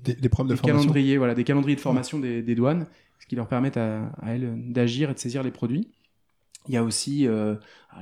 des- 0.04 0.15
des- 0.15 0.30
problèmes 0.30 0.58
de 0.58 0.62
calendriers, 0.62 1.17
voilà, 1.17 1.34
des 1.34 1.44
calendriers 1.44 1.76
de 1.78 1.82
formation 1.82 2.20
des, 2.20 2.41
des 2.41 2.56
douanes, 2.56 2.88
ce 3.20 3.26
qui 3.28 3.36
leur 3.36 3.48
permet 3.48 3.78
à, 3.78 4.08
à 4.22 4.34
elles 4.36 4.72
d'agir 4.74 5.10
et 5.10 5.13
de 5.13 5.20
saisir 5.20 5.44
les 5.44 5.52
produits. 5.52 5.88
Il 6.67 6.74
y 6.74 6.78
a 6.78 6.84
aussi 6.84 7.28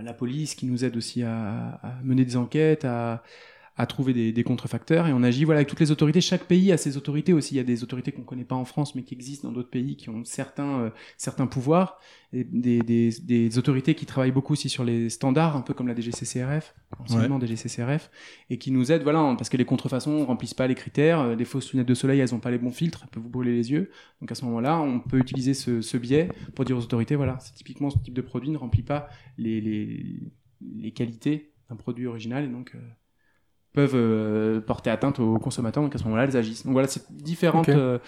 la 0.04 0.14
police 0.14 0.56
qui 0.56 0.66
nous 0.66 0.84
aide 0.84 0.98
aussi 0.98 1.24
à, 1.24 1.80
à 1.84 2.02
mener 2.04 2.26
des 2.26 2.36
enquêtes, 2.36 2.84
à, 2.84 3.24
à 3.80 3.86
trouver 3.86 4.12
des, 4.12 4.34
des, 4.34 4.44
contrefacteurs 4.44 5.08
et 5.08 5.14
on 5.14 5.24
agit 5.24 5.46
voilà 5.46 5.60
avec 5.60 5.70
toutes 5.70 5.80
les 5.80 5.90
autorités. 5.90 6.20
Chaque 6.20 6.44
pays 6.44 6.74
a 6.74 6.78
ses 6.78 6.98
autorités 6.98 7.32
aussi. 7.32 7.56
Il 7.56 7.58
y 7.60 7.62
a 7.62 7.64
des 7.64 7.82
autorités 7.82 8.12
qu'on 8.12 8.24
connaît 8.24 8.44
pas 8.44 8.56
en 8.56 8.66
France 8.66 8.94
mais 8.94 9.04
qui 9.04 9.14
existent 9.14 9.48
dans 9.48 9.54
d'autres 9.54 9.70
pays 9.70 9.96
qui 9.96 10.10
ont 10.10 10.26
certains 10.26 10.82
euh, 10.82 10.90
certains 11.16 11.48
pouvoirs 11.48 11.98
et 12.34 12.44
des, 12.44 12.82
des, 12.82 13.10
des, 13.24 13.58
autorités 13.58 13.96
qui 13.96 14.06
travaillent 14.06 14.34
beaucoup 14.34 14.52
aussi 14.52 14.68
sur 14.68 14.84
les 14.84 15.10
standards, 15.10 15.56
un 15.56 15.62
peu 15.62 15.74
comme 15.74 15.88
la 15.88 15.96
DGCCRF, 15.96 16.76
anciennement 17.00 17.38
ouais. 17.38 17.48
DGCCRF, 17.48 18.12
et 18.50 18.58
qui 18.58 18.72
nous 18.72 18.92
aident 18.92 19.04
voilà 19.04 19.34
parce 19.38 19.48
que 19.48 19.56
les 19.56 19.66
contrefaçons 19.66 20.26
remplissent 20.26 20.54
pas 20.54 20.68
les 20.68 20.76
critères. 20.76 21.22
Euh, 21.22 21.36
les 21.36 21.46
fausses 21.46 21.72
lunettes 21.72 21.88
de 21.88 21.94
soleil 21.94 22.20
elles 22.20 22.36
ont 22.36 22.42
pas 22.42 22.52
les 22.52 22.58
bons 22.58 22.72
filtres, 22.72 23.00
elles 23.04 23.10
peuvent 23.12 23.24
vous 23.24 23.30
brûler 23.30 23.56
les 23.56 23.72
yeux. 23.72 23.92
Donc 24.20 24.30
à 24.30 24.36
ce 24.36 24.44
moment-là, 24.44 24.82
on 24.82 25.00
peut 25.00 25.20
utiliser 25.20 25.54
ce, 25.54 25.80
ce 25.80 25.96
biais 25.96 26.28
pour 26.54 26.66
dire 26.66 26.78
aux 26.78 26.84
autorités 26.84 27.16
voilà, 27.16 27.40
c'est 27.40 27.54
typiquement 27.54 27.90
ce 27.90 27.98
type 28.00 28.14
de 28.14 28.22
produit 28.22 28.50
ne 28.50 28.58
remplit 28.58 28.84
pas 28.84 29.08
les 29.38 29.62
les, 29.62 30.20
les 30.62 30.92
qualités 30.92 31.54
d'un 31.70 31.78
produit 31.78 32.08
original 32.08 32.44
et 32.44 32.50
donc 32.50 32.74
euh, 32.76 32.80
peuvent 33.74 33.96
euh, 33.96 34.62
porter 34.62 34.90
atteinte 34.90 35.20
aux 35.20 35.38
consommateurs, 35.38 35.84
donc 35.84 35.94
à 35.96 35.98
ce 35.98 36.04
moment-là, 36.06 36.24
elles 36.24 36.38
agissent. 36.38 36.64
Donc 36.66 36.74
voilà, 36.74 36.88
c'est 36.88 37.04
différentes, 37.12 37.70
okay. 37.70 37.78
euh, 37.78 38.00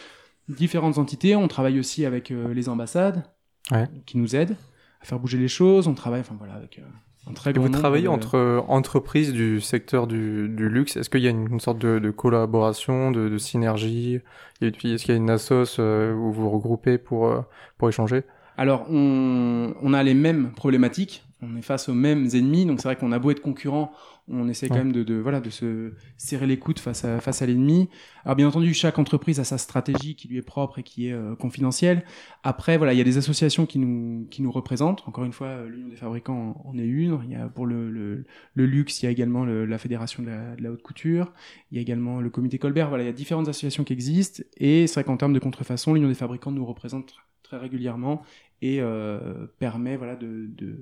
différentes 0.50 0.98
entités. 0.98 1.36
On 1.36 1.48
travaille 1.48 1.80
aussi 1.80 2.06
avec 2.06 2.32
euh, 2.32 2.54
les 2.54 2.68
ambassades 2.68 3.24
ouais. 3.72 3.88
qui 4.06 4.18
nous 4.18 4.36
aident 4.36 4.56
à 5.02 5.06
faire 5.06 5.20
bouger 5.20 5.38
les 5.38 5.48
choses. 5.48 5.88
On 5.88 5.94
travaille, 5.94 6.22
enfin 6.22 6.36
voilà, 6.38 6.54
avec 6.54 6.82
un 7.30 7.34
très 7.34 7.52
Et 7.52 7.54
grand 7.54 7.64
vous 7.64 7.70
nombre 7.70 7.80
travaillez 7.80 8.06
de- 8.06 8.10
entre 8.10 8.66
entreprises 8.68 9.32
du 9.34 9.62
secteur 9.62 10.08
du, 10.08 10.50
du 10.50 10.68
luxe. 10.70 10.98
Est-ce 10.98 11.10
qu'il 11.10 11.22
y 11.22 11.28
a 11.28 11.30
une, 11.30 11.48
une 11.52 11.60
sorte 11.60 11.78
de, 11.78 12.00
de 12.00 12.10
collaboration, 12.12 13.12
de, 13.12 13.30
de 13.30 13.38
synergie? 13.38 14.20
Et 14.62 14.72
puis, 14.72 14.94
est-ce 14.94 15.06
qu'il 15.06 15.14
y 15.14 15.18
a 15.18 15.22
une 15.22 15.30
assoce 15.30 15.78
où 15.78 15.82
vous 15.82 16.34
vous 16.34 16.50
regroupez 16.50 16.98
pour, 16.98 17.32
pour 17.78 17.90
échanger? 17.90 18.24
Alors, 18.58 18.86
on, 18.90 19.74
on 19.82 19.94
a 19.94 20.04
les 20.04 20.14
mêmes 20.14 20.52
problématiques, 20.52 21.24
on 21.42 21.56
est 21.56 21.62
face 21.62 21.90
aux 21.90 21.94
mêmes 21.94 22.28
ennemis, 22.34 22.66
donc 22.66 22.80
c'est 22.80 22.88
vrai 22.88 22.96
qu'on 22.96 23.12
a 23.12 23.20
beau 23.20 23.32
être 23.32 23.42
concurrent, 23.42 23.92
on 24.28 24.48
essaie 24.48 24.68
quand 24.70 24.76
Ouais. 24.76 24.84
même 24.84 24.92
de, 24.92 25.04
de, 25.04 25.16
voilà, 25.16 25.42
de 25.42 25.50
se 25.50 25.94
serrer 26.18 26.46
les 26.46 26.60
coudes 26.60 26.80
face 26.80 27.04
à, 27.04 27.20
face 27.20 27.42
à 27.42 27.46
l'ennemi. 27.46 27.90
Alors 28.24 28.36
bien 28.36 28.48
entendu, 28.48 28.74
chaque 28.74 29.00
entreprise 29.00 29.40
a 29.40 29.44
sa 29.44 29.58
stratégie 29.58 30.16
qui 30.16 30.28
lui 30.28 30.38
est 30.38 30.42
propre 30.44 30.80
et 30.80 30.84
qui 30.84 31.08
est 31.08 31.14
euh, 31.14 31.36
confidentielle. 31.36 32.04
Après, 32.44 32.78
voilà, 32.78 32.94
il 32.94 32.98
y 32.98 33.02
a 33.02 33.04
des 33.04 33.18
associations 33.18 33.66
qui 33.66 33.80
nous, 33.80 34.28
qui 34.30 34.42
nous 34.44 34.52
représentent. 34.52 35.04
Encore 35.08 35.24
une 35.26 35.34
fois, 35.34 35.48
euh, 35.48 35.68
l'Union 35.70 35.88
des 35.90 35.96
fabricants 35.96 36.62
en, 36.64 36.78
est 36.78 36.86
une. 36.86 37.20
Il 37.24 37.32
y 37.32 37.36
a 37.36 37.48
pour 37.50 37.66
le, 37.66 37.90
le, 37.90 38.24
le 38.54 38.66
luxe, 38.66 39.02
il 39.02 39.06
y 39.06 39.10
a 39.10 39.12
également 39.12 39.44
le- 39.44 39.66
la 39.66 39.78
Fédération 39.80 40.22
de 40.24 40.30
la, 40.30 40.56
de 40.56 40.62
la 40.64 40.72
haute 40.72 40.84
couture. 40.84 41.34
Il 41.72 41.76
y 41.76 41.80
a 41.80 41.82
également 41.82 42.22
le 42.22 42.30
comité 42.30 42.60
Colbert. 42.60 42.90
Voilà, 42.90 43.04
il 43.04 43.08
y 43.08 43.10
a 43.10 43.14
différentes 43.14 43.50
associations 43.50 43.84
qui 43.84 43.94
existent. 43.94 44.44
Et 44.58 44.86
c'est 44.88 44.94
vrai 44.94 45.04
qu'en 45.04 45.18
termes 45.18 45.34
de 45.34 45.40
contrefaçon, 45.40 45.96
l'Union 45.96 46.08
des 46.08 46.14
fabricants 46.14 46.52
nous 46.52 46.66
représente 46.66 47.10
tr- 47.12 47.16
très 47.44 47.58
régulièrement 47.58 48.22
et 48.62 48.78
euh, 48.80 49.48
permet 49.60 49.98
voilà 49.98 50.16
de, 50.16 50.48
de 50.56 50.78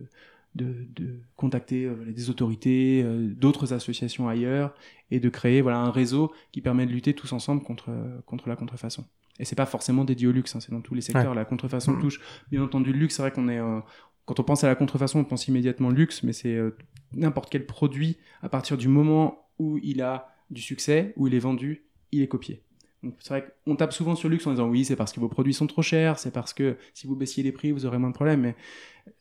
de, 0.56 0.88
de 0.96 1.20
contacter 1.36 1.86
euh, 1.86 2.12
des 2.12 2.30
autorités, 2.30 3.02
euh, 3.04 3.28
d'autres 3.36 3.74
associations 3.74 4.28
ailleurs, 4.28 4.74
et 5.12 5.20
de 5.20 5.30
créer 5.30 5.62
voilà 5.62 5.80
un 5.80 5.92
réseau 5.92 6.32
qui 6.52 6.62
permet 6.62 6.86
de 6.86 6.92
lutter 6.92 7.14
tous 7.14 7.32
ensemble 7.34 7.62
contre 7.64 7.90
contre 8.26 8.50
la 8.50 8.56
contrefaçon. 8.56 9.06
Et 9.40 9.46
c'est 9.46 9.56
pas 9.56 9.66
forcément 9.66 10.04
dédié 10.04 10.28
au 10.28 10.32
luxe, 10.32 10.56
hein, 10.56 10.60
c'est 10.60 10.72
dans 10.72 10.82
tous 10.82 10.96
les 10.96 11.02
secteurs. 11.02 11.34
La 11.34 11.46
contrefaçon 11.46 11.94
Mhm. 11.94 12.02
touche 12.02 12.20
bien 12.52 12.62
entendu 12.62 12.92
le 12.92 13.00
luxe. 13.00 13.16
C'est 13.16 13.22
vrai 13.22 13.32
qu'on 13.32 13.48
est 13.48 13.60
euh, 13.60 13.80
quand 14.26 14.40
on 14.40 14.44
pense 14.44 14.64
à 14.64 14.68
la 14.68 14.76
contrefaçon, 14.76 15.20
on 15.20 15.24
pense 15.24 15.48
immédiatement 15.48 15.90
luxe, 15.90 16.24
mais 16.24 16.34
c'est 16.34 16.54
euh, 16.56 16.76
n'importe 17.14 17.50
quel 17.50 17.66
produit 17.66 18.18
à 18.42 18.50
partir 18.50 18.78
du 18.78 18.88
moment 18.88 19.48
où 19.58 19.78
il 19.82 20.02
a 20.02 20.28
du 20.52 20.62
succès, 20.62 21.14
où 21.16 21.28
il 21.28 21.34
est 21.36 21.40
vendu, 21.40 21.86
il 22.12 22.22
est 22.22 22.28
copié. 22.28 22.62
Donc 23.04 23.16
c'est 23.20 23.30
vrai 23.30 23.48
qu'on 23.66 23.76
tape 23.76 23.94
souvent 23.94 24.16
sur 24.16 24.28
le 24.30 24.34
luxe 24.34 24.46
en 24.48 24.52
disant 24.52 24.68
oui, 24.68 24.84
c'est 24.86 24.96
parce 24.98 25.14
que 25.14 25.20
vos 25.20 25.30
produits 25.30 25.54
sont 25.54 25.68
trop 25.68 25.82
chers, 25.82 26.20
c'est 26.20 26.32
parce 26.32 26.54
que 26.54 26.78
si 26.94 27.08
vous 27.08 27.16
baissiez 27.16 27.44
les 27.44 27.52
prix, 27.52 27.72
vous 27.72 27.86
aurez 27.86 27.98
moins 27.98 28.10
de 28.10 28.16
problèmes. 28.16 28.42
Mais 28.42 28.56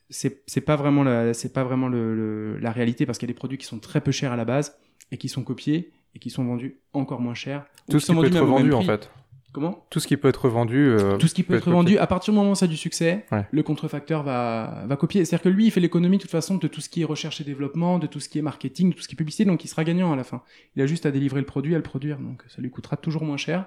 c'est 0.09 0.41
c'est 0.47 0.61
pas 0.61 0.75
vraiment 0.75 1.03
la 1.03 1.33
c'est 1.33 1.53
pas 1.53 1.63
vraiment 1.63 1.87
le, 1.87 2.15
le- 2.15 2.57
la 2.59 2.71
réalité 2.71 3.05
parce 3.05 3.17
qu'il 3.17 3.27
y 3.27 3.31
a 3.31 3.33
des 3.33 3.37
produits 3.37 3.57
qui 3.57 3.65
sont 3.65 3.79
très 3.79 4.01
peu 4.01 4.11
chers 4.11 4.31
à 4.31 4.35
la 4.35 4.45
base 4.45 4.77
et 5.11 5.17
qui 5.17 5.29
sont 5.29 5.43
copiés 5.43 5.91
et 6.15 6.19
qui 6.19 6.29
sont 6.29 6.43
vendus 6.43 6.77
encore 6.93 7.21
moins 7.21 7.35
cher. 7.35 7.65
ou 7.87 7.91
Tout 7.91 7.97
qui 7.99 8.05
ce 8.05 8.07
qui 8.07 8.15
sont 8.15 8.21
peut 8.21 8.27
être 8.27 8.45
vendu, 8.45 8.73
en 8.73 8.81
fait. 8.81 9.09
Comment 9.51 9.85
Tout 9.89 9.99
ce 9.99 10.07
qui 10.07 10.15
peut 10.15 10.27
être 10.27 10.47
vendu. 10.47 10.77
euh, 10.89 11.17
tout 11.17 11.27
ce 11.27 11.33
qui 11.33 11.41
peut 11.41 11.55
être 11.55 11.71
vendu, 11.71 11.97
à 11.97 12.05
partir 12.05 12.31
du 12.33 12.37
moment 12.39 12.51
où 12.51 12.55
ça 12.55 12.65
a 12.65 12.67
du 12.67 12.77
succès, 12.77 13.25
Ouais. 13.31 13.47
le 13.51 13.63
contrefacteur 13.63 14.21
va, 14.21 14.83
va 14.85 14.95
copier. 14.95 15.25
C'est-à-dire 15.25 15.43
que 15.43 15.49
lui, 15.49 15.65
il 15.65 15.71
fait 15.71 15.79
l'économie 15.79 16.17
de 16.17 16.21
toute 16.21 16.29
façon 16.31 16.57
de 16.57 16.67
tout 16.67 16.81
ce 16.81 16.89
qui 16.89 17.01
est 17.01 17.05
recherche 17.05 17.41
et 17.41 17.43
développement, 17.43 17.97
de 17.97 18.05
tout 18.05 18.19
ce 18.19 18.29
qui 18.29 18.37
est 18.37 18.43
marketing, 18.43 18.91
de 18.91 18.95
tout 18.95 19.01
ce 19.01 19.07
qui 19.07 19.15
est 19.15 19.17
publicité, 19.17 19.45
donc 19.45 19.65
il 19.65 19.67
sera 19.67 19.83
gagnant 19.83 20.13
à 20.13 20.15
la 20.15 20.23
fin. 20.23 20.43
Il 20.75 20.81
a 20.83 20.85
juste 20.85 21.05
à 21.07 21.11
délivrer 21.11 21.39
le 21.39 21.47
produit, 21.47 21.73
à 21.73 21.77
le 21.77 21.83
produire, 21.83 22.19
donc 22.19 22.43
ça 22.47 22.61
lui 22.61 22.69
coûtera 22.69 22.95
toujours 22.95 23.23
moins 23.23 23.37
cher. 23.37 23.65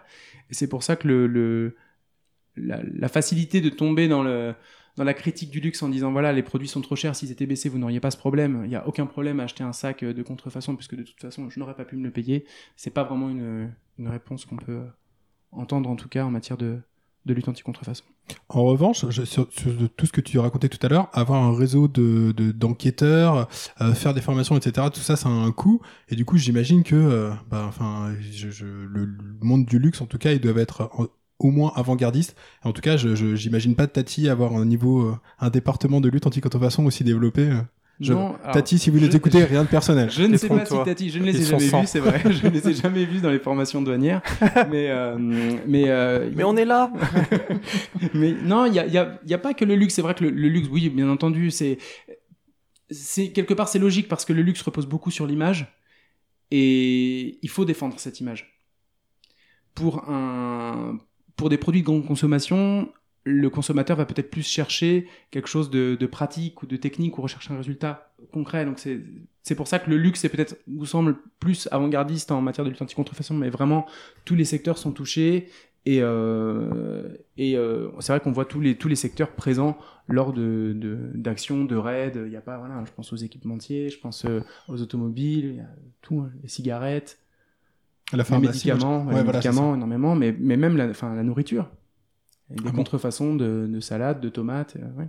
Et 0.50 0.54
c'est 0.54 0.68
pour 0.68 0.84
ça 0.84 0.94
que 0.94 1.08
le, 1.08 1.26
le 1.26 1.76
la, 2.54 2.80
la 2.84 3.08
facilité 3.08 3.60
de 3.60 3.68
tomber 3.70 4.06
dans 4.08 4.22
le 4.22 4.54
dans 4.98 5.04
la 5.04 5.14
critique 5.14 5.50
du 5.50 5.58
luxe 5.60 5.82
en 5.82 5.88
disant 5.88 6.12
voilà 6.12 6.34
les 6.34 6.42
produits 6.42 6.68
sont 6.68 6.82
trop 6.82 6.96
chers 6.96 7.16
s'ils 7.16 7.32
étaient 7.32 7.46
baissés 7.46 7.70
vous 7.70 7.78
n'auriez 7.78 7.98
pas 7.98 8.10
ce 8.10 8.18
problème 8.18 8.60
il 8.64 8.68
n'y 8.68 8.76
a 8.76 8.86
aucun 8.86 9.06
problème 9.06 9.40
à 9.40 9.44
acheter 9.44 9.64
un 9.64 9.72
sac 9.72 10.04
de 10.04 10.22
contrefaçon 10.22 10.76
puisque 10.76 10.94
de 10.94 11.02
toute 11.02 11.18
façon 11.18 11.48
je 11.48 11.58
n'aurais 11.58 11.72
pas 11.74 11.86
pu 11.86 11.96
me 11.96 12.04
le 12.04 12.10
payer 12.10 12.44
c'est 12.76 12.90
pas 12.92 13.02
vraiment 13.04 13.30
une, 13.30 13.70
une 13.98 14.08
réponse 14.08 14.44
qu'on 14.44 14.56
peut 14.56 14.82
entendre 15.52 15.88
en 15.90 15.96
tout 15.96 16.08
cas 16.08 16.24
en 16.24 16.30
matière 16.30 16.56
de, 16.56 16.80
de 17.26 17.34
lutte 17.34 17.48
anti-contrefaçon 17.48 18.04
En 18.48 18.64
revanche, 18.64 19.08
sur, 19.24 19.48
tout 19.48 20.06
ce 20.06 20.12
que 20.12 20.20
tu 20.20 20.38
racontais 20.38 20.68
tout 20.68 20.84
à 20.84 20.88
l'heure, 20.88 21.08
avoir 21.12 21.42
un 21.42 21.56
réseau 21.56 21.88
de 21.88 22.32
de- 22.36 22.52
d'enquêteurs, 22.52 23.48
euh, 23.80 23.94
faire 23.94 24.14
des 24.14 24.20
formations, 24.20 24.56
etc., 24.56 24.88
tout 24.92 25.00
ça, 25.00 25.16
ça 25.16 25.28
a 25.28 25.32
un 25.32 25.52
coût. 25.52 25.80
Et 26.08 26.16
du 26.16 26.24
coup, 26.24 26.36
j'imagine 26.38 26.82
que, 26.82 26.94
euh, 26.96 27.30
bah, 27.50 27.64
enfin, 27.68 28.12
le, 28.12 29.08
monde 29.42 29.66
du 29.66 29.78
luxe, 29.78 30.00
en 30.00 30.06
tout 30.06 30.18
cas, 30.18 30.32
ils 30.32 30.40
doivent 30.40 30.58
être 30.58 30.90
au 31.38 31.50
moins 31.50 31.72
avant-gardistes. 31.74 32.36
En 32.62 32.72
tout 32.72 32.80
cas, 32.82 32.96
je 32.96 33.34
j'imagine 33.34 33.74
pas 33.74 33.86
Tati 33.86 34.28
avoir 34.28 34.54
un 34.54 34.64
niveau, 34.64 35.02
euh, 35.02 35.16
un 35.40 35.50
département 35.50 36.00
de 36.00 36.08
lutte 36.08 36.26
anti-contrefaçon 36.26 36.84
aussi 36.86 37.04
développé. 37.04 37.50
Je- 38.00 38.12
Non, 38.14 38.34
alors, 38.42 38.54
Tati, 38.54 38.78
si 38.78 38.90
vous 38.90 38.98
je- 38.98 39.16
écoutez, 39.16 39.44
rien 39.44 39.62
de 39.62 39.68
personnel. 39.68 40.10
Je 40.10 40.22
ne 40.24 40.36
sais 40.36 40.48
pas 40.48 40.64
si. 40.66 40.74
Tati, 40.84 41.10
je 41.10 41.18
ne 41.20 41.24
les 41.24 41.40
ai 41.40 41.44
jamais 41.44 41.68
vus, 41.82 41.86
c'est 41.86 42.00
vrai. 42.00 42.20
Je 42.30 42.46
ne 42.46 42.50
les 42.52 42.68
ai 42.68 42.74
jamais 42.74 43.04
vus 43.04 43.20
dans 43.20 43.30
les 43.30 43.38
formations 43.38 43.80
douanières. 43.80 44.22
mais, 44.70 44.90
euh, 44.90 45.16
mais, 45.66 45.84
euh, 45.88 46.30
Mais 46.34 46.42
on 46.44 46.56
est 46.56 46.64
là 46.64 46.92
mais 48.14 48.32
non, 48.32 48.66
il 48.66 48.74
y 48.74 48.78
a, 48.80 48.86
il 48.86 48.92
y, 48.92 48.98
a, 48.98 49.20
il 49.24 49.30
y 49.30 49.34
a 49.34 49.38
pas 49.38 49.54
que 49.54 49.64
le 49.64 49.76
luxe. 49.76 49.94
C'est 49.94 50.02
vrai 50.02 50.14
que 50.14 50.24
le, 50.24 50.30
le 50.30 50.48
luxe, 50.48 50.68
oui, 50.70 50.88
bien 50.88 51.08
entendu, 51.08 51.50
c'est, 51.50 51.78
c'est 52.90 53.28
quelque 53.30 53.54
part 53.54 53.68
c'est 53.68 53.78
logique 53.78 54.08
parce 54.08 54.24
que 54.24 54.32
le 54.32 54.42
luxe 54.42 54.62
repose 54.62 54.86
beaucoup 54.86 55.10
sur 55.10 55.26
l'image 55.26 55.66
et 56.50 57.38
il 57.42 57.48
faut 57.48 57.64
défendre 57.64 57.98
cette 57.98 58.20
image. 58.20 58.58
Pour 59.74 60.08
un, 60.10 60.98
pour 61.36 61.48
des 61.48 61.56
produits 61.56 61.80
de 61.82 61.86
grande 61.86 62.06
consommation, 62.06 62.88
le 63.24 63.50
consommateur 63.50 63.96
va 63.96 64.04
peut-être 64.04 64.30
plus 64.30 64.46
chercher 64.46 65.06
quelque 65.30 65.48
chose 65.48 65.70
de, 65.70 65.96
de 65.98 66.06
pratique 66.06 66.62
ou 66.62 66.66
de 66.66 66.76
technique 66.76 67.18
ou 67.18 67.22
rechercher 67.22 67.52
un 67.54 67.56
résultat 67.56 68.12
concret. 68.32 68.64
Donc 68.64 68.78
c'est, 68.78 69.00
c'est 69.42 69.54
pour 69.54 69.68
ça 69.68 69.78
que 69.78 69.90
le 69.90 69.96
luxe 69.96 70.24
est 70.24 70.28
peut-être 70.28 70.56
vous 70.66 70.86
semble 70.86 71.16
plus 71.38 71.68
avant-gardiste 71.70 72.32
en 72.32 72.40
matière 72.40 72.64
de 72.64 72.70
lutte 72.70 72.82
anti-contrefaçon, 72.82 73.34
mais 73.34 73.50
vraiment 73.50 73.86
tous 74.24 74.34
les 74.34 74.44
secteurs 74.44 74.78
sont 74.78 74.92
touchés 74.92 75.48
et, 75.84 75.98
euh, 76.00 77.08
et 77.36 77.56
euh, 77.56 77.88
c'est 78.00 78.12
vrai 78.12 78.20
qu'on 78.20 78.32
voit 78.32 78.44
tous 78.44 78.60
les, 78.60 78.76
tous 78.76 78.88
les 78.88 78.96
secteurs 78.96 79.32
présents 79.32 79.76
lors 80.08 80.32
de, 80.32 80.72
de, 80.76 80.96
d'actions, 81.14 81.64
de 81.64 81.76
raids. 81.76 82.12
Il 82.14 82.32
y 82.32 82.36
a 82.36 82.40
pas, 82.40 82.58
voilà, 82.58 82.82
je 82.84 82.92
pense 82.92 83.12
aux 83.12 83.16
équipementiers, 83.16 83.90
je 83.90 83.98
pense 83.98 84.24
euh, 84.24 84.40
aux 84.68 84.80
automobiles, 84.80 85.44
il 85.44 85.56
y 85.56 85.60
a 85.60 85.68
tout, 86.00 86.20
hein, 86.20 86.30
les 86.42 86.48
cigarettes, 86.48 87.18
La 88.12 88.24
les 88.28 88.38
médicaments, 88.38 89.04
ouais, 89.06 89.14
les 89.14 89.22
voilà, 89.22 89.38
médicaments 89.38 89.74
énormément, 89.74 90.14
mais, 90.14 90.34
mais 90.38 90.56
même 90.56 90.76
la, 90.76 90.88
enfin, 90.88 91.14
la 91.14 91.22
nourriture. 91.22 91.68
Des 92.56 92.62
Ah 92.66 92.70
bon 92.70 92.76
contrefaçons 92.78 93.34
de, 93.34 93.66
de 93.68 93.80
salades, 93.80 94.20
de 94.20 94.28
tomates, 94.28 94.76
euh, 94.76 94.98
ouais. 95.00 95.08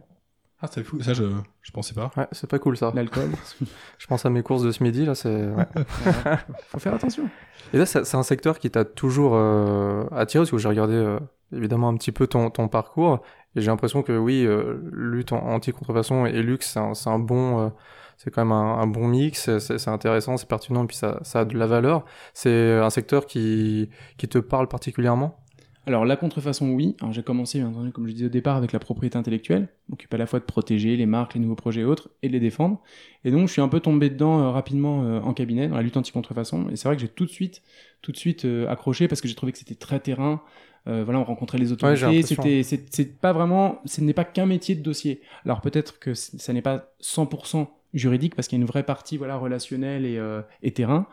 Ah, 0.62 0.68
c'est 0.72 0.84
fou. 0.84 1.02
Ça, 1.02 1.14
je, 1.14 1.24
je 1.62 1.72
pensais 1.72 1.94
pas. 1.94 2.10
Ouais, 2.16 2.26
c'est 2.32 2.50
pas 2.50 2.58
cool 2.58 2.78
ça. 2.78 2.92
l'alcool. 2.96 3.30
Je 3.98 4.08
pense 4.08 4.26
à 4.26 4.30
mes 4.30 4.44
courses 4.44 4.64
de 4.64 4.72
ce 4.72 4.82
midi, 4.82 5.06
là, 5.06 5.14
c'est... 5.14 5.48
ouais. 5.50 5.68
Faut 6.70 6.80
faire 6.80 6.94
attention. 6.94 7.30
Et 7.74 7.78
là, 7.78 7.86
c'est 7.86 8.16
un 8.16 8.24
secteur 8.24 8.60
qui 8.60 8.72
t'a 8.72 8.86
toujours 8.86 9.34
euh, 9.36 10.06
attiré, 10.12 10.44
parce 10.44 10.52
que 10.52 10.58
j'ai 10.58 10.70
regardé 10.70 10.94
euh, 10.94 11.20
évidemment 11.52 11.90
un 11.90 11.96
petit 11.98 12.14
peu 12.14 12.28
ton, 12.28 12.50
ton 12.50 12.70
parcours, 12.70 13.22
et 13.58 13.62
j'ai 13.62 13.68
l'impression 13.68 14.04
que 14.04 14.18
oui, 14.18 14.46
euh, 14.46 14.80
lutte 14.94 15.34
en- 15.34 15.46
anti-contrefaçon 15.46 16.26
et 16.28 16.42
luxe, 16.42 16.78
c'est 16.94 17.10
un, 17.10 17.20
bon... 17.20 17.60
euh, 17.66 17.70
c'est 18.16 18.32
quand 18.32 18.46
même 18.46 18.54
un, 18.54 18.78
un 18.80 18.88
bon 18.88 19.08
mix, 19.10 19.58
c'est 19.60 19.88
intéressant, 19.90 20.38
c'est 20.38 20.48
pertinent, 20.48 20.86
et 20.86 20.88
puis 20.88 20.96
ça, 20.96 21.20
ça 21.24 21.42
a 21.42 21.46
de 21.46 21.58
la 21.58 21.68
valeur. 21.68 22.06
C'est 22.34 22.78
un 22.80 22.90
secteur 22.90 23.26
qui, 23.26 23.90
qui 24.18 24.30
te 24.30 24.38
parle 24.38 24.70
particulièrement? 24.70 25.43
Alors 25.86 26.06
la 26.06 26.16
contrefaçon, 26.16 26.70
oui. 26.72 26.96
Alors 27.02 27.12
j'ai 27.12 27.24
commencé, 27.24 27.60
bien 27.60 27.68
entendu, 27.68 27.92
comme 27.92 28.08
je 28.08 28.14
disais 28.14 28.26
au 28.28 28.30
départ, 28.30 28.56
avec 28.56 28.72
la 28.72 28.80
propriété 28.80 29.18
intellectuelle, 29.18 29.68
m'occupe 29.90 30.14
à 30.14 30.18
la 30.18 30.26
fois 30.26 30.40
de 30.40 30.46
protéger 30.46 30.96
les 30.96 31.06
marques, 31.06 31.34
les 31.34 31.40
nouveaux 31.40 31.56
projets 31.56 31.82
et 31.82 31.86
autres, 31.86 32.10
et 32.22 32.28
de 32.28 32.34
les 32.34 32.40
défendre. 32.40 32.82
Et 33.26 33.32
donc 33.32 33.48
je 33.48 33.54
suis 33.54 33.62
un 33.62 33.68
peu 33.68 33.80
tombé 33.80 34.10
dedans 34.10 34.42
euh, 34.42 34.50
rapidement 34.50 35.04
euh, 35.04 35.20
en 35.20 35.34
cabinet, 35.34 35.68
dans 35.68 35.76
la 35.76 35.82
lutte 35.82 35.98
anti-contrefaçon. 35.98 36.70
Et 36.70 36.76
c'est 36.76 36.88
vrai 36.88 36.96
que 36.96 37.02
j'ai 37.02 37.10
tout 37.10 37.26
de 37.26 37.30
suite, 37.30 37.62
tout 38.02 38.12
de 38.12 38.18
suite 38.18 38.46
euh, 38.46 38.68
accroché 38.70 39.08
parce 39.08 39.22
que 39.22 39.28
j'ai 39.28 39.36
trouvé 39.36 39.52
que 39.52 39.58
c'était 39.58 39.76
très 39.76 40.00
terrain. 40.00 40.42
Euh, 40.88 41.04
voilà, 41.04 41.20
on 41.20 41.24
rencontrait 41.24 41.58
les 41.58 41.72
autorités. 41.72 42.02
l'impression. 42.02 42.44
c'était, 42.44 42.64
c'est, 42.64 42.86
c'est 42.94 43.20
pas 43.20 43.32
vraiment, 43.32 43.80
ce 43.86 44.02
n'est 44.02 44.14
pas 44.14 44.26
qu'un 44.26 44.46
métier 44.46 44.76
de 44.76 44.82
dossier. 44.82 45.22
Alors 45.46 45.62
peut-être 45.62 46.00
que 46.00 46.14
ça 46.14 46.52
n'est 46.52 46.62
pas 46.62 46.94
100% 47.02 47.68
juridique 47.94 48.36
parce 48.36 48.48
qu'il 48.48 48.58
y 48.58 48.62
a 48.62 48.64
une 48.64 48.68
vraie 48.68 48.84
partie, 48.84 49.18
voilà, 49.18 49.38
relationnelle 49.38 50.06
et, 50.06 50.18
euh, 50.18 50.42
et 50.62 50.72
terrain. 50.72 51.08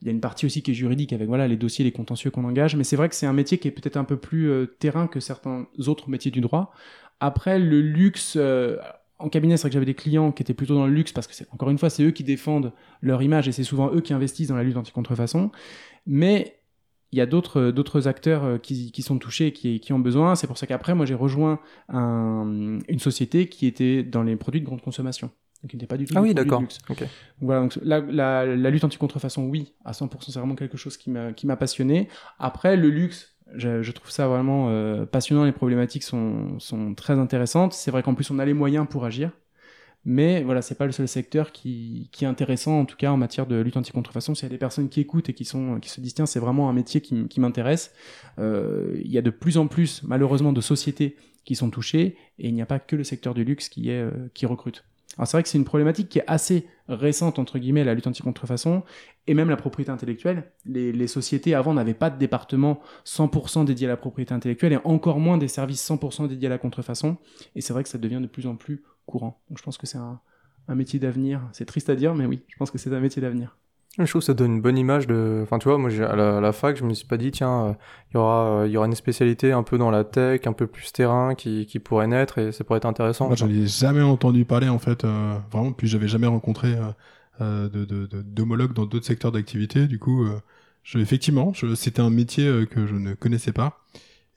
Il 0.00 0.06
y 0.06 0.08
a 0.08 0.12
une 0.12 0.20
partie 0.20 0.46
aussi 0.46 0.62
qui 0.62 0.70
est 0.70 0.74
juridique 0.74 1.12
avec 1.12 1.26
voilà 1.26 1.48
les 1.48 1.56
dossiers, 1.56 1.84
les 1.84 1.92
contentieux 1.92 2.30
qu'on 2.30 2.44
engage, 2.44 2.76
mais 2.76 2.84
c'est 2.84 2.96
vrai 2.96 3.08
que 3.08 3.14
c'est 3.14 3.26
un 3.26 3.32
métier 3.32 3.58
qui 3.58 3.68
est 3.68 3.72
peut-être 3.72 3.96
un 3.96 4.04
peu 4.04 4.16
plus 4.16 4.48
euh, 4.50 4.66
terrain 4.66 5.08
que 5.08 5.18
certains 5.18 5.66
autres 5.86 6.08
métiers 6.08 6.30
du 6.30 6.40
droit. 6.40 6.72
Après, 7.20 7.58
le 7.58 7.80
luxe, 7.80 8.34
euh, 8.36 8.76
en 9.18 9.28
cabinet, 9.28 9.56
c'est 9.56 9.62
vrai 9.62 9.70
que 9.70 9.74
j'avais 9.74 9.86
des 9.86 9.94
clients 9.94 10.30
qui 10.30 10.42
étaient 10.42 10.54
plutôt 10.54 10.74
dans 10.74 10.86
le 10.86 10.92
luxe 10.92 11.12
parce 11.12 11.26
que 11.26 11.34
encore 11.50 11.70
une 11.70 11.78
fois, 11.78 11.90
c'est 11.90 12.04
eux 12.04 12.12
qui 12.12 12.22
défendent 12.22 12.72
leur 13.02 13.22
image 13.22 13.48
et 13.48 13.52
c'est 13.52 13.64
souvent 13.64 13.92
eux 13.92 14.00
qui 14.00 14.12
investissent 14.12 14.48
dans 14.48 14.56
la 14.56 14.62
lutte 14.62 14.76
anti-contrefaçon. 14.76 15.50
Mais 16.06 16.60
il 17.10 17.18
y 17.18 17.20
a 17.20 17.26
d'autres 17.26 17.70
d'autres 17.70 18.06
acteurs 18.06 18.44
euh, 18.44 18.58
qui, 18.58 18.92
qui, 18.92 19.02
sont 19.02 19.18
touchés 19.18 19.52
qui, 19.52 19.80
qui 19.80 19.92
ont 19.92 19.98
besoin. 19.98 20.36
C'est 20.36 20.46
pour 20.46 20.58
ça 20.58 20.68
qu'après, 20.68 20.94
moi, 20.94 21.06
j'ai 21.06 21.14
rejoint 21.14 21.58
un, 21.88 22.78
une 22.88 23.00
société 23.00 23.48
qui 23.48 23.66
était 23.66 24.04
dans 24.04 24.22
les 24.22 24.36
produits 24.36 24.60
de 24.60 24.66
grande 24.66 24.82
consommation. 24.82 25.30
Qui 25.68 25.76
n'était 25.76 25.86
pas 25.86 25.96
du 25.96 26.04
tout 26.04 26.14
ah 26.16 26.22
oui, 26.22 26.34
d'accord. 26.34 26.60
luxe. 26.60 26.78
Ok. 26.88 27.04
Voilà, 27.40 27.62
donc 27.62 27.78
la, 27.82 28.00
la, 28.00 28.46
la 28.46 28.70
lutte 28.70 28.84
anti-contrefaçon, 28.84 29.44
oui, 29.46 29.72
à 29.84 29.90
100%, 29.90 30.08
c'est 30.20 30.38
vraiment 30.38 30.54
quelque 30.54 30.76
chose 30.76 30.96
qui 30.96 31.10
m'a 31.10 31.32
qui 31.32 31.48
m'a 31.48 31.56
passionné. 31.56 32.08
Après, 32.38 32.76
le 32.76 32.88
luxe, 32.88 33.36
je, 33.54 33.82
je 33.82 33.92
trouve 33.92 34.10
ça 34.10 34.28
vraiment 34.28 34.68
euh, 34.68 35.04
passionnant. 35.04 35.44
Les 35.44 35.52
problématiques 35.52 36.04
sont, 36.04 36.58
sont 36.60 36.94
très 36.94 37.18
intéressantes. 37.18 37.72
C'est 37.72 37.90
vrai 37.90 38.04
qu'en 38.04 38.14
plus, 38.14 38.30
on 38.30 38.38
a 38.38 38.44
les 38.44 38.54
moyens 38.54 38.86
pour 38.88 39.04
agir. 39.04 39.32
Mais 40.04 40.42
voilà, 40.42 40.62
c'est 40.62 40.76
pas 40.76 40.86
le 40.86 40.92
seul 40.92 41.08
secteur 41.08 41.52
qui, 41.52 42.08
qui 42.12 42.24
est 42.24 42.28
intéressant, 42.28 42.80
en 42.80 42.84
tout 42.84 42.96
cas 42.96 43.10
en 43.10 43.16
matière 43.16 43.46
de 43.46 43.56
lutte 43.60 43.76
anti-contrefaçon. 43.76 44.34
S'il 44.34 44.44
y 44.44 44.46
a 44.46 44.50
des 44.50 44.58
personnes 44.58 44.88
qui 44.88 45.00
écoutent 45.00 45.28
et 45.28 45.34
qui, 45.34 45.44
sont, 45.44 45.80
qui 45.80 45.90
se 45.90 46.00
disent, 46.00 46.14
tiens, 46.14 46.24
c'est 46.26 46.38
vraiment 46.38 46.70
un 46.70 46.72
métier 46.72 47.00
qui 47.00 47.40
m'intéresse, 47.40 47.92
euh, 48.38 48.96
il 49.04 49.10
y 49.10 49.18
a 49.18 49.22
de 49.22 49.30
plus 49.30 49.58
en 49.58 49.66
plus, 49.66 50.02
malheureusement, 50.04 50.52
de 50.52 50.60
sociétés 50.60 51.16
qui 51.44 51.56
sont 51.56 51.70
touchées 51.70 52.16
et 52.38 52.48
il 52.48 52.54
n'y 52.54 52.62
a 52.62 52.66
pas 52.66 52.78
que 52.78 52.94
le 52.94 53.04
secteur 53.04 53.34
du 53.34 53.44
luxe 53.44 53.68
qui, 53.68 53.90
est, 53.90 54.00
euh, 54.00 54.30
qui 54.34 54.46
recrute. 54.46 54.84
C'est 55.24 55.32
vrai 55.32 55.42
que 55.42 55.48
c'est 55.48 55.58
une 55.58 55.64
problématique 55.64 56.08
qui 56.08 56.18
est 56.18 56.24
assez 56.26 56.68
récente, 56.88 57.38
entre 57.38 57.58
guillemets, 57.58 57.84
la 57.84 57.94
lutte 57.94 58.06
anti-contrefaçon 58.06 58.82
et 59.26 59.34
même 59.34 59.50
la 59.50 59.56
propriété 59.56 59.90
intellectuelle. 59.90 60.52
Les, 60.64 61.06
sociétés 61.06 61.54
avant 61.54 61.74
n'avaient 61.74 61.94
pas 61.94 62.10
de 62.10 62.18
département 62.18 62.80
100% 63.04 63.64
dédié 63.64 63.86
à 63.86 63.90
la 63.90 63.96
propriété 63.96 64.32
intellectuelle 64.32 64.72
et 64.74 64.80
encore 64.84 65.18
moins 65.18 65.38
des 65.38 65.48
services 65.48 65.86
100% 65.88 66.28
dédiés 66.28 66.46
à 66.46 66.50
la 66.50 66.58
contrefaçon. 66.58 67.16
Et 67.54 67.60
c'est 67.60 67.72
vrai 67.72 67.82
que 67.82 67.88
ça 67.88 67.98
devient 67.98 68.20
de 68.20 68.26
plus 68.26 68.46
en 68.46 68.56
plus 68.56 68.84
courant. 69.06 69.42
Je 69.54 69.62
pense 69.62 69.76
que 69.76 69.86
c'est 69.86 69.98
un 69.98 70.20
métier 70.74 70.98
d'avenir. 70.98 71.48
C'est 71.52 71.64
triste 71.64 71.90
à 71.90 71.96
dire, 71.96 72.14
mais 72.14 72.26
oui, 72.26 72.42
je 72.48 72.56
pense 72.56 72.70
que 72.70 72.78
c'est 72.78 72.94
un 72.94 73.00
métier 73.00 73.20
d'avenir. 73.20 73.56
Je 73.98 74.04
trouve 74.10 74.20
que 74.20 74.26
ça 74.26 74.34
donne 74.34 74.52
une 74.56 74.60
bonne 74.60 74.78
image 74.78 75.06
de. 75.06 75.40
Enfin, 75.42 75.58
tu 75.58 75.68
vois, 75.68 75.76
moi, 75.78 75.90
j'ai- 75.90 76.04
à 76.04 76.14
la, 76.16 76.38
à 76.38 76.40
la 76.40 76.52
fac, 76.52 76.76
je 76.76 76.84
me 76.84 76.94
suis 76.94 77.06
pas 77.06 77.16
dit, 77.16 77.30
tiens, 77.30 77.66
euh, 77.66 77.72
il 78.10 78.14
y 78.14 78.16
aura, 78.18 78.60
euh, 78.62 78.66
il 78.66 78.72
y 78.72 78.76
aura 78.76 78.86
une 78.86 78.94
spécialité 78.94 79.52
un 79.52 79.62
peu 79.62 79.76
dans 79.78 79.90
la 79.90 80.04
tech, 80.04 80.42
un 80.46 80.52
peu 80.52 80.66
plus 80.66 80.92
terrain, 80.92 81.34
qui, 81.34 81.66
qui 81.66 81.78
pourrait 81.80 82.06
naître 82.06 82.38
et 82.38 82.52
ça 82.52 82.62
pourrait 82.64 82.76
être 82.78 82.86
intéressant. 82.86 83.26
Moi, 83.26 83.36
j'en 83.36 83.48
ai 83.48 83.66
jamais 83.66 84.02
entendu 84.02 84.44
parler 84.44 84.68
en 84.68 84.78
fait, 84.78 85.04
euh, 85.04 85.36
vraiment. 85.52 85.72
Puis 85.72 85.88
j'avais 85.88 86.08
jamais 86.08 86.26
rencontré 86.28 86.74
euh, 86.74 86.82
euh, 87.40 87.68
de, 87.68 87.84
de, 87.84 88.06
de- 88.06 88.22
d'homologues 88.22 88.72
dans 88.72 88.86
d'autres 88.86 89.06
secteurs 89.06 89.32
d'activité. 89.32 89.86
Du 89.86 89.98
coup, 89.98 90.24
euh, 90.24 90.40
je, 90.84 90.98
effectivement, 90.98 91.52
je, 91.54 91.74
c'était 91.74 92.00
un 92.00 92.10
métier 92.10 92.46
euh, 92.46 92.66
que 92.66 92.86
je 92.86 92.94
ne 92.94 93.14
connaissais 93.14 93.52
pas. 93.52 93.80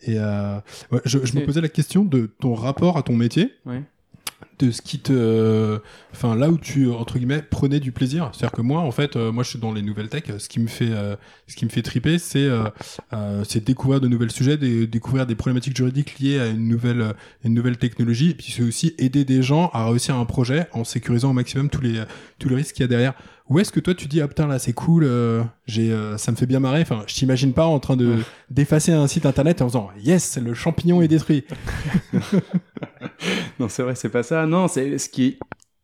Et 0.04 0.16
euh, 0.18 0.56
ouais, 0.92 1.00
je, 1.06 1.20
je 1.24 1.36
me 1.36 1.46
posais 1.46 1.62
la 1.62 1.70
question 1.70 2.04
de 2.04 2.26
ton 2.26 2.56
rapport 2.56 2.98
à 2.98 3.04
ton 3.04 3.16
métier, 3.16 3.52
Ouais. 3.66 3.84
Ce 4.70 4.82
qui 4.82 5.00
te, 5.00 5.12
euh, 5.12 5.80
enfin 6.12 6.36
là 6.36 6.50
où 6.50 6.58
tu 6.58 6.90
entre 6.92 7.18
guillemets 7.18 7.42
prenais 7.42 7.80
du 7.80 7.92
plaisir. 7.92 8.30
C'est-à-dire 8.34 8.52
que 8.52 8.62
moi, 8.62 8.82
en 8.82 8.92
fait, 8.92 9.16
euh, 9.16 9.32
moi 9.32 9.44
je 9.44 9.50
suis 9.50 9.60
dans 9.60 9.74
les 9.74 9.82
nouvelles 9.82 10.10
tech. 10.10 10.26
Ce 10.38 10.48
qui 10.48 10.60
me 10.60 10.68
fait, 10.68 10.92
euh, 10.92 11.16
ce 11.48 11.56
qui 11.56 11.66
me 11.66 11.72
fait 11.72 11.82
triper, 11.82 12.20
c'est 12.20 12.50
c'est 13.44 13.64
découvrir 13.64 14.02
de 14.02 14.08
nouveaux 14.08 14.30
sujets, 14.30 14.58
découvrir 14.58 15.26
des 15.26 15.36
problématiques 15.36 15.76
juridiques 15.76 16.20
liées 16.20 16.40
à 16.40 16.48
une 16.48 16.68
nouvelle, 16.68 17.16
une 17.44 17.54
nouvelle 17.54 17.78
technologie. 17.78 18.32
Et 18.32 18.36
puis 18.36 18.52
c'est 18.52 18.64
aussi 18.64 18.94
aider 19.00 19.26
des 19.26 19.42
gens 19.42 19.70
à 19.74 19.88
réussir 19.88 20.16
un 20.16 20.26
projet 20.26 20.68
en 20.74 20.84
sécurisant 20.84 21.32
au 21.32 21.34
maximum 21.34 21.70
tous 21.70 21.82
les, 21.82 22.04
tous 22.38 22.50
les 22.50 22.56
risques 22.56 22.76
qu'il 22.76 22.84
y 22.84 22.86
a 22.86 22.88
derrière. 22.88 23.14
Où 23.52 23.60
est-ce 23.60 23.74
que 23.74 23.82
toi 23.82 23.94
tu 23.94 24.08
dis 24.08 24.22
ah 24.22 24.30
putain 24.30 24.48
là 24.48 24.60
c'est 24.60 24.72
cool, 24.72 25.04
euh, 25.04 25.44
j'ai, 25.66 25.92
euh, 25.92 26.18
ça 26.18 26.32
me 26.32 26.38
fait 26.38 26.46
bien 26.46 26.62
marrer. 26.62 26.80
Enfin, 26.82 27.04
je 27.06 27.14
t'imagine 27.14 27.52
pas 27.54 27.66
en 27.66 27.80
train 27.80 27.98
de 27.98 28.16
Ouais. 28.16 28.22
d'effacer 28.50 28.94
un 28.94 29.08
site 29.08 29.26
internet 29.26 29.62
en 29.62 29.68
faisant 29.68 29.90
yes 30.02 30.38
le 30.38 30.54
champignon 30.54 31.02
est 31.02 31.10
détruit. 31.10 31.44
non, 33.60 33.68
c'est 33.68 33.84
vrai, 33.84 33.96
c'est 33.96 34.10
pas 34.10 34.24
ça. 34.24 34.46
Non, 34.46 34.68
c'est 34.68 34.98
ce 34.98 35.10
qui 35.10 35.26
est 35.26 35.40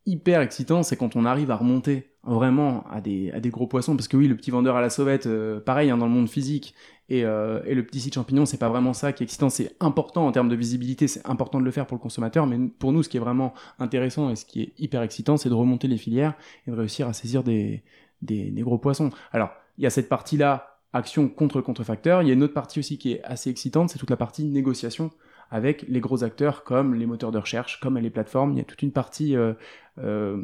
hyper 0.06 0.42
excitant, 0.42 0.84
c'est 0.84 0.96
quand 0.96 1.16
on 1.16 1.26
arrive 1.26 1.52
à 1.52 1.56
remonter 1.58 2.14
vraiment 2.24 2.86
à 2.90 3.02
des, 3.02 3.32
à 3.32 3.40
des 3.40 3.50
gros 3.50 3.68
poissons. 3.68 3.96
Parce 3.96 4.08
que 4.08 4.18
oui, 4.18 4.28
le 4.28 4.36
petit 4.36 4.52
vendeur 4.52 4.76
à 4.76 4.82
la 4.82 4.90
sauvette, 4.90 5.28
euh, 5.28 5.60
pareil, 5.60 5.90
hein, 5.90 5.98
dans 5.98 6.06
le 6.08 6.12
monde 6.12 6.30
physique, 6.30 6.74
et, 7.10 7.24
euh, 7.24 7.62
et 7.66 7.74
le 7.76 7.86
petit 7.86 8.00
site 8.00 8.14
champignon, 8.16 8.46
c'est 8.46 8.58
pas 8.58 8.70
vraiment 8.70 8.94
ça 8.94 9.14
qui 9.14 9.24
est 9.24 9.26
excitant. 9.26 9.50
C'est 9.50 9.76
important 9.80 10.28
en 10.28 10.32
termes 10.32 10.50
de 10.50 10.56
visibilité, 10.56 11.08
c'est 11.08 11.26
important 11.26 11.60
de 11.60 11.66
le 11.66 11.72
faire 11.72 11.88
pour 11.88 11.96
le 11.98 12.02
consommateur, 12.02 12.48
mais 12.48 12.58
pour 12.80 12.92
nous, 12.92 13.04
ce 13.04 13.10
qui 13.10 13.18
est 13.18 13.22
vraiment 13.22 13.54
intéressant 13.80 14.30
et 14.30 14.36
ce 14.36 14.46
qui 14.46 14.62
est 14.62 14.74
hyper 14.78 15.02
excitant, 15.02 15.38
c'est 15.38 15.50
de 15.50 15.54
remonter 15.54 15.88
les 15.88 15.98
filières 15.98 16.34
et 16.68 16.72
de 16.72 16.76
réussir 16.76 17.08
à 17.08 17.14
saisir 17.14 17.44
des, 17.44 17.84
des, 18.22 18.52
des 18.52 18.62
gros 18.62 18.78
poissons. 18.78 19.10
Alors, 19.32 19.52
il 19.78 19.84
y 19.84 19.88
a 19.88 19.90
cette 19.90 20.10
partie-là, 20.10 20.80
action 20.94 21.28
contre 21.30 21.62
contrefacteur. 21.62 22.22
Il 22.24 22.28
y 22.28 22.32
a 22.32 22.34
une 22.34 22.44
autre 22.44 22.54
partie 22.54 22.80
aussi 22.80 22.98
qui 22.98 23.12
est 23.12 23.24
assez 23.24 23.50
excitante, 23.50 23.90
c'est 23.90 24.00
toute 24.00 24.10
la 24.10 24.18
partie 24.18 24.46
négociation 24.46 25.12
avec 25.50 25.86
les 25.88 26.00
gros 26.00 26.24
acteurs 26.24 26.64
comme 26.64 26.96
les 26.96 27.06
moteurs 27.06 27.32
de 27.32 27.38
recherche, 27.38 27.80
comme 27.80 27.98
les 27.98 28.10
plateformes. 28.10 28.52
Il 28.54 28.58
y 28.58 28.62
a 28.62 28.64
toute 28.66 28.82
une 28.82 28.92
partie 28.92 29.36
euh, 29.36 29.54
euh, 30.00 30.44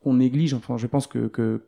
qu'on 0.00 0.14
néglige, 0.14 0.54
enfin 0.54 0.76
je 0.76 0.86
pense 0.86 1.06
que 1.06 1.26
que- 1.26 1.66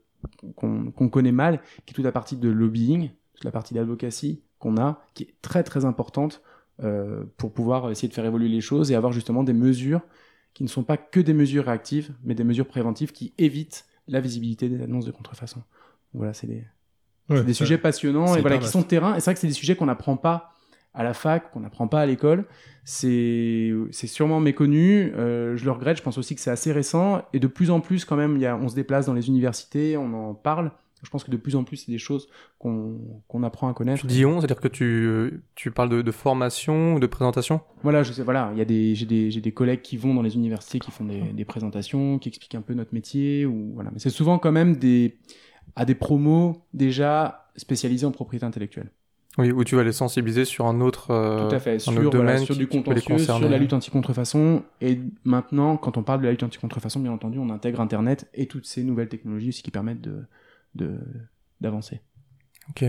qu'on 0.57 0.91
qu'on 0.91 1.09
connaît 1.09 1.33
mal, 1.33 1.61
qui 1.85 1.93
est 1.93 1.95
toute 1.95 2.05
la 2.05 2.13
partie 2.13 2.37
de 2.37 2.49
lobbying, 2.49 3.11
toute 3.39 3.45
la 3.45 3.53
partie 3.53 3.73
d'advocacy 3.73 4.43
qu'on 4.59 4.77
a, 4.77 5.01
qui 5.15 5.23
est 5.23 5.35
très 5.43 5.63
très 5.63 5.85
importante 5.85 6.43
euh, 6.83 7.23
pour 7.37 7.53
pouvoir 7.53 7.89
essayer 7.91 8.09
de 8.09 8.15
faire 8.15 8.25
évoluer 8.25 8.49
les 8.49 8.61
choses 8.61 8.91
et 8.91 8.97
avoir 8.97 9.13
justement 9.13 9.45
des 9.45 9.53
mesures 9.53 10.01
qui 10.55 10.65
ne 10.65 10.69
sont 10.69 10.83
pas 10.83 10.97
que 10.97 11.21
des 11.21 11.35
mesures 11.35 11.67
réactives, 11.67 12.13
mais 12.25 12.35
des 12.35 12.43
mesures 12.43 12.67
préventives 12.67 13.13
qui 13.13 13.33
évitent 13.39 13.87
la 14.09 14.21
visibilité 14.21 14.69
des 14.69 14.83
annonces 14.83 15.05
de 15.05 15.13
contrefaçon. 15.13 15.63
Voilà, 16.15 16.33
c'est 16.35 16.49
des, 16.49 16.65
Ouais, 17.29 17.45
des 17.45 17.53
sujets 17.53 17.77
passionnants 17.77 18.35
et 18.37 18.41
voilà 18.41 18.59
qui 18.59 18.69
sont 18.69 18.83
terrain. 18.83 19.15
Et 19.15 19.21
c'est 19.21 19.27
vrai 19.27 19.35
que 19.35 19.41
c'est 19.41 19.49
des 19.49 19.53
sujets 19.53 19.77
qu'on 19.77 19.87
n'apprend 19.87 20.17
pas 20.17 20.55
à 20.95 21.03
la 21.03 21.13
fac, 21.13 21.51
qu'on 21.53 21.61
n'apprend 21.61 21.87
pas 21.87 22.01
à 22.01 22.07
l'école. 22.07 22.47
C'est 22.85 23.71
sûrement 23.93 24.41
méconnu. 24.41 25.13
Euh, 25.15 25.55
je 25.57 25.65
le 25.65 25.71
regrette. 25.71 25.99
Je 25.99 26.03
pense 26.03 26.17
aussi 26.17 26.35
que 26.35 26.41
c'est 26.41 26.51
assez 26.51 26.73
récent 26.73 27.23
et 27.35 27.39
de 27.39 27.47
plus 27.47 27.71
en 27.71 27.81
plus 27.81 28.07
quand 28.07 28.17
même. 28.17 28.37
Il 28.37 28.41
y 28.41 28.47
a, 28.47 28.57
on 28.57 28.69
se 28.69 28.75
déplace 28.75 29.07
dans 29.07 29.13
les 29.13 29.29
universités, 29.29 29.97
on 29.99 30.13
en 30.15 30.35
parle. 30.35 30.73
Je 31.03 31.11
pense 31.11 31.25
que 31.25 31.31
de 31.31 31.37
plus 31.37 31.57
en 31.57 31.65
plus 31.65 31.77
c'est 31.77 31.93
des 31.93 31.99
choses 31.99 32.29
qu'on 32.59 32.99
qu'on 33.29 33.43
apprend 33.43 33.69
à 33.69 33.75
connaître. 33.75 34.01
Tu 34.01 34.07
dis 34.07 34.25
on, 34.25 34.41
c'est-à-dire 34.41 34.61
que 34.61 34.69
tu, 34.69 35.43
tu 35.55 35.71
parles 35.71 35.89
de, 35.89 36.03
de 36.03 36.11
formation 36.11 36.95
ou 36.95 37.01
de 37.01 37.07
présentation? 37.07 37.61
Voilà, 37.83 38.03
je 38.03 38.13
sais, 38.13 38.23
voilà, 38.23 38.51
il 38.53 38.59
y 38.59 38.63
a 38.63 38.65
des, 38.65 38.95
j'ai 38.95 39.07
des, 39.07 39.31
des 39.31 39.53
collègues 39.53 39.83
qui 39.83 39.97
vont 39.97 40.15
dans 40.15 40.23
les 40.23 40.35
universités, 40.35 40.79
qui 40.79 40.91
font 40.91 41.05
des, 41.05 41.21
des 41.21 41.45
présentations, 41.45 42.19
qui 42.19 42.29
expliquent 42.29 42.57
un 42.57 42.63
peu 42.63 42.75
notre 42.75 42.95
métier, 42.95 43.47
ou 43.47 43.73
voilà. 43.75 43.91
Mais 43.93 43.99
c'est 43.99 44.11
souvent 44.11 44.39
quand 44.39 44.53
même 44.53 44.77
des, 44.77 45.17
à 45.77 45.85
des 45.85 45.95
promos 45.95 46.63
déjà 46.75 47.49
spécialisés 47.57 48.07
en 48.07 48.11
propriété 48.13 48.45
intellectuelle. 48.45 48.91
Oui, 49.37 49.53
où 49.53 49.63
tu 49.63 49.77
vas 49.77 49.85
les 49.85 49.93
sensibiliser 49.93 50.45
sur 50.45 50.67
un 50.67 50.81
autre, 50.81 51.13
euh, 51.13 51.49
Tout 51.49 51.55
à 51.55 51.61
fait, 51.61 51.75
un 51.75 51.79
sur, 51.79 51.93
autre 51.93 52.17
voilà, 52.17 52.33
domaine 52.33 52.45
sur 52.45 52.57
du 52.57 52.67
contentieux, 52.67 53.19
sur 53.19 53.39
la 53.49 53.59
lutte 53.59 53.73
anti-contrefaçon. 53.73 54.65
Et 54.81 54.99
maintenant, 55.23 55.77
quand 55.77 55.97
on 55.97 56.03
parle 56.03 56.21
de 56.21 56.25
la 56.25 56.33
lutte 56.33 56.43
anti-contrefaçon, 56.43 56.99
bien 56.99 57.13
entendu, 57.13 57.39
on 57.39 57.49
intègre 57.51 57.81
Internet 57.81 58.29
et 58.35 58.47
toutes 58.47 58.67
ces 58.67 58.83
nouvelles 58.83 59.09
technologies 59.09 59.51
aussi 59.51 59.63
qui 59.63 59.71
permettent 59.71 60.01
de, 60.01 60.25
d'avancer. 61.61 62.01
Ok. 62.71 62.85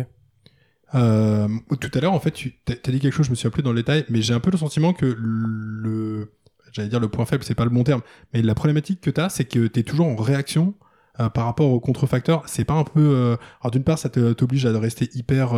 Euh, 0.95 1.47
tout 1.79 1.91
à 1.93 2.01
l'heure, 2.01 2.13
en 2.13 2.19
fait, 2.19 2.31
tu 2.31 2.53
t'as 2.65 2.91
dit 2.91 2.99
quelque 2.99 3.13
chose, 3.13 3.27
je 3.27 3.31
me 3.31 3.35
suis 3.35 3.47
appelé 3.47 3.63
dans 3.63 3.71
le 3.71 3.79
détail, 3.81 4.05
mais 4.09 4.21
j'ai 4.21 4.33
un 4.33 4.39
peu 4.39 4.51
le 4.51 4.57
sentiment 4.57 4.93
que 4.93 5.05
le, 5.05 6.33
j'allais 6.71 6.89
dire 6.89 6.99
le 6.99 7.09
point 7.09 7.25
faible, 7.25 7.43
c'est 7.43 7.55
pas 7.55 7.63
le 7.63 7.69
bon 7.69 7.83
terme, 7.83 8.01
mais 8.33 8.41
la 8.41 8.55
problématique 8.55 9.01
que 9.01 9.09
t'as, 9.09 9.29
c'est 9.29 9.45
que 9.45 9.67
t'es 9.67 9.83
toujours 9.83 10.07
en 10.07 10.15
réaction 10.15 10.73
euh, 11.19 11.29
par 11.29 11.45
rapport 11.45 11.69
aux 11.69 11.79
contrefacteurs. 11.79 12.43
C'est 12.47 12.65
pas 12.65 12.73
un 12.73 12.83
peu, 12.83 13.01
euh, 13.01 13.35
alors 13.61 13.71
d'une 13.71 13.83
part, 13.83 13.99
ça 13.99 14.09
t'oblige 14.09 14.65
à 14.65 14.77
rester 14.79 15.09
hyper 15.13 15.53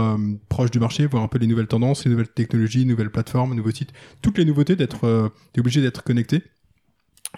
proche 0.50 0.72
du 0.72 0.80
marché, 0.80 1.06
voir 1.06 1.24
un 1.24 1.28
peu 1.28 1.38
les 1.38 1.48
nouvelles 1.48 1.68
tendances, 1.68 2.04
les 2.04 2.12
nouvelles 2.12 2.30
technologies, 2.30 2.86
nouvelles 2.86 3.12
plateformes, 3.12 3.54
nouveaux 3.56 3.72
sites, 3.72 3.94
toutes 4.22 4.38
les 4.38 4.46
nouveautés, 4.46 4.76
d'être, 4.76 5.32
t'es 5.54 5.62
obligé 5.62 5.82
d'être 5.82 6.04
connecté. 6.04 6.44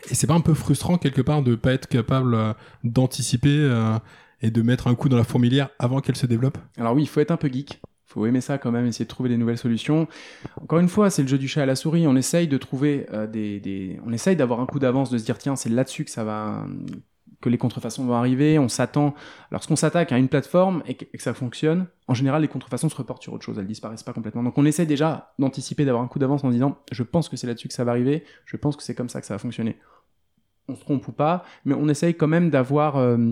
Et 0.10 0.15
c'est 0.15 0.26
pas 0.26 0.34
un 0.34 0.41
peu 0.41 0.56
frustrant 0.56 0.98
quelque 0.98 1.22
part 1.22 1.43
de 1.43 1.54
pas 1.54 1.72
être 1.74 1.88
capable 1.88 2.56
d'anticiper 2.84 3.69
et 4.44 4.52
de 4.52 4.62
mettre 4.62 4.88
un 4.88 4.94
coup 4.94 5.10
dans 5.10 5.18
la 5.18 5.24
fourmilière 5.24 5.70
avant 5.80 6.02
qu'elle 6.02 6.18
se 6.18 6.28
développe 6.28 6.60
Alors 6.78 6.94
oui, 6.94 7.04
il 7.04 7.08
faut 7.08 7.22
être 7.22 7.32
un 7.32 7.38
peu 7.38 7.48
geek. 7.48 7.82
Il 7.82 8.14
faut 8.14 8.26
aimer 8.28 8.42
ça 8.42 8.60
quand 8.60 8.72
même, 8.72 8.86
essayer 8.86 9.06
de 9.06 9.10
trouver 9.10 9.30
des 9.30 9.38
nouvelles 9.38 9.58
solutions. 9.58 10.08
Encore 10.62 10.78
une 10.78 10.90
fois, 10.90 11.10
c'est 11.10 11.24
le 11.24 11.28
jeu 11.28 11.40
du 11.40 11.48
chat 11.48 11.64
à 11.64 11.66
la 11.66 11.76
souris. 11.76 12.06
On 12.06 12.16
essaye 12.16 12.48
de 12.48 12.58
trouver 12.60 13.08
euh, 13.12 13.26
des, 13.26 13.60
des, 13.60 14.00
on 14.06 14.14
essaye 14.14 14.36
d'avoir 14.36 14.60
un 14.60 14.68
coup 14.68 14.78
d'avance, 14.78 15.10
de 15.10 15.18
se 15.18 15.26
dire 15.26 15.40
tiens, 15.40 15.56
c'est 15.56 15.70
là-dessus 15.70 16.06
que 16.06 16.12
ça 16.12 16.24
va, 16.24 16.68
que 17.42 17.50
les 17.50 17.58
contrefaçons 17.58 18.06
vont 18.06 18.14
arriver. 18.14 18.60
On 18.60 18.68
s'attend. 18.68 19.16
Lorsqu'on 19.52 19.78
s'attaque 19.78 20.12
à 20.12 20.18
une 20.18 20.28
plateforme 20.28 20.84
et 20.86 20.96
que, 20.96 21.06
ça 21.22 21.34
fonctionne, 21.34 21.88
en 22.08 22.14
général, 22.14 22.42
les 22.42 22.48
contrefaçons 22.48 22.90
se 22.90 22.96
reportent 22.96 23.24
sur 23.24 23.34
autre 23.34 23.46
chose. 23.46 23.58
Elles 23.58 23.66
disparaissent 23.66 24.04
pas 24.04 24.14
complètement. 24.14 24.44
Donc 24.44 24.58
on 24.58 24.66
essaie 24.66 24.86
déjà 24.86 25.34
d'anticiper, 25.40 25.86
d'avoir 25.86 26.04
un 26.04 26.08
coup 26.08 26.20
d'avance 26.20 26.44
en 26.44 26.50
disant 26.50 26.78
je 26.92 27.04
pense 27.04 27.30
que 27.30 27.38
c'est 27.38 27.48
là-dessus 27.48 27.70
que 27.70 27.74
ça 27.74 27.86
va 27.86 27.92
arriver. 27.92 28.26
Je 28.46 28.58
pense 28.58 28.76
que 28.76 28.84
c'est 28.84 28.96
comme 28.96 29.10
ça 29.10 29.22
que 29.22 29.28
ça 29.28 29.34
va 29.34 29.39
fonctionner. 29.39 29.78
On 30.68 30.76
se 30.76 30.82
trompe 30.82 31.08
ou 31.08 31.12
pas, 31.12 31.44
mais 31.66 31.74
on 31.74 31.89
essaye 31.89 32.16
quand 32.16 32.28
même 32.28 32.50
d'avoir, 32.50 32.96
euh, 32.98 33.32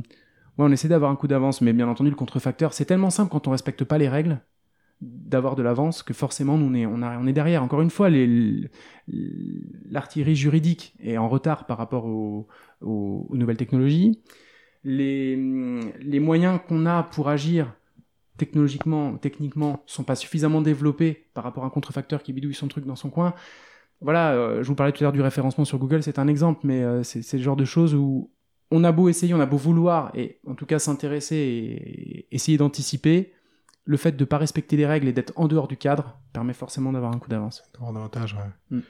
ouais, 0.62 0.70
on 0.70 0.72
essaie 0.72 0.88
d'avoir 0.88 1.12
un 1.12 1.16
coup 1.16 1.28
d'avance. 1.28 1.62
Mais 1.62 1.74
bien 1.74 1.88
entendu, 1.88 2.10
le 2.10 2.16
contrefacteur, 2.16 2.74
c'est 2.74 2.86
tellement 2.86 3.10
simple 3.10 3.32
quand 3.32 3.48
on 3.48 3.52
respecte 3.52 3.84
pas 3.84 3.98
les 3.98 4.10
règles 4.10 4.42
d'avoir 5.02 5.56
de 5.56 5.64
l'avance 5.64 6.04
que 6.04 6.14
forcément 6.14 6.58
nous, 6.58 6.68
on 6.68 6.74
est, 6.76 6.86
on, 6.86 7.28
est 7.28 7.34
derrière. 7.34 7.64
Encore 7.64 7.82
une 7.82 7.90
fois, 7.90 8.10
l'artillerie 9.90 10.36
juridique 10.36 10.94
est 11.00 11.18
en 11.18 11.28
retard 11.28 11.66
par 11.66 11.78
rapport 11.78 12.06
aux, 12.06 12.48
nouvelles 13.32 13.58
technologies. 13.58 14.20
Les, 14.84 15.36
moyens 15.36 16.60
qu'on 16.68 16.86
a 16.86 17.04
pour 17.04 17.30
agir 17.30 17.74
technologiquement, 18.38 19.18
techniquement, 19.18 19.84
sont 19.86 20.04
pas 20.04 20.16
suffisamment 20.16 20.62
développés 20.62 21.28
par 21.34 21.44
rapport 21.44 21.64
à 21.64 21.68
un 21.68 21.72
contrefacteur 21.72 22.24
qui 22.24 22.34
bidouille 22.34 22.56
son 22.56 22.68
truc 22.68 22.86
dans 22.86 22.96
son 22.96 23.10
coin. 23.10 23.34
voilà, 24.02 24.34
euh, 24.34 24.64
je 24.64 24.68
vous 24.68 24.76
parlais 24.76 24.92
tout 24.92 25.04
à 25.04 25.06
l'heure 25.06 25.12
du 25.12 25.22
référencement 25.22 25.66
sur 25.66 25.78
Google, 25.78 26.02
c'est 26.02 26.18
un 26.18 26.28
exemple, 26.28 26.62
mais 26.64 26.82
euh, 26.82 27.04
c'est 27.04 27.34
le 27.34 27.44
genre 27.44 27.56
de 27.56 27.66
choses 27.66 27.94
où 27.94 28.32
on 28.72 28.84
a 28.84 28.92
beau 28.92 29.10
essayer, 29.10 29.34
on 29.34 29.40
a 29.40 29.46
beau 29.46 29.58
vouloir, 29.58 30.12
et 30.16 30.40
en 30.48 30.56
tout 30.56 30.66
cas 30.66 30.80
s'intéresser 30.80 31.36
et 31.36 32.28
essayer 32.36 32.58
d'anticiper, 32.58 33.34
le 33.86 33.98
fait 33.98 34.14
de 34.14 34.24
ne 34.24 34.26
pas 34.26 34.38
respecter 34.38 34.78
les 34.78 34.86
règles 34.86 35.08
et 35.08 35.14
d'être 35.14 35.34
en 35.36 35.48
dehors 35.48 35.68
du 35.68 35.78
cadre 35.78 36.20
permet 36.34 36.54
forcément 36.54 36.92
d'avoir 36.92 37.14
un 37.14 37.20
coup 37.20 37.30
d'avance. 37.30 37.64
D'avoir 37.74 37.94
davantage, 37.94 38.36
ouais. 38.36 38.78
Mm. 38.78 38.82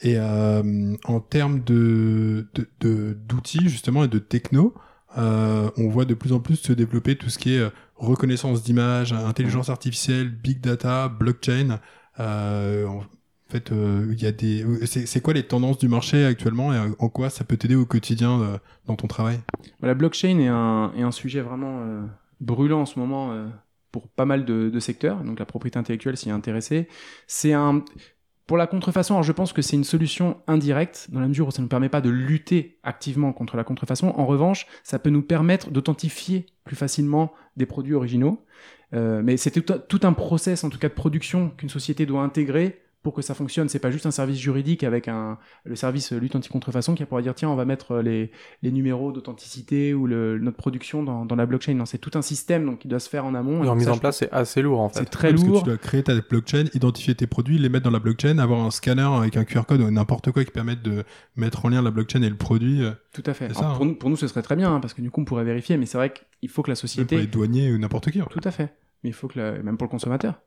Et 0.00 0.14
euh, 0.16 0.96
en 1.04 1.20
termes 1.20 1.62
de, 1.62 2.48
d'outils, 2.80 3.68
justement, 3.68 4.04
et 4.04 4.08
de 4.08 4.18
techno, 4.18 4.74
euh, 5.16 5.70
on 5.76 5.88
voit 5.88 6.04
de 6.04 6.14
plus 6.14 6.32
en 6.32 6.40
plus 6.40 6.56
se 6.56 6.72
développer 6.72 7.16
tout 7.16 7.30
ce 7.30 7.38
qui 7.38 7.54
est 7.54 7.60
euh, 7.60 7.70
reconnaissance 7.96 8.62
d'image, 8.62 9.12
intelligence 9.12 9.68
artificielle, 9.68 10.30
big 10.30 10.60
data, 10.60 11.08
blockchain. 11.08 11.80
Euh, 12.20 12.86
en 13.48 13.50
fait, 13.50 13.72
euh, 13.72 14.06
il 14.12 14.22
y 14.22 14.26
a 14.26 14.32
des. 14.32 14.64
C'est, 14.84 15.06
c'est 15.06 15.20
quoi 15.22 15.32
les 15.32 15.42
tendances 15.42 15.78
du 15.78 15.88
marché 15.88 16.24
actuellement 16.26 16.74
et 16.74 16.76
euh, 16.76 16.90
en 16.98 17.08
quoi 17.08 17.30
ça 17.30 17.44
peut 17.44 17.56
t'aider 17.56 17.76
au 17.76 17.86
quotidien 17.86 18.40
euh, 18.42 18.58
dans 18.86 18.96
ton 18.96 19.06
travail? 19.06 19.40
La 19.80 19.94
blockchain 19.94 20.38
est 20.38 20.48
un, 20.48 20.92
est 20.96 21.02
un 21.02 21.10
sujet 21.12 21.40
vraiment 21.40 21.80
euh, 21.80 22.02
brûlant 22.40 22.82
en 22.82 22.86
ce 22.86 22.98
moment 22.98 23.32
euh, 23.32 23.46
pour 23.90 24.08
pas 24.08 24.26
mal 24.26 24.44
de, 24.44 24.78
secteurs, 24.80 25.22
donc 25.24 25.38
la 25.38 25.46
propriété 25.46 25.78
intellectuelle 25.78 26.16
s'y 26.16 26.28
est 26.28 26.32
intéressée. 26.32 26.88
C'est 27.26 27.52
un... 27.52 27.84
Pour 28.46 28.56
la 28.56 28.66
contrefaçon, 28.66 29.14
alors 29.14 29.24
je 29.24 29.32
pense 29.32 29.52
que 29.52 29.60
c'est 29.60 29.76
une 29.76 29.84
solution 29.84 30.38
indirecte, 30.46 31.08
dans 31.10 31.20
la 31.20 31.28
mesure 31.28 31.48
où 31.48 31.50
ça 31.50 31.58
ne 31.58 31.64
nous 31.64 31.68
permet 31.68 31.90
pas 31.90 32.00
de 32.00 32.08
lutter 32.08 32.78
activement 32.82 33.34
contre 33.34 33.58
la 33.58 33.64
contrefaçon. 33.64 34.14
En 34.16 34.24
revanche, 34.24 34.66
ça 34.84 34.98
peut 34.98 35.10
nous 35.10 35.20
permettre 35.20 35.70
d'authentifier 35.70 36.46
plus 36.64 36.76
facilement 36.76 37.32
des 37.58 37.66
produits 37.66 37.92
originaux. 37.92 38.46
Euh, 38.94 39.20
mais 39.22 39.36
c'est 39.36 39.50
tout, 39.50 39.74
tout 39.86 40.00
un 40.02 40.14
process, 40.14 40.64
en 40.64 40.70
tout 40.70 40.78
cas 40.78 40.88
de 40.88 40.94
production, 40.94 41.50
qu'une 41.50 41.68
société 41.68 42.06
doit 42.06 42.22
intégrer 42.22 42.80
pour 43.10 43.14
que 43.16 43.22
ça 43.22 43.34
fonctionne. 43.34 43.68
C'est 43.68 43.78
pas 43.78 43.90
juste 43.90 44.06
un 44.06 44.10
service 44.10 44.38
juridique 44.38 44.84
avec 44.84 45.08
un, 45.08 45.38
le 45.64 45.76
service 45.76 46.12
lutte 46.12 46.36
anti-contrefaçon 46.36 46.94
qui 46.94 47.04
pourra 47.04 47.22
dire 47.22 47.34
tiens, 47.34 47.48
on 47.48 47.56
va 47.56 47.64
mettre 47.64 47.96
les, 47.98 48.30
les 48.62 48.70
numéros 48.70 49.12
d'authenticité 49.12 49.94
ou 49.94 50.06
le, 50.06 50.38
notre 50.38 50.56
production 50.58 51.02
dans, 51.02 51.24
dans 51.24 51.36
la 51.36 51.46
blockchain. 51.46 51.74
Non, 51.74 51.86
c'est 51.86 51.98
tout 51.98 52.10
un 52.14 52.22
système 52.22 52.66
donc, 52.66 52.80
qui 52.80 52.88
doit 52.88 53.00
se 53.00 53.08
faire 53.08 53.24
en 53.24 53.34
amont. 53.34 53.64
Et 53.64 53.68
en 53.68 53.74
mise 53.74 53.86
ça, 53.86 53.92
en 53.92 53.98
place, 53.98 54.18
c'est 54.18 54.30
assez 54.32 54.60
lourd 54.62 54.80
en 54.80 54.88
C'est 54.90 55.00
fait. 55.00 55.04
très 55.06 55.30
Parce 55.30 55.42
que 55.42 55.48
lourd. 55.48 55.62
tu 55.62 55.68
dois 55.68 55.78
créer 55.78 56.02
ta 56.02 56.14
blockchain, 56.20 56.64
identifier 56.74 57.14
tes 57.14 57.26
produits, 57.26 57.58
les 57.58 57.68
mettre 57.68 57.84
dans 57.84 57.90
la 57.90 57.98
blockchain, 57.98 58.38
avoir 58.38 58.60
un 58.64 58.70
scanner 58.70 59.02
avec 59.02 59.36
un 59.36 59.44
QR 59.44 59.62
code 59.66 59.80
ou 59.80 59.90
n'importe 59.90 60.30
quoi 60.30 60.44
qui 60.44 60.50
permette 60.50 60.82
de 60.82 61.04
mettre 61.36 61.64
en 61.64 61.68
lien 61.70 61.80
la 61.82 61.90
blockchain 61.90 62.22
et 62.22 62.28
le 62.28 62.36
produit. 62.36 62.82
euh, 62.84 62.90
Tout 63.14 63.22
à 63.26 63.32
fait. 63.34 63.48
C'est 63.48 63.58
Alors, 63.58 63.70
ça, 63.72 63.76
pour, 63.76 63.84
hein. 63.86 63.88
nous, 63.88 63.94
pour 63.94 64.10
nous, 64.10 64.16
ce 64.16 64.26
serait 64.28 64.42
très 64.42 64.56
bien 64.56 64.74
hein, 64.74 64.80
parce 64.80 64.94
que 64.94 65.00
du 65.02 65.10
coup, 65.10 65.20
on 65.20 65.24
pourrait 65.24 65.44
vérifier. 65.44 65.76
Mais 65.76 65.86
c'est 65.86 65.96
vrai 65.98 66.12
qu'il 66.40 66.48
faut 66.50 66.62
que 66.62 66.68
la 66.70 66.72
même 66.72 66.80
pour 66.80 66.88
société. 66.88 67.16
les 67.16 67.26
douaniers 67.26 67.72
ou 67.72 67.78
n'importe 67.78 68.10
qui. 68.10 68.20
en 68.20 68.26
fait. 68.26 68.40
Tout 68.40 68.48
à 68.48 68.50
fait. 68.50 68.74
Mais 69.04 69.10
il 69.10 69.12
faut 69.14 69.28
que 69.28 69.38
la- 69.38 69.52
même 69.62 69.76
pour 69.76 69.86
le 69.86 69.90
consommateur. 69.90 70.40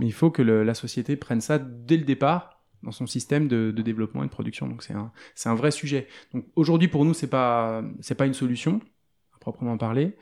Mais 0.00 0.06
il 0.06 0.12
faut 0.12 0.30
que 0.30 0.42
le- 0.42 0.62
la 0.64 0.74
société 0.74 1.16
prenne 1.16 1.40
ça 1.40 1.58
dès 1.58 1.96
le 1.96 2.04
départ 2.04 2.62
dans 2.82 2.92
son 2.92 3.06
système 3.06 3.48
de, 3.48 3.72
de 3.74 3.82
développement 3.82 4.22
et 4.22 4.26
de 4.26 4.30
production. 4.30 4.68
Donc 4.68 4.82
c'est 4.82 4.92
un, 4.94 5.10
c'est 5.34 5.48
un 5.48 5.54
vrai 5.54 5.70
sujet. 5.70 6.06
Donc 6.32 6.46
aujourd'hui 6.56 6.88
pour 6.88 7.04
nous 7.04 7.14
c'est 7.14 7.28
pas 7.30 7.82
c'est 8.00 8.14
pas 8.14 8.26
une 8.26 8.34
solution 8.34 8.80
à 9.34 9.38
proprement 9.38 9.78
parler. 9.78 10.16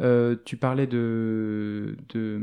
Euh, 0.00 0.34
tu 0.44 0.56
parlais 0.56 0.86
de, 0.88 1.96
de, 2.08 2.40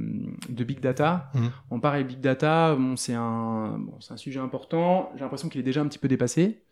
de 0.49 0.64
big 0.64 0.80
data. 0.80 1.30
Mhm. 1.36 1.51
On 1.70 1.80
parle 1.82 2.03
big 2.05 2.22
data, 2.22 2.76
bon, 2.76 2.95
c'est 2.95 3.14
un, 3.14 3.78
bon, 3.78 3.99
c'est 3.99 4.14
un 4.14 4.18
sujet 4.18 4.39
important. 4.39 5.12
J'ai 5.16 5.22
l'impression 5.22 5.49
qu'il 5.49 5.59
est 5.59 5.64
déjà 5.64 5.82
un 5.82 5.88
petit 5.88 5.99
peu 5.99 6.07
dépassé. 6.07 6.64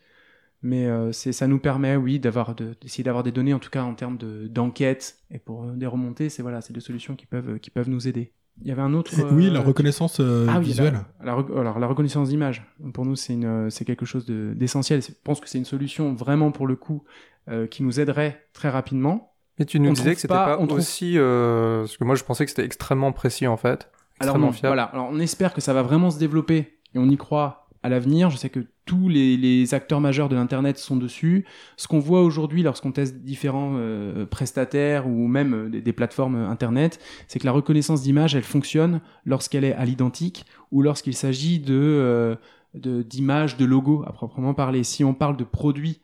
Mais 0.62 0.88
euh, 0.88 1.12
c'est, 1.12 1.32
ça 1.32 1.48
nous 1.48 1.60
permet, 1.60 1.96
oui, 1.96 2.20
d'avoir, 2.20 2.54
de- 2.56 2.76
d'essayer 2.82 3.04
d'avoir 3.04 3.24
des 3.24 3.32
données, 3.32 3.54
en 3.54 3.60
tout 3.60 3.70
cas 3.70 3.84
en 3.84 3.94
termes 3.96 4.18
de, 4.18 4.48
d'enquête. 4.48 5.20
Et 5.32 5.40
pour 5.40 5.64
euh, 5.66 5.76
les 5.78 5.86
remonter, 5.86 6.30
c'est 6.30 6.42
voilà, 6.42 6.62
c'est 6.62 6.74
des 6.74 6.80
solutions 6.82 7.16
qui 7.16 7.26
peuvent, 7.26 7.60
qui 7.60 7.70
peuvent 7.70 7.90
nous 7.90 8.08
aider. 8.08 8.32
Il 8.62 8.68
y 8.68 8.72
avait 8.72 8.82
un 8.82 8.94
autre. 8.94 9.12
Oui, 9.32 9.48
euh, 9.48 9.52
la 9.52 9.62
reconnaissance 9.62 10.20
euh, 10.20 10.46
ah 10.50 10.60
oui, 10.60 10.66
visuelle. 10.66 11.00
la, 11.24 11.32
alors 11.34 11.80
la 11.80 11.88
reconnaissance 11.88 12.30
d'image, 12.30 12.66
pour 12.94 13.06
nous 13.06 13.16
c'est 13.16 13.34
une, 13.34 13.70
c'est 13.70 13.86
quelque 13.86 14.06
chose 14.06 14.26
de- 14.26 14.54
d'essentiel. 14.56 15.02
Je 15.02 15.12
pense 15.24 15.40
que 15.40 15.48
c'est 15.48 15.58
une 15.58 15.66
solution 15.66 16.14
vraiment 16.14 16.52
pour 16.52 16.68
le 16.68 16.76
coup 16.76 17.04
euh, 17.50 17.68
qui 17.68 17.84
nous 17.84 18.00
aiderait 18.00 18.46
très 18.54 18.70
rapidement. 18.70 19.34
Mais 19.58 19.66
tu 19.66 19.80
nous 19.80 19.90
On 19.90 19.94
disais 19.94 20.14
que 20.14 20.22
c'était 20.22 20.34
pas- 20.34 20.58
pas, 20.58 20.60
on 20.60 20.68
trouve- 20.68 20.80
aussi. 20.80 21.14
euh, 21.18 21.82
Parce 21.82 21.98
que 21.98 22.04
moi, 22.04 22.16
je 22.16 22.24
pensais 22.24 22.44
que 22.46 22.50
c'était 22.52 22.66
extrêmement 22.66 23.12
précis 23.12 23.48
en 23.48 23.58
fait. 23.58 23.90
Alors 24.20 24.36
Extrêmement 24.36 24.48
non, 24.48 24.52
fiable. 24.52 24.68
voilà. 24.68 24.84
Alors 24.84 25.10
on 25.12 25.20
espère 25.20 25.54
que 25.54 25.62
ça 25.62 25.74
va 25.74 25.82
vraiment 25.82 26.10
se 26.12 26.20
développer 26.20 26.80
et 26.94 26.98
on 27.00 27.10
y 27.10 27.16
croit 27.18 27.69
à 27.84 27.90
l'avenir. 27.90 28.30
Je 28.30 28.38
sais 28.38 28.50
que 28.50 28.66
tous 28.86 29.08
les, 29.08 29.74
acteurs 29.74 30.02
majeurs 30.02 30.30
de 30.30 30.36
l'internet 30.36 30.78
sont 30.78 30.96
dessus. 30.96 31.46
Ce 31.78 31.88
qu'on 31.88 32.00
voit 32.00 32.24
aujourd'hui 32.24 32.64
lorsqu'on 32.64 32.92
teste 32.92 33.18
différents 33.18 33.74
euh, 33.76 34.26
prestataires 34.26 35.08
ou 35.08 35.28
même 35.28 35.54
euh, 35.54 35.70
des, 35.70 35.94
plateformes 35.94 36.36
euh, 36.36 36.50
internet, 36.50 37.00
c'est 37.28 37.40
que 37.40 37.46
la 37.46 37.52
reconnaissance 37.52 38.02
d'image, 38.02 38.36
elle 38.36 38.44
fonctionne 38.44 39.02
lorsqu'elle 39.26 39.64
est 39.64 39.74
à 39.74 39.86
l'identique 39.86 40.46
ou 40.72 40.82
lorsqu'il 40.82 41.16
s'agit 41.16 41.60
de 41.60 42.38
d'images, 42.74 43.58
de, 43.58 43.66
logos 43.66 44.04
à 44.08 44.14
proprement 44.14 44.54
parler. 44.54 44.84
Si 44.84 45.04
on 45.04 45.14
parle 45.14 45.38
de 45.38 45.44
produits 45.44 46.02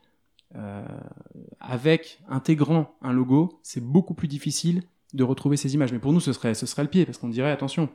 avec 1.60 2.20
intégrant 2.30 2.96
un 3.02 3.12
logo, 3.12 3.60
c'est 3.62 3.84
beaucoup 3.84 4.14
plus 4.14 4.28
difficile 4.28 4.84
de 5.14 5.24
retrouver 5.24 5.58
ces 5.58 5.74
images. 5.74 5.92
Mais 5.92 6.00
pour 6.00 6.14
nous, 6.14 6.20
ce 6.20 6.34
serait, 6.34 6.54
ce 6.54 6.66
serait 6.66 6.84
le 6.84 6.90
pied, 6.90 7.06
parce 7.06 7.18
qu'on 7.18 7.30
dirait, 7.30 7.52
attention, 7.52 7.90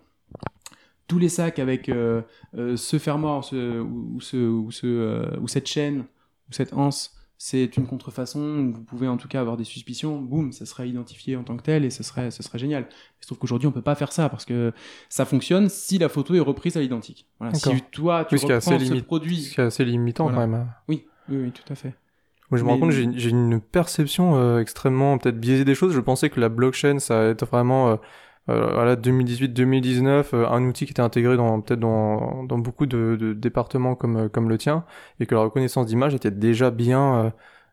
tous 1.10 1.18
les 1.18 1.28
sacs 1.28 1.58
avec 1.58 1.88
euh, 1.88 2.22
euh, 2.56 2.76
ce 2.76 2.98
fermoir 2.98 3.42
ce, 3.44 3.80
ou, 3.80 4.12
ou 4.14 4.20
ce, 4.20 4.36
ou, 4.36 4.70
ce, 4.70 4.86
euh, 4.86 5.36
ou 5.40 5.48
cette 5.48 5.66
chaîne 5.66 6.00
ou 6.48 6.52
cette 6.52 6.72
anse, 6.72 7.16
c'est 7.36 7.76
une 7.76 7.86
contrefaçon, 7.86 8.70
vous 8.72 8.82
pouvez 8.82 9.08
en 9.08 9.16
tout 9.16 9.26
cas 9.26 9.40
avoir 9.40 9.56
des 9.56 9.64
suspicions, 9.64 10.20
boum, 10.20 10.52
ça 10.52 10.66
serait 10.66 10.88
identifié 10.88 11.36
en 11.36 11.42
tant 11.42 11.56
que 11.56 11.62
tel 11.62 11.84
et 11.84 11.90
ce 11.90 12.02
serait, 12.02 12.30
ce 12.30 12.42
serait 12.42 12.58
génial. 12.58 12.86
Il 12.90 13.22
se 13.22 13.26
trouve 13.28 13.38
qu'aujourd'hui, 13.38 13.66
on 13.66 13.72
peut 13.72 13.82
pas 13.82 13.94
faire 13.94 14.12
ça 14.12 14.28
parce 14.28 14.44
que 14.44 14.72
ça 15.08 15.24
fonctionne 15.24 15.68
si 15.68 15.98
la 15.98 16.08
photo 16.08 16.34
est 16.34 16.40
reprise 16.40 16.76
à 16.76 16.80
l'identique. 16.80 17.26
Voilà, 17.38 17.54
si 17.54 17.82
toi, 17.90 18.24
tu 18.26 18.34
Oui, 18.36 18.40
reprends 18.42 18.56
assez 18.56 18.78
ce 18.78 18.84
limite- 18.92 19.06
produit... 19.06 19.36
Ce 19.42 19.54
qui 19.54 19.60
est 19.60 19.64
assez 19.64 19.84
limitant 19.84 20.24
Voilà. 20.24 20.38
quand 20.42 20.48
même. 20.48 20.66
Oui, 20.88 21.06
oui, 21.28 21.36
oui, 21.44 21.50
tout 21.50 21.72
à 21.72 21.74
fait. 21.74 21.94
Moi, 22.50 22.58
je 22.58 22.64
me 22.64 22.68
rends 22.68 22.78
compte, 22.80 22.90
j'ai 22.90 23.08
j'ai 23.14 23.30
une 23.30 23.60
perception 23.60 24.58
extrêmement 24.58 25.16
peut-être 25.18 25.38
biaisée 25.40 25.64
des 25.64 25.74
choses. 25.76 25.92
Je 25.94 26.00
pensais 26.00 26.30
que 26.30 26.40
la 26.40 26.48
blockchain, 26.48 26.98
ça 26.98 27.20
allait 27.20 27.30
être 27.30 27.46
vraiment, 27.46 27.98
voilà, 28.74 28.96
2018-2019, 28.96 30.26
euh, 30.34 30.48
un 30.48 30.64
outil 30.64 30.86
qui 30.86 30.92
était 30.92 31.00
intégré 31.02 31.36
dans 31.36 31.60
peut-être 31.60 31.80
dans, 31.80 32.44
dans 32.44 32.58
beaucoup 32.58 32.86
de, 32.86 33.16
de 33.18 33.32
départements 33.32 33.94
comme 33.94 34.16
euh, 34.16 34.28
comme 34.28 34.48
le 34.48 34.58
tien, 34.58 34.84
et 35.20 35.26
que 35.26 35.34
la 35.34 35.42
reconnaissance 35.42 35.86
d'image 35.86 36.14
était 36.14 36.30
déjà 36.30 36.70
bien 36.70 37.24
euh, 37.26 37.30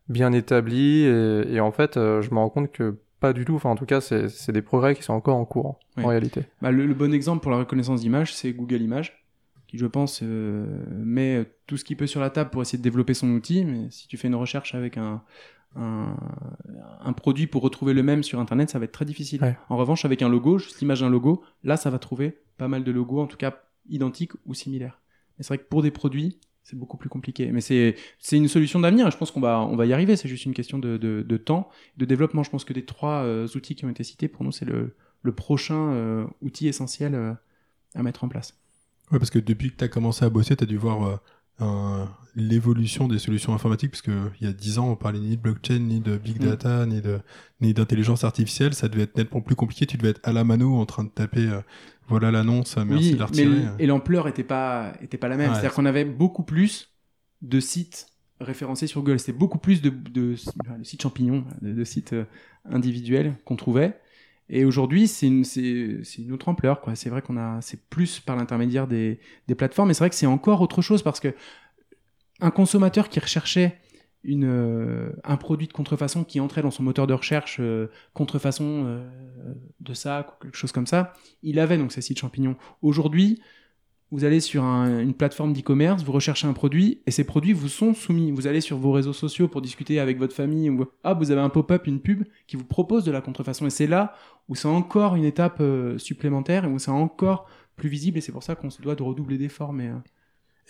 bien 0.10 0.32
établie. 0.34 1.04
Et, 1.04 1.54
et 1.56 1.60
en 1.60 1.72
fait, 1.72 1.98
euh, 1.98 2.22
je 2.22 2.32
me 2.32 2.36
rends 2.40 2.50
compte 2.50 2.72
que 2.72 2.98
pas 3.20 3.34
du 3.34 3.46
tout. 3.46 3.56
Enfin, 3.56 3.70
en 3.70 3.76
tout 3.76 3.86
cas, 3.86 4.02
c'est 4.02 4.30
c'est 4.30 4.52
des 4.52 4.62
progrès 4.62 4.96
qui 4.96 5.04
sont 5.04 5.14
encore 5.14 5.38
en 5.38 5.46
cours 5.46 5.80
Oui. 5.98 6.04
en 6.04 6.08
réalité. 6.08 6.42
Bah, 6.62 6.72
le, 6.72 6.86
le 6.86 6.94
bon 6.94 7.14
exemple 7.14 7.42
pour 7.42 7.52
la 7.52 7.58
reconnaissance 7.58 8.02
d'image, 8.02 8.34
c'est 8.34 8.52
Google 8.54 8.82
Images, 8.82 9.24
qui, 9.68 9.78
je 9.78 9.86
pense, 9.86 10.22
euh, 10.24 10.66
met 11.04 11.46
tout 11.66 11.78
ce 11.78 11.84
qu'il 11.84 11.98
peut 11.98 12.08
sur 12.08 12.22
la 12.22 12.30
table 12.30 12.50
pour 12.52 12.62
essayer 12.62 12.78
de 12.78 12.84
développer 12.84 13.14
son 13.14 13.30
outil. 13.32 13.66
Mais 13.66 13.88
si 13.90 14.08
tu 14.08 14.18
fais 14.18 14.28
une 14.28 14.36
recherche 14.36 14.76
avec 14.76 14.98
un, 14.98 15.24
un, 15.76 16.16
un 17.02 17.14
produit 17.14 17.48
pour 17.48 17.62
retrouver 17.62 17.94
le 17.94 18.04
même 18.04 18.24
sur 18.24 18.40
Internet, 18.40 18.70
ça 18.70 18.80
va 18.80 18.86
être 18.86 18.92
très 18.92 19.06
difficile. 19.06 19.42
Ouais. 19.42 19.58
En 19.70 19.78
revanche, 19.78 20.06
avec 20.06 20.22
un 20.22 20.30
logo, 20.30 20.58
juste 20.58 20.80
l'image 20.80 21.02
d'un 21.02 21.10
logo, 21.10 21.44
là, 21.64 21.78
ça 21.78 21.90
va 21.90 22.00
trouver 22.00 22.40
pas 22.58 22.68
mal 22.68 22.84
de 22.84 22.92
logos, 22.92 23.22
en 23.22 23.28
tout 23.28 23.38
cas 23.38 23.56
identiques 23.90 24.34
ou 24.46 24.54
similaires. 24.54 25.00
Mais 25.38 25.44
c'est 25.44 25.50
vrai 25.50 25.58
que 25.60 25.70
pour 25.70 25.84
des 25.84 25.92
produits, 25.92 26.40
c'est 26.64 26.78
beaucoup 26.78 26.98
plus 26.98 27.10
compliqué. 27.10 27.52
Mais 27.52 27.62
c'est 27.62 27.96
c'est 28.20 28.38
une 28.38 28.48
solution 28.48 28.80
d'avenir. 28.80 29.10
Je 29.12 29.18
pense 29.18 29.32
qu'on 29.32 29.40
va, 29.40 29.60
on 29.62 29.76
va 29.76 29.86
y 29.86 29.94
arriver. 29.94 30.16
C'est 30.16 30.28
juste 30.28 30.46
une 30.46 30.54
question 30.54 30.80
de, 30.80 30.98
de, 30.98 31.22
de 31.22 31.38
temps, 31.38 31.70
de 31.98 32.06
développement. 32.06 32.44
Je 32.44 32.50
pense 32.50 32.66
que 32.66 32.74
des 32.74 32.84
trois 32.84 33.24
euh, 33.24 33.48
outils 33.56 33.76
qui 33.76 33.86
ont 33.86 33.90
été 33.90 34.04
cités, 34.04 34.28
pour 34.28 34.44
nous, 34.44 34.52
c'est 34.52 34.66
le, 34.66 34.96
le 35.22 35.32
prochain 35.32 35.92
euh, 35.94 36.26
outil 36.42 36.68
essentiel 36.68 37.16
euh, 37.16 37.34
à 37.96 38.04
mettre 38.04 38.24
en 38.24 38.28
place. 38.28 38.60
Ouais, 39.12 39.20
parce 39.20 39.30
que 39.30 39.40
depuis 39.40 39.72
que 39.72 39.78
tu 39.78 39.84
as 39.86 39.88
commencé 39.88 40.26
à 40.26 40.30
bosser, 40.30 40.58
tu 40.58 40.64
as 40.66 40.68
dû 40.68 40.76
voir 40.76 41.04
euh, 41.04 41.16
l'évolution 42.36 43.08
des 43.08 43.18
solutions 43.20 43.54
informatiques, 43.54 43.92
parce 43.92 44.02
que 44.04 44.30
il 44.40 44.46
y 44.48 44.50
a 44.50 44.54
10 44.54 44.78
ans, 44.80 44.90
on 44.92 44.96
parlait 44.96 45.20
ni 45.20 45.36
de 45.38 45.42
blockchain, 45.42 45.80
ni 45.80 46.00
de 46.02 46.18
big 46.18 46.40
Mm. 46.42 46.46
data, 46.46 46.86
ni 46.86 47.02
de 47.02 47.20
ni 47.62 47.74
d'intelligence 47.74 48.24
artificielle. 48.24 48.74
Ça 48.76 48.88
devait 48.90 49.04
être 49.04 49.18
nettement 49.18 49.42
plus 49.42 49.56
compliqué. 49.56 49.86
Tu 49.88 49.98
devais 49.98 50.10
être 50.12 50.22
à 50.24 50.34
la 50.34 50.44
mano 50.44 50.76
en 50.76 50.86
train 50.86 51.04
de 51.04 51.10
taper 51.10 51.48
euh, 51.48 51.62
voilà 52.08 52.30
l'annonce, 52.32 52.78
euh, 52.78 52.86
merci 52.86 53.10
oui, 53.10 53.14
de 53.16 53.20
la 53.20 53.26
mais 53.36 53.44
retirer. 53.46 53.66
et 53.80 53.86
l'ampleur 53.88 54.28
était 54.28 54.44
pas 54.44 54.94
était 55.02 55.18
pas 55.18 55.28
la 55.28 55.38
même. 55.38 55.50
Ouais. 55.50 55.54
C'est-à-dire 55.56 55.74
qu'on 55.74 55.86
avait 55.86 56.06
beaucoup 56.06 56.44
plus 56.44 56.94
de 57.42 57.60
sites 57.60 58.08
référencés 58.40 58.86
sur 58.88 59.02
Google. 59.02 59.20
C'était 59.20 59.38
beaucoup 59.38 59.58
plus 59.58 59.82
de, 59.82 59.90
de, 59.90 60.36
de 60.36 60.84
sites 60.84 61.02
champignons, 61.02 61.44
de, 61.62 61.74
de 61.74 61.84
sites 61.84 62.14
euh, 62.14 62.26
individuels 62.66 63.34
qu'on 63.46 63.56
trouvait. 63.56 64.00
Et 64.50 64.64
aujourd'hui, 64.64 65.08
c'est 65.08 65.28
une, 65.28 66.32
autre 66.32 66.48
ampleur. 66.48 66.82
C'est 66.96 67.10
vrai 67.10 67.22
qu'on 67.22 67.38
a, 67.38 67.60
c'est 67.62 67.82
plus 67.90 68.20
par 68.20 68.36
l'intermédiaire 68.36 68.88
des, 68.88 69.20
plateformes. 69.58 69.90
Mais 69.90 69.94
c'est 69.94 70.04
vrai 70.04 70.10
que 70.10 70.16
c'est 70.16 70.26
encore 70.26 70.62
autre 70.62 70.82
chose 70.82 71.04
parce 71.04 71.20
que 71.20 71.34
un 72.40 72.52
consommateur 72.52 73.10
qui 73.10 73.20
recherchait 73.20 73.80
euh, 74.26 75.12
un 75.24 75.38
produit 75.38 75.68
de 75.68 75.74
contrefaçon 75.74 76.24
qui 76.24 76.40
entrait 76.40 76.62
dans 76.62 76.72
son 76.72 76.84
moteur 76.84 77.08
de 77.08 77.14
recherche 77.14 77.58
euh, 77.60 77.90
contrefaçon 78.14 78.84
euh, 78.86 79.54
de 79.80 79.94
ça, 79.94 80.38
quelque 80.42 80.58
chose 80.58 80.72
comme 80.72 80.88
ça, 80.88 81.14
il 81.44 81.60
avait 81.60 81.78
donc 81.78 81.92
ces 81.92 82.02
sites 82.02 82.20
champignons. 82.20 82.58
Aujourd'hui, 82.82 83.42
vous 84.12 84.24
allez 84.24 84.40
sur 84.40 84.64
un- 84.64 85.00
une 85.02 85.14
plateforme 85.14 85.52
d'e-commerce, 85.54 86.04
vous 86.04 86.12
recherchez 86.14 86.48
un 86.48 86.54
produit 86.54 87.02
et 87.06 87.12
ces 87.12 87.26
produits 87.26 87.52
vous 87.54 87.68
sont 87.68 87.94
soumis. 87.94 88.32
Vous 88.32 88.48
allez 88.48 88.62
sur 88.62 88.78
vos 88.78 88.92
réseaux 88.94 89.14
sociaux 89.14 89.48
pour 89.48 89.62
discuter 89.62 90.00
avec 90.00 90.18
votre 90.18 90.34
famille 90.34 90.70
ou 90.70 90.86
ah 91.04 91.14
vous 91.14 91.32
avez 91.32 91.42
un 91.42 91.50
pop-up, 91.50 91.88
une 91.88 92.00
pub 92.00 92.24
qui 92.48 92.56
vous 92.56 92.64
propose 92.64 93.04
de 93.04 93.12
la 93.12 93.22
contrefaçon 93.22 93.66
et 93.66 93.70
c'est 93.70 93.88
là 93.88 94.14
où 94.48 94.56
c'est 94.56 94.68
encore 94.70 95.16
une 95.16 95.26
étape 95.26 95.58
euh, 95.60 95.98
supplémentaire 95.98 96.64
et 96.66 96.68
où 96.68 96.80
c'est 96.80 96.92
encore 96.92 97.48
plus 97.76 97.90
visible 97.90 98.18
et 98.18 98.22
c'est 98.22 98.32
pour 98.32 98.44
ça 98.44 98.56
qu'on 98.56 98.70
se 98.70 98.82
doit 98.82 98.96
de 98.96 99.04
redoubler 99.04 99.38
d'efforts. 99.38 99.74
Mais 99.74 99.88
euh, 99.88 99.94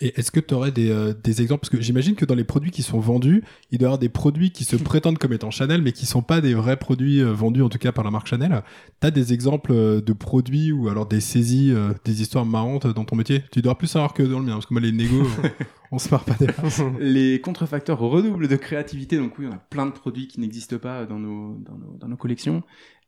Et 0.00 0.18
est-ce 0.18 0.30
que 0.30 0.40
tu 0.40 0.54
aurais 0.54 0.70
des, 0.70 0.90
euh, 0.90 1.12
des 1.12 1.42
exemples? 1.42 1.60
Parce 1.60 1.70
que 1.70 1.80
j'imagine 1.80 2.14
que 2.14 2.24
dans 2.24 2.36
les 2.36 2.44
produits 2.44 2.70
qui 2.70 2.82
sont 2.82 3.00
vendus, 3.00 3.42
il 3.70 3.78
doit 3.78 3.86
y 3.86 3.88
avoir 3.88 3.98
des 3.98 4.08
produits 4.08 4.50
qui 4.50 4.64
se 4.64 4.76
prétendent 4.88 5.18
comme 5.18 5.32
étant 5.32 5.50
Chanel, 5.50 5.82
mais 5.82 5.92
qui 5.92 6.06
sont 6.06 6.22
pas 6.22 6.40
des 6.40 6.54
vrais 6.54 6.76
produits 6.76 7.20
euh, 7.20 7.32
vendus, 7.32 7.62
en 7.62 7.68
tout 7.68 7.78
cas 7.78 7.92
par 7.92 8.04
la 8.04 8.10
marque 8.10 8.28
Chanel. 8.28 8.62
Tu 9.00 9.06
as 9.06 9.10
des 9.10 9.32
exemples 9.32 9.72
euh, 9.72 10.00
de 10.00 10.12
produits 10.12 10.70
ou 10.72 10.88
alors 10.88 11.06
des 11.06 11.20
saisies, 11.20 11.72
euh, 11.72 11.92
des 12.04 12.22
histoires 12.22 12.46
marrantes 12.46 12.86
dans 12.86 13.04
ton 13.04 13.16
métier? 13.16 13.42
Tu 13.50 13.60
dois 13.60 13.76
plus 13.76 13.88
savoir 13.88 14.14
que 14.14 14.22
dans 14.22 14.38
le 14.38 14.44
mien, 14.44 14.54
parce 14.54 14.66
que 14.66 14.74
moi, 14.74 14.80
les 14.80 14.92
négos, 14.92 15.26
on, 15.90 15.96
on 15.96 15.98
se 15.98 16.08
marre 16.10 16.24
pas 16.24 16.34
des 16.34 16.46
Les 17.00 17.40
contrefacteurs 17.40 17.98
redoublent 17.98 18.48
de 18.48 18.56
créativité, 18.56 19.16
donc 19.16 19.38
oui, 19.38 19.46
on 19.48 19.54
a 19.54 19.58
plein 19.58 19.86
de 19.86 19.92
produits 19.92 20.28
qui 20.28 20.40
n'existent 20.40 20.78
pas 20.78 21.06
dans 21.06 21.18
nos, 21.18 21.56
dans 21.56 21.76
nos, 21.76 21.96
dans 21.98 22.08
nos 22.08 22.16
collections. 22.16 22.62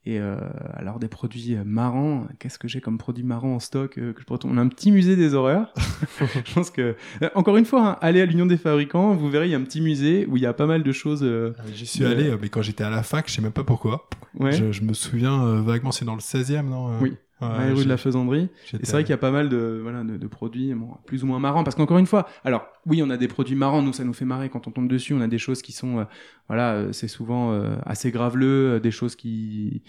Et 0.07 0.19
euh, 0.19 0.37
alors 0.75 0.99
des 0.99 1.09
produits 1.09 1.57
euh, 1.57 1.63
marrants, 1.65 2.27
qu'est-ce 2.39 2.59
que 2.59 2.69
j'ai 2.69 2.81
comme 2.81 2.97
produits 2.97 3.23
marrants 3.23 3.55
en 3.57 3.61
stock 3.61 3.99
euh, 3.99 4.15
que 4.15 4.21
je 4.21 4.25
pourrais... 4.27 4.39
On 4.45 4.57
a 4.57 4.61
un 4.63 4.69
petit 4.69 4.91
musée 4.93 5.15
des 5.15 5.35
horreurs. 5.35 5.75
je 6.19 6.55
pense 6.55 6.71
que 6.71 6.97
euh, 7.23 7.29
encore 7.35 7.59
une 7.59 7.67
fois, 7.67 7.87
hein, 7.87 7.99
allez 8.01 8.23
à 8.23 8.27
l'Union 8.27 8.47
des 8.47 8.57
fabricants, 8.57 9.15
vous 9.15 9.29
verrez, 9.29 9.47
il 9.49 9.51
y 9.51 9.55
a 9.55 9.59
un 9.59 9.63
petit 9.65 9.83
musée 9.83 10.27
où 10.27 10.37
il 10.39 10.43
y 10.43 10.47
a 10.47 10.55
pas 10.55 10.67
mal 10.67 10.83
de 10.83 10.93
choses. 10.93 11.23
euh, 11.23 11.53
J'y 11.75 11.85
suis 11.87 12.07
allé, 12.07 12.31
euh, 12.31 12.39
mais 12.41 12.49
quand 12.49 12.63
j'étais 12.63 12.83
à 12.85 12.89
la 12.91 13.03
fac, 13.03 13.29
je 13.29 13.35
sais 13.35 13.43
même 13.43 13.53
pas 13.53 13.65
pourquoi. 13.65 14.09
ouais, 14.39 14.53
Je, 14.53 14.73
je 14.73 14.83
me 14.83 14.95
souviens 14.95 15.61
vaguement, 15.61 15.93
c'est 15.93 16.07
dans 16.07 16.15
le 16.15 16.21
16e, 16.21 16.63
non 16.63 16.99
Oui. 17.01 17.17
Ouais, 17.41 17.73
rue 17.73 17.85
de 17.85 17.89
la 17.89 17.97
Faisanderie. 17.97 18.49
Et 18.75 18.85
c'est 18.85 18.93
vrai 18.93 19.03
qu'il 19.03 19.11
y 19.11 19.15
a 19.15 19.19
pas 19.19 19.31
mal 19.31 19.49
de, 19.49 19.79
voilà, 19.83 20.05
de, 20.05 20.17
de 20.19 20.27
produits 20.27 20.75
bon, 20.75 20.89
plus 21.07 21.25
ou 21.25 21.27
moins 21.27 21.39
marrants. 21.39 21.65
Parce 21.65 21.75
qu'encore 21.75 21.99
une 21.99 22.07
fois, 22.07 22.29
alors 22.45 22.67
oui, 22.87 23.03
on 23.03 23.09
a 23.11 23.17
des 23.17 23.29
produits 23.29 23.57
marrants, 23.57 23.81
nous 23.83 23.93
ça 23.95 24.05
nous 24.05 24.13
fait 24.13 24.27
marrer 24.27 24.51
quand 24.51 24.69
on 24.69 24.71
tombe 24.71 24.89
dessus. 24.89 25.15
On 25.15 25.21
a 25.23 25.29
des 25.29 25.39
choses 25.39 25.63
qui 25.63 25.73
sont, 25.73 26.01
euh, 26.01 26.05
voilà, 26.49 26.73
euh, 26.75 26.93
c'est 26.93 27.09
souvent 27.09 27.53
euh, 27.53 27.77
assez 27.87 28.11
graveleux, 28.11 28.75
euh, 28.75 28.81
des 28.81 28.91
choses 28.91 29.17
qui 29.17 29.83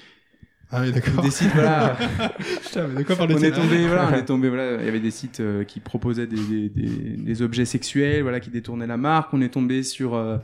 Ah 0.70 0.82
oui, 0.82 0.92
d'accord. 0.94 1.22
décident, 1.22 1.52
voilà. 1.54 1.98
Putain, 2.64 2.88
mais 2.88 3.04
de 3.04 3.04
quoi 3.04 3.16
on 3.16 3.28
parler 3.28 3.46
est 3.46 3.52
tombé, 3.52 3.86
voilà, 3.88 4.10
on 4.10 4.16
est 4.16 4.26
tombé, 4.26 4.48
voilà, 4.48 4.76
il 4.80 4.86
y 4.86 4.88
avait 4.88 5.02
des 5.02 5.12
sites 5.12 5.42
euh, 5.42 5.66
qui 5.66 5.82
proposaient 5.82 6.28
des, 6.28 6.38
des, 6.46 6.70
des, 6.70 7.18
des 7.18 7.42
objets 7.42 7.66
sexuels, 7.66 8.22
voilà, 8.22 8.40
qui 8.40 8.50
détournaient 8.50 8.88
la 8.88 8.96
marque. 8.98 9.34
On 9.34 9.42
est 9.42 9.50
tombé 9.50 9.84
sur 9.84 10.16
euh, 10.16 10.38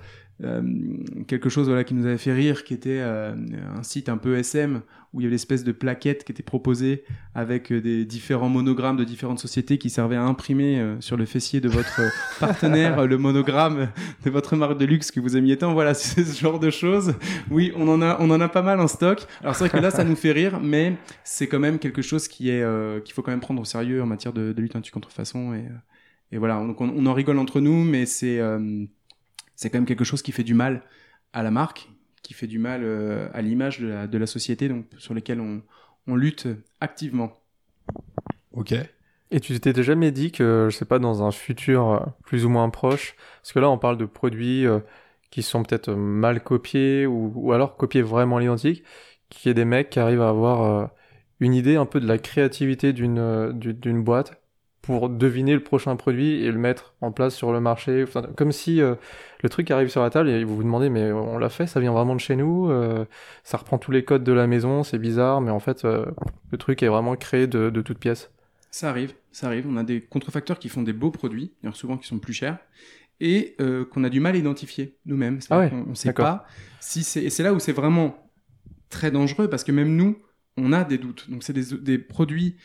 quelque 1.27 1.49
chose, 1.49 1.67
voilà, 1.67 1.83
qui 1.83 1.93
nous 1.93 2.05
avait 2.05 2.17
fait 2.17 2.33
rire, 2.33 2.63
qui 2.63 2.73
était 2.73 2.99
euh, 3.01 3.33
un 3.75 3.83
site 3.83 4.07
un 4.07 4.17
peu 4.17 4.37
SM 4.37 4.81
où 5.13 5.21
il 5.21 5.23
y 5.23 5.25
avait 5.25 5.33
l'espèce 5.33 5.63
de 5.63 5.71
plaquette 5.71 6.23
qui 6.23 6.31
était 6.31 6.43
proposée 6.43 7.03
avec 7.33 7.71
euh, 7.71 7.81
des 7.81 8.05
différents 8.05 8.49
monogrammes 8.49 8.97
de 8.97 9.03
différentes 9.03 9.39
sociétés 9.39 9.77
qui 9.77 9.89
servaient 9.89 10.15
à 10.15 10.23
imprimer 10.23 10.79
euh, 10.79 10.99
sur 11.01 11.17
le 11.17 11.25
fessier 11.25 11.61
de 11.61 11.69
votre 11.69 12.01
euh, 12.01 12.09
partenaire 12.39 12.99
euh, 12.99 13.07
le 13.07 13.17
monogramme 13.17 13.89
de 14.25 14.29
votre 14.29 14.55
marque 14.55 14.77
de 14.77 14.85
luxe 14.85 15.09
que 15.11 15.19
vous 15.19 15.37
aimiez 15.37 15.57
tant. 15.57 15.73
Voilà, 15.73 15.93
c'est 15.95 16.23
ce 16.23 16.39
genre 16.39 16.59
de 16.59 16.69
choses. 16.69 17.15
Oui, 17.49 17.71
on 17.75 17.87
en 17.87 18.01
a, 18.01 18.17
on 18.19 18.29
en 18.29 18.41
a 18.41 18.49
pas 18.49 18.61
mal 18.61 18.79
en 18.79 18.87
stock. 18.87 19.25
Alors 19.41 19.55
c'est 19.55 19.67
vrai 19.67 19.77
que 19.77 19.83
là, 19.83 19.91
ça 19.91 20.03
nous 20.03 20.15
fait 20.15 20.33
rire, 20.33 20.59
mais 20.61 20.97
c'est 21.23 21.47
quand 21.47 21.59
même 21.59 21.79
quelque 21.79 22.01
chose 22.01 22.27
qui 22.27 22.49
est 22.49 22.61
euh, 22.61 22.99
qu'il 22.99 23.13
faut 23.13 23.21
quand 23.21 23.31
même 23.31 23.39
prendre 23.39 23.61
au 23.61 23.65
sérieux 23.65 24.03
en 24.03 24.05
matière 24.05 24.33
de, 24.33 24.53
de 24.53 24.61
lutte 24.61 24.75
anti-contrefaçon 24.75 25.53
et, 25.53 25.59
euh, 25.59 26.33
et 26.33 26.37
voilà. 26.37 26.57
Donc 26.57 26.81
on, 26.81 26.89
on 26.89 27.05
en 27.05 27.13
rigole 27.13 27.39
entre 27.39 27.61
nous, 27.61 27.83
mais 27.83 28.05
c'est 28.05 28.39
euh, 28.39 28.85
c'est 29.57 29.69
quand 29.69 29.79
même 29.79 29.85
quelque 29.85 30.05
chose 30.05 30.21
qui 30.21 30.31
fait 30.31 30.45
du 30.45 30.53
mal 30.53 30.83
à 31.33 31.43
la 31.43 31.51
marque, 31.51 31.89
qui 32.21 32.33
fait 32.33 32.47
du 32.47 32.59
mal 32.59 32.81
euh, 32.83 33.27
à 33.33 33.41
l'image 33.41 33.79
de 33.79 33.87
la, 33.87 34.07
de 34.07 34.17
la 34.17 34.27
société, 34.27 34.69
donc 34.69 34.85
sur 34.97 35.13
lesquelles 35.13 35.41
on, 35.41 35.61
on 36.07 36.15
lutte 36.15 36.47
activement. 36.79 37.33
Ok. 38.53 38.73
Et 39.29 39.39
tu 39.41 39.59
t'étais 39.59 39.83
jamais 39.83 40.11
dit 40.11 40.31
que, 40.31 40.69
je 40.71 40.77
sais 40.77 40.85
pas, 40.85 40.99
dans 40.99 41.21
un 41.23 41.31
futur 41.31 41.89
euh, 41.89 41.99
plus 42.23 42.45
ou 42.45 42.49
moins 42.49 42.69
proche, 42.69 43.15
parce 43.41 43.51
que 43.51 43.59
là 43.59 43.69
on 43.69 43.77
parle 43.77 43.97
de 43.97 44.05
produits 44.05 44.65
euh, 44.65 44.79
qui 45.31 45.43
sont 45.43 45.63
peut-être 45.63 45.91
mal 45.93 46.41
copiés 46.41 47.05
ou, 47.05 47.33
ou 47.35 47.51
alors 47.51 47.75
copiés 47.75 48.01
vraiment 48.01 48.37
à 48.37 48.39
l'identique, 48.39 48.83
qu'il 49.29 49.49
y 49.49 49.51
ait 49.51 49.53
des 49.53 49.65
mecs 49.65 49.89
qui 49.89 49.99
arrivent 49.99 50.21
à 50.21 50.29
avoir 50.29 50.61
euh, 50.61 50.87
une 51.39 51.53
idée 51.53 51.75
un 51.75 51.85
peu 51.85 51.99
de 51.99 52.07
la 52.07 52.17
créativité 52.19 52.93
d'une 52.93 53.51
du- 53.53 53.73
d'une 53.73 54.03
boîte 54.03 54.41
pour 54.87 55.09
deviner 55.09 55.53
le 55.53 55.59
prochain 55.59 55.97
produit 55.97 56.45
et 56.45 56.49
le 56.49 56.57
mettre 56.57 56.93
en 57.01 57.11
place 57.11 57.35
sur 57.35 57.51
le 57.51 57.59
marché. 57.59 58.03
Enfin, 58.03 58.21
comme 58.37 58.53
si 58.53 58.81
euh, 58.81 58.95
le 59.43 59.49
truc 59.49 59.69
arrive 59.69 59.89
sur 59.89 60.01
la 60.01 60.09
table 60.09 60.29
et 60.29 60.45
vous 60.45 60.55
vous 60.55 60.63
demandez 60.63 60.89
mais 60.89 61.11
on 61.11 61.37
l'a 61.37 61.49
fait, 61.49 61.67
ça 61.67 61.81
vient 61.81 61.91
vraiment 61.91 62.15
de 62.15 62.21
chez 62.21 62.37
nous, 62.37 62.71
euh, 62.71 63.03
ça 63.43 63.57
reprend 63.57 63.79
tous 63.79 63.91
les 63.91 64.05
codes 64.05 64.23
de 64.23 64.31
la 64.31 64.47
maison, 64.47 64.83
c'est 64.83 64.97
bizarre, 64.97 65.41
mais 65.41 65.51
en 65.51 65.59
fait 65.59 65.83
euh, 65.83 66.05
le 66.51 66.57
truc 66.57 66.83
est 66.83 66.87
vraiment 66.87 67.17
créé 67.17 67.47
de, 67.47 67.69
de 67.69 67.81
toutes 67.81 67.99
pièces. 67.99 68.31
Ça 68.71 68.89
arrive, 68.89 69.13
ça 69.33 69.47
arrive. 69.47 69.67
On 69.69 69.75
a 69.75 69.83
des 69.83 69.99
contrefacteurs 69.99 70.57
qui 70.57 70.69
font 70.69 70.83
des 70.83 70.93
beaux 70.93 71.11
produits, 71.11 71.51
souvent 71.73 71.97
qui 71.97 72.07
sont 72.07 72.19
plus 72.19 72.33
chers, 72.33 72.57
et 73.19 73.57
qu'on 73.91 74.03
a 74.03 74.09
du 74.09 74.19
mal 74.19 74.35
à 74.35 74.37
identifier 74.37 74.97
nous-mêmes. 75.05 75.39
Ah 75.49 75.59
ouais, 75.59 75.71
on 75.73 75.95
sait 75.95 76.09
d'accord. 76.09 76.25
pas 76.25 76.47
si 76.79 77.03
c'est. 77.03 77.23
Et 77.23 77.29
c'est 77.29 77.43
là 77.43 77.53
où 77.53 77.59
c'est 77.59 77.71
vraiment 77.71 78.29
très 78.89 79.09
dangereux 79.09 79.49
parce 79.49 79.63
que 79.63 79.71
même 79.71 79.95
nous, 79.95 80.17
on 80.57 80.73
a 80.73 80.83
des 80.83 80.97
doutes. 80.97 81.29
Donc 81.29 81.43
c'est 81.43 81.53
des, 81.53 81.77
des 81.77 81.97
produits 81.97 82.55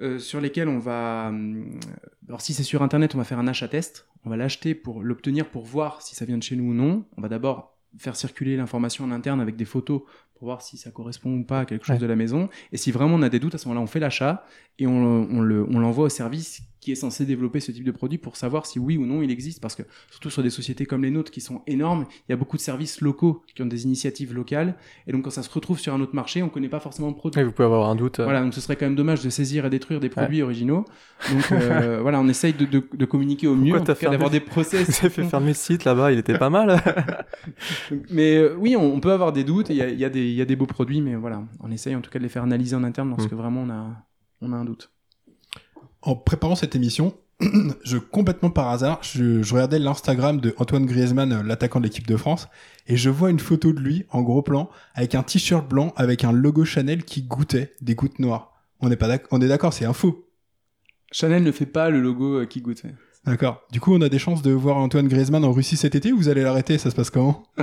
euh, 0.00 0.18
sur 0.18 0.40
lesquels 0.40 0.68
on 0.68 0.78
va. 0.78 1.26
hum, 1.28 1.78
Alors 2.28 2.40
si 2.40 2.54
c'est 2.54 2.62
sur 2.62 2.82
internet, 2.82 3.14
on 3.14 3.18
va 3.18 3.24
faire 3.24 3.38
un 3.38 3.46
achat 3.48 3.68
test. 3.68 4.06
On 4.24 4.30
va 4.30 4.36
l'acheter 4.36 4.74
pour 4.74 5.02
l'obtenir 5.02 5.48
pour 5.48 5.64
voir 5.64 6.02
si 6.02 6.14
ça 6.14 6.24
vient 6.24 6.36
de 6.38 6.42
chez 6.42 6.56
nous 6.56 6.70
ou 6.70 6.74
non. 6.74 7.04
On 7.16 7.22
va 7.22 7.28
d'abord 7.28 7.76
faire 7.98 8.14
circuler 8.16 8.56
l'information 8.56 9.04
en 9.04 9.10
interne 9.10 9.40
avec 9.40 9.56
des 9.56 9.64
photos 9.64 10.02
pour 10.34 10.44
voir 10.44 10.62
si 10.62 10.76
ça 10.76 10.90
correspond 10.90 11.34
ou 11.38 11.44
pas 11.44 11.60
à 11.60 11.64
quelque 11.64 11.84
chose 11.86 11.94
Ouais. 11.96 12.00
de 12.00 12.06
la 12.06 12.16
maison. 12.16 12.48
Et 12.72 12.76
si 12.76 12.90
vraiment 12.92 13.16
on 13.16 13.22
a 13.22 13.28
des 13.28 13.40
doutes, 13.40 13.54
à 13.54 13.58
ce 13.58 13.66
moment-là, 13.68 13.82
on 13.82 13.86
fait 13.86 14.00
l'achat 14.00 14.44
et 14.78 14.86
on, 14.86 14.92
on 15.30 15.40
le- 15.40 15.64
on 15.68 15.78
l'envoie 15.78 16.04
au 16.06 16.08
service 16.10 16.62
qui 16.80 16.92
est 16.92 16.94
censé 16.96 17.26
développer 17.26 17.60
ce 17.60 17.72
type 17.72 17.84
de 17.84 17.90
produit 17.90 18.18
pour 18.18 18.36
savoir 18.36 18.66
si 18.66 18.78
oui 18.78 18.96
ou 18.96 19.06
non 19.06 19.22
il 19.22 19.30
existe. 19.30 19.60
Parce 19.60 19.74
que 19.74 19.82
surtout 20.10 20.30
sur 20.30 20.42
des 20.42 20.50
sociétés 20.50 20.86
comme 20.86 21.02
les 21.02 21.10
nôtres 21.10 21.30
qui 21.30 21.40
sont 21.40 21.62
énormes, 21.66 22.06
il 22.28 22.32
y 22.32 22.34
a 22.34 22.36
beaucoup 22.36 22.56
de 22.56 22.62
services 22.62 23.00
locaux 23.00 23.42
qui 23.54 23.62
ont 23.62 23.66
des 23.66 23.84
initiatives 23.84 24.32
locales. 24.34 24.76
Et 25.06 25.12
donc 25.12 25.24
quand 25.24 25.30
ça 25.30 25.42
se 25.42 25.50
retrouve 25.50 25.78
sur 25.78 25.92
un 25.94 26.00
autre 26.00 26.14
marché, 26.14 26.42
on 26.42 26.48
connaît 26.48 26.68
pas 26.68 26.80
forcément 26.80 27.08
le 27.08 27.14
produit. 27.14 27.40
Et 27.40 27.44
vous 27.44 27.52
pouvez 27.52 27.66
avoir 27.66 27.88
un 27.90 27.94
doute. 27.96 28.20
euh, 28.20 28.24
Voilà, 28.24 28.40
donc 28.42 28.54
ce 28.54 28.60
serait 28.60 28.76
quand 28.76 28.86
même 28.86 28.96
dommage 28.96 29.22
de 29.22 29.30
saisir 29.30 29.66
et 29.66 29.70
détruire 29.70 30.00
des 30.00 30.08
produits 30.08 30.42
originaux. 30.42 30.84
Donc 31.30 31.52
euh, 31.52 31.98
voilà, 32.02 32.20
on 32.20 32.28
essaye 32.28 32.52
de, 32.54 32.64
de, 32.64 32.82
de 32.92 33.04
communiquer 33.04 33.46
au 33.46 33.54
mieux, 33.56 33.72
d'avoir 34.12 34.30
des 34.30 34.40
process. 34.40 34.88
Vous 35.00 35.06
avez 35.06 35.10
fait 35.10 35.24
fermer 35.24 35.48
le 35.48 35.54
site 35.54 35.84
là-bas, 35.84 36.12
il 36.12 36.18
était 36.18 36.38
pas 36.38 36.50
mal. 36.50 36.80
Mais 38.10 38.36
euh, 38.36 38.56
oui, 38.58 38.76
on, 38.76 38.94
on 38.94 39.00
peut 39.00 39.12
avoir 39.12 39.32
des 39.32 39.44
doutes, 39.44 39.68
il 39.70 39.76
y 39.76 39.82
a, 39.82 39.88
y, 39.90 40.04
a 40.04 40.08
y 40.08 40.40
a 40.40 40.44
des 40.44 40.56
beaux 40.56 40.66
produits, 40.66 41.00
mais 41.00 41.14
voilà, 41.16 41.42
on 41.60 41.70
essaye 41.70 41.94
en 41.94 42.00
tout 42.00 42.10
cas 42.10 42.18
de 42.18 42.24
les 42.24 42.28
faire 42.30 42.42
analyser 42.42 42.76
en 42.76 42.84
interne 42.84 43.10
lorsque 43.10 43.32
Mm. 43.32 43.36
vraiment 43.36 43.62
on 43.62 43.70
a, 43.70 44.06
on 44.40 44.52
a 44.52 44.56
un 44.56 44.64
doute. 44.64 44.90
En 46.02 46.14
préparant 46.14 46.54
cette 46.54 46.74
émission, 46.74 47.14
je 47.84 47.98
complètement 47.98 48.50
par 48.50 48.68
hasard, 48.68 49.00
je, 49.02 49.52
regardais 49.52 49.78
l'Instagram 49.78 50.40
de 50.40 50.54
Antoine 50.58 50.86
Griezmann, 50.86 51.32
euh, 51.32 51.42
l'attaquant 51.42 51.80
de 51.80 51.84
l'équipe 51.84 52.06
de 52.06 52.16
France, 52.16 52.48
et 52.86 52.96
je 52.96 53.10
vois 53.10 53.30
une 53.30 53.38
photo 53.38 53.72
de 53.72 53.80
lui 53.80 54.06
en 54.10 54.22
gros 54.22 54.42
plan 54.42 54.70
avec 54.94 55.14
un 55.14 55.22
t-shirt 55.22 55.68
blanc 55.68 55.92
avec 55.96 56.24
un 56.24 56.32
logo 56.32 56.64
Chanel 56.64 57.04
qui 57.04 57.22
goûtait 57.22 57.72
des 57.80 57.94
gouttes 57.94 58.18
noires. 58.18 58.52
On 58.80 58.90
est 58.90 58.96
pas 58.96 59.18
on 59.30 59.40
est 59.40 59.48
d'accord, 59.48 59.72
c'est 59.72 59.84
un 59.84 59.92
faux. 59.92 60.26
Chanel 61.12 61.42
ne 61.42 61.52
fait 61.52 61.66
pas 61.66 61.90
le 61.90 62.00
logo 62.00 62.40
euh, 62.40 62.46
qui 62.46 62.60
goûte. 62.60 62.82
D'accord. 63.26 63.62
Du 63.70 63.80
coup, 63.80 63.94
on 63.94 64.00
a 64.00 64.08
des 64.08 64.18
chances 64.18 64.40
de 64.40 64.50
voir 64.50 64.78
Antoine 64.78 65.06
Griezmann 65.06 65.44
en 65.44 65.52
Russie 65.52 65.76
cet 65.76 65.94
été 65.94 66.10
ou 66.10 66.16
vous 66.16 66.30
allez 66.30 66.42
l'arrêter? 66.42 66.78
Ça 66.78 66.90
se 66.90 66.94
passe 66.96 67.10
comment? 67.10 67.42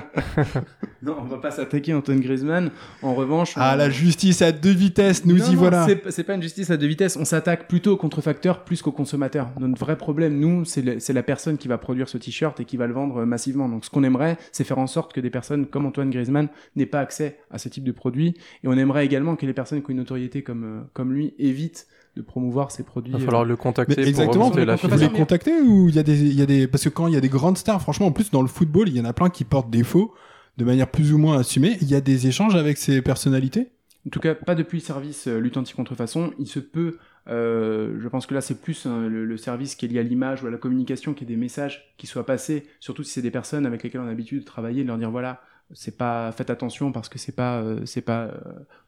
Non, 1.03 1.15
on 1.21 1.25
va 1.25 1.37
pas 1.37 1.51
s'attaquer 1.51 1.93
à 1.93 1.97
Antoine 1.97 2.19
Griezmann. 2.19 2.71
En 3.01 3.13
revanche, 3.15 3.53
Ah, 3.55 3.75
la 3.75 3.89
justice 3.89 4.41
à 4.41 4.51
deux 4.51 4.71
vitesses, 4.73 5.25
nous 5.25 5.37
Non, 5.37 5.45
y 5.45 5.51
non, 5.51 5.57
voilà. 5.57 5.87
c'est- 6.09 6.23
pas 6.23 6.33
une 6.33 6.41
justice 6.41 6.69
à 6.69 6.77
deux 6.77 6.87
vitesses. 6.87 7.17
On 7.17 7.23
s'attaque 7.25 7.67
plutôt 7.67 7.93
aux 7.93 7.97
contrefacteurs 7.97 8.63
plus 8.65 8.81
qu'aux 8.81 8.91
consommateurs. 8.91 9.49
Notre 9.59 9.79
vrai 9.79 9.95
problème, 9.97 10.37
nous, 10.39 10.65
c'est 10.65 11.13
la 11.13 11.23
personne 11.23 11.57
qui 11.57 11.67
va 11.67 11.77
produire 11.77 12.09
ce 12.09 12.17
t-shirt 12.17 12.59
et 12.59 12.65
qui 12.65 12.77
va 12.77 12.87
le 12.87 12.93
vendre 12.93 13.17
euh, 13.21 13.25
massivement. 13.25 13.69
Donc, 13.69 13.85
ce 13.85 13.89
qu'on 13.89 14.03
aimerait, 14.03 14.37
c'est 14.51 14.63
faire 14.63 14.79
en 14.79 14.87
sorte 14.87 15.13
que 15.13 15.21
des 15.21 15.29
personnes 15.29 15.65
comme 15.67 15.85
Antoine 15.85 16.09
Griezmann 16.09 16.49
n'aient 16.75 16.85
pas 16.87 16.99
accès 16.99 17.37
à 17.51 17.57
ce 17.57 17.69
type 17.69 17.83
de 17.83 17.91
produit. 17.91 18.35
Et 18.63 18.67
on 18.67 18.73
aimerait 18.73 19.05
également 19.05 19.35
que 19.35 19.45
les 19.45 19.53
personnes 19.53 19.81
qui 19.81 19.87
ont 19.87 19.91
une 19.91 19.97
notoriété 19.97 20.41
comme, 20.43 20.63
euh, 20.63 20.81
comme 20.93 21.13
lui 21.13 21.33
évitent 21.39 21.87
de 22.17 22.21
promouvoir 22.21 22.71
ces 22.71 22.83
produits. 22.83 23.13
Il 23.13 23.17
va 23.17 23.21
euh, 23.21 23.25
falloir 23.25 23.45
le 23.45 23.55
contacter 23.55 23.95
Mais 23.97 24.03
pour 24.03 24.09
exactement, 24.09 24.45
remonter 24.45 24.65
la 24.65 24.77
pour 24.77 24.89
Vous 24.89 24.95
les 24.95 24.97
filière. 24.97 25.11
les 25.11 25.17
contactez 25.19 25.61
ou 25.61 25.89
il 25.89 25.95
y 25.95 25.99
a 25.99 26.03
des, 26.03 26.19
il 26.19 26.33
y 26.33 26.41
a 26.41 26.45
des, 26.45 26.67
parce 26.67 26.83
que 26.83 26.89
quand 26.89 27.07
il 27.07 27.13
y 27.13 27.17
a 27.17 27.21
des 27.21 27.29
grandes 27.29 27.57
stars, 27.57 27.81
franchement, 27.81 28.07
en 28.07 28.11
plus 28.11 28.31
dans 28.31 28.41
le 28.41 28.47
football, 28.47 28.89
il 28.89 28.97
y 28.97 29.01
en 29.01 29.05
a 29.05 29.13
plein 29.13 29.29
qui 29.29 29.43
portent 29.43 29.69
des 29.69 29.83
faux 29.83 30.13
de 30.57 30.65
manière 30.65 30.89
plus 30.89 31.13
ou 31.13 31.17
moins 31.17 31.37
assumée. 31.39 31.77
Il 31.81 31.89
y 31.89 31.95
a 31.95 32.01
des 32.01 32.27
échanges 32.27 32.55
avec 32.55 32.77
ces 32.77 33.01
personnalités? 33.01 33.69
En 34.05 34.09
tout 34.09 34.19
cas, 34.19 34.35
pas 34.35 34.55
depuis 34.55 34.77
le 34.79 34.83
service 34.83 35.27
euh, 35.27 35.37
lutte 35.39 35.57
anti-contrefaçon. 35.57 36.31
Il 36.39 36.47
se 36.47 36.59
peut, 36.59 36.97
euh, 37.27 37.97
je 37.99 38.07
pense 38.07 38.25
que 38.25 38.33
là, 38.33 38.41
c'est 38.41 38.61
plus 38.61 38.85
hein, 38.85 39.07
le, 39.07 39.25
le 39.25 39.37
service 39.37 39.75
qui 39.75 39.85
est 39.85 39.89
lié 39.89 39.99
à 39.99 40.03
l'image 40.03 40.43
ou 40.43 40.47
à 40.47 40.49
la 40.49 40.57
communication, 40.57 41.13
qui 41.13 41.25
est 41.25 41.27
des 41.27 41.35
messages 41.35 41.93
qui 41.97 42.07
soient 42.07 42.25
passés, 42.25 42.65
surtout 42.79 43.03
si 43.03 43.11
c'est 43.11 43.21
des 43.21 43.31
personnes 43.31 43.65
avec 43.65 43.83
lesquelles 43.83 44.01
on 44.01 44.05
a 44.05 44.09
l'habitude 44.09 44.39
de 44.39 44.45
travailler, 44.45 44.83
de 44.83 44.87
leur 44.87 44.97
dire 44.97 45.11
voilà, 45.11 45.41
c'est 45.73 45.97
pas, 45.97 46.31
faites 46.31 46.49
attention 46.49 46.91
parce 46.91 47.09
que 47.09 47.19
c'est 47.19 47.35
pas, 47.35 47.59
euh, 47.59 47.85
c'est 47.85 48.01
pas, 48.01 48.25
euh, 48.25 48.39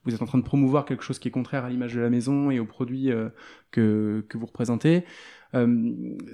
vous 0.05 0.13
êtes 0.13 0.21
en 0.21 0.25
train 0.25 0.37
de 0.37 0.43
promouvoir 0.43 0.85
quelque 0.85 1.03
chose 1.03 1.19
qui 1.19 1.27
est 1.27 1.31
contraire 1.31 1.65
à 1.65 1.69
l'image 1.69 1.93
de 1.93 1.99
la 1.99 2.09
maison 2.09 2.51
et 2.51 2.59
aux 2.59 2.65
produits 2.65 3.11
euh, 3.11 3.29
que, 3.71 4.25
que 4.29 4.37
vous 4.37 4.45
représentez. 4.45 5.03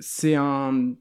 C'est 0.01 0.35
un, 0.35 0.93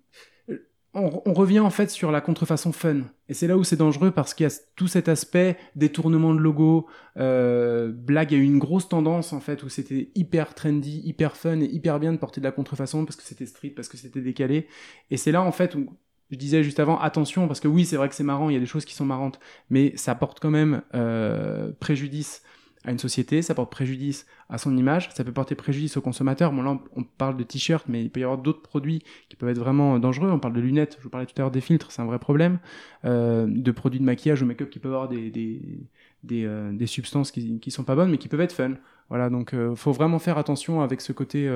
on, 0.95 1.34
revient 1.34 1.59
en 1.59 1.70
fait 1.70 1.90
sur 1.90 2.12
la 2.12 2.20
contrefaçon 2.20 2.70
fun. 2.70 3.01
Et 3.28 3.34
c'est 3.34 3.49
là 3.49 3.59
où 3.59 3.64
c'est 3.64 3.76
dangereux 3.76 4.12
parce 4.12 4.34
qu'il 4.34 4.45
y 4.45 4.47
a 4.47 4.55
tout 4.76 4.86
cet 4.86 5.09
aspect 5.09 5.57
détournement 5.74 6.32
de 6.32 6.38
logo, 6.38 6.86
blague, 7.16 8.30
il 8.30 8.38
y 8.38 8.40
a 8.40 8.42
eu 8.42 8.47
une 8.47 8.61
grosse 8.61 8.88
tendance 8.88 9.32
en 9.32 9.40
fait 9.40 9.64
où 9.64 9.68
c'était 9.68 10.12
hyper 10.14 10.55
trendy, 10.55 11.03
hyper 11.05 11.36
fun 11.36 11.61
et 11.61 11.64
hyper 11.64 11.99
bien 11.99 12.12
de 12.12 12.18
porter 12.18 12.40
de 12.40 12.47
la 12.47 12.53
contrefaçon 12.53 13.05
parce 13.05 13.16
que 13.16 13.24
c'était 13.24 13.47
street, 13.47 13.70
parce 13.70 13.88
que 13.88 13.97
c'était 13.97 14.20
décalé. 14.20 14.68
Et 15.11 15.16
c'est 15.16 15.32
là 15.32 15.42
en 15.42 15.53
fait 15.53 15.74
où 15.74 15.88
je 16.35 16.39
disais 16.39 16.62
juste 16.62 16.80
avant 16.80 16.99
attention 17.01 17.47
parce 17.47 17.61
que 17.61 17.68
oui 17.68 17.85
c'est 17.85 17.97
vrai 17.97 18.09
que 18.09 18.14
c'est 18.14 18.24
marrant, 18.24 18.51
il 18.51 18.55
y 18.55 18.57
a 18.57 18.61
des 18.61 18.66
choses 18.66 18.85
qui 18.85 18.95
sont 18.95 19.05
marrantes, 19.05 19.39
mais 19.70 19.97
ça 19.97 20.14
porte 20.14 20.41
quand 20.41 20.51
même 20.51 20.82
euh, 20.95 21.70
préjudice 21.80 22.43
à 22.85 22.91
une 22.91 22.99
société, 22.99 23.41
ça 23.41 23.55
porte 23.55 23.70
préjudice 23.70 24.26
à 24.51 24.59
son 24.59 24.76
image, 24.76 25.09
ça 25.14 25.24
peut 25.24 25.32
porter 25.32 25.55
préjudice 25.55 25.97
au 25.97 26.03
consommateur. 26.03 26.53
Bon, 26.53 26.62
là, 26.62 26.78
on 26.95 27.03
parle 27.03 27.37
de 27.37 27.43
t-shirts, 27.43 27.87
mais 27.89 28.03
il 28.03 28.11
peut 28.11 28.20
y 28.20 28.24
avoir 28.24 28.39
d'autres 28.39 28.61
produits 28.61 29.03
qui 29.30 29.37
peuvent 29.37 29.49
être 29.49 29.59
vraiment 29.59 29.99
dangereux. 29.99 30.30
On 30.30 30.39
parle 30.39 30.53
de 30.53 30.61
lunettes, 30.61 30.97
je 30.99 31.05
vous 31.05 31.09
parlais 31.09 31.26
tout 31.26 31.32
à 31.39 31.41
l'heure 31.41 31.51
des 31.51 31.62
filtres, 31.62 31.91
c'est 31.91 32.03
un 32.03 32.07
vrai 32.07 32.18
problème. 32.18 32.59
Euh, 33.07 33.47
de 33.49 33.70
produits 33.70 34.01
de 34.01 34.05
maquillage 34.05 34.43
ou 34.43 34.47
make-up 34.47 34.68
qui 34.68 34.80
peuvent 34.80 34.93
avoir 34.93 35.09
des, 35.09 35.30
des, 35.30 36.45
euh, 36.45 36.72
des, 36.72 36.87
substances 36.87 37.30
qui, 37.30 37.59
qui 37.59 37.70
sont 37.70 37.85
pas 37.85 37.95
bonnes, 37.95 38.11
mais 38.11 38.18
qui 38.18 38.28
peuvent 38.28 38.43
être 38.43 38.53
fun. 38.53 38.74
Voilà, 39.09 39.30
donc 39.30 39.55
euh, 39.55 39.74
faut 39.74 39.93
vraiment 39.93 40.18
faire 40.18 40.37
attention 40.37 40.82
avec 40.82 41.01
ce 41.01 41.12
côté, 41.12 41.51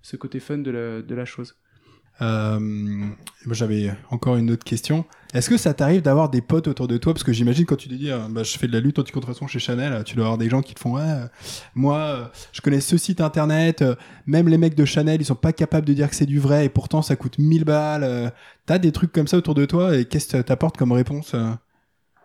ce 0.00 0.16
côté 0.16 0.40
fun 0.40 0.58
de 0.58 0.70
la, 0.70 1.02
de 1.02 1.14
la 1.14 1.26
chose. 1.26 1.56
Euh, 2.22 3.06
J'avais 3.50 3.90
encore 4.10 4.36
une 4.36 4.50
autre 4.50 4.64
question. 4.64 5.04
Est-ce 5.32 5.48
que 5.48 5.56
ça 5.56 5.72
t'arrive 5.74 6.02
d'avoir 6.02 6.28
des 6.28 6.40
potes 6.40 6.66
autour 6.68 6.88
de 6.88 6.96
toi? 6.96 7.14
Parce 7.14 7.22
que 7.22 7.32
j'imagine 7.32 7.64
quand 7.64 7.76
tu 7.76 7.88
te 7.88 7.94
dis, 7.94 8.10
euh, 8.10 8.18
bah, 8.28 8.42
je 8.42 8.58
fais 8.58 8.66
de 8.66 8.72
la 8.72 8.80
lutte 8.80 8.98
anti-contrefaçon 8.98 9.46
chez 9.46 9.60
Chanel, 9.60 10.02
tu 10.04 10.16
dois 10.16 10.24
avoir 10.26 10.38
des 10.38 10.50
gens 10.50 10.60
qui 10.60 10.74
te 10.74 10.80
font, 10.80 10.98
euh, 10.98 11.24
moi, 11.74 11.98
euh, 11.98 12.24
je 12.52 12.60
connais 12.60 12.80
ce 12.80 12.96
site 12.96 13.20
internet, 13.20 13.84
même 14.26 14.48
les 14.48 14.58
mecs 14.58 14.74
de 14.74 14.84
Chanel, 14.84 15.20
ils 15.20 15.24
sont 15.24 15.34
pas 15.36 15.52
capables 15.52 15.86
de 15.86 15.92
dire 15.94 16.10
que 16.10 16.16
c'est 16.16 16.26
du 16.26 16.40
vrai 16.40 16.66
et 16.66 16.68
pourtant 16.68 17.00
ça 17.00 17.16
coûte 17.16 17.38
1000 17.38 17.64
balles. 17.64 18.32
T'as 18.66 18.78
des 18.78 18.92
trucs 18.92 19.12
comme 19.12 19.28
ça 19.28 19.36
autour 19.36 19.54
de 19.54 19.64
toi 19.64 19.96
et 19.96 20.04
qu'est-ce 20.04 20.36
que 20.36 20.42
t'apportes 20.42 20.76
comme 20.76 20.92
réponse 20.92 21.34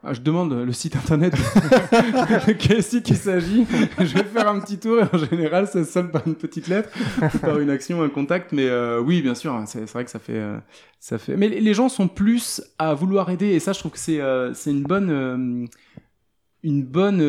ah, 0.08 0.14
je 0.14 0.22
demande 0.22 0.54
le 0.54 0.72
site 0.72 0.96
internet 0.96 1.34
de 2.48 2.52
quel 2.52 2.84
site 2.84 3.10
il 3.10 3.18
s'agit. 3.18 3.66
je 3.98 4.14
vais 4.14 4.24
faire 4.24 4.48
un 4.48 4.60
petit 4.60 4.78
tour 4.78 5.00
et 5.00 5.04
en 5.12 5.18
général, 5.18 5.68
ça 5.68 5.84
sonne 5.84 6.12
par 6.12 6.22
une 6.28 6.36
petite 6.36 6.68
lettre 6.68 6.90
ou 7.20 7.40
par 7.40 7.60
une 7.60 7.72
action, 7.72 8.04
un 8.04 8.10
contact. 8.10 8.52
Mais 8.52 8.68
euh, 8.68 9.00
oui, 9.00 9.24
bien 9.24 9.34
sûr, 9.34 9.54
hein, 9.54 9.66
c'est 9.66 9.90
vrai 9.92 10.06
que 10.06 10.12
ça 10.12 10.20
fait, 10.20 10.38
euh, 10.38 10.60
ça 11.00 11.18
fait. 11.18 11.36
Mais 11.36 11.48
les 11.48 11.74
gens 11.74 11.90
sont 11.90 12.08
plus 12.08 12.62
à 12.78 12.94
vouloir 12.94 13.32
aider 13.32 13.48
et 13.48 13.60
ça, 13.60 13.74
je 13.74 13.80
trouve 13.80 13.94
que 13.94 13.98
c'est 13.98 14.22
euh, 14.22 14.54
une 14.68 14.84
bonne, 14.84 15.68
une 16.62 16.84
bonne, 16.84 17.22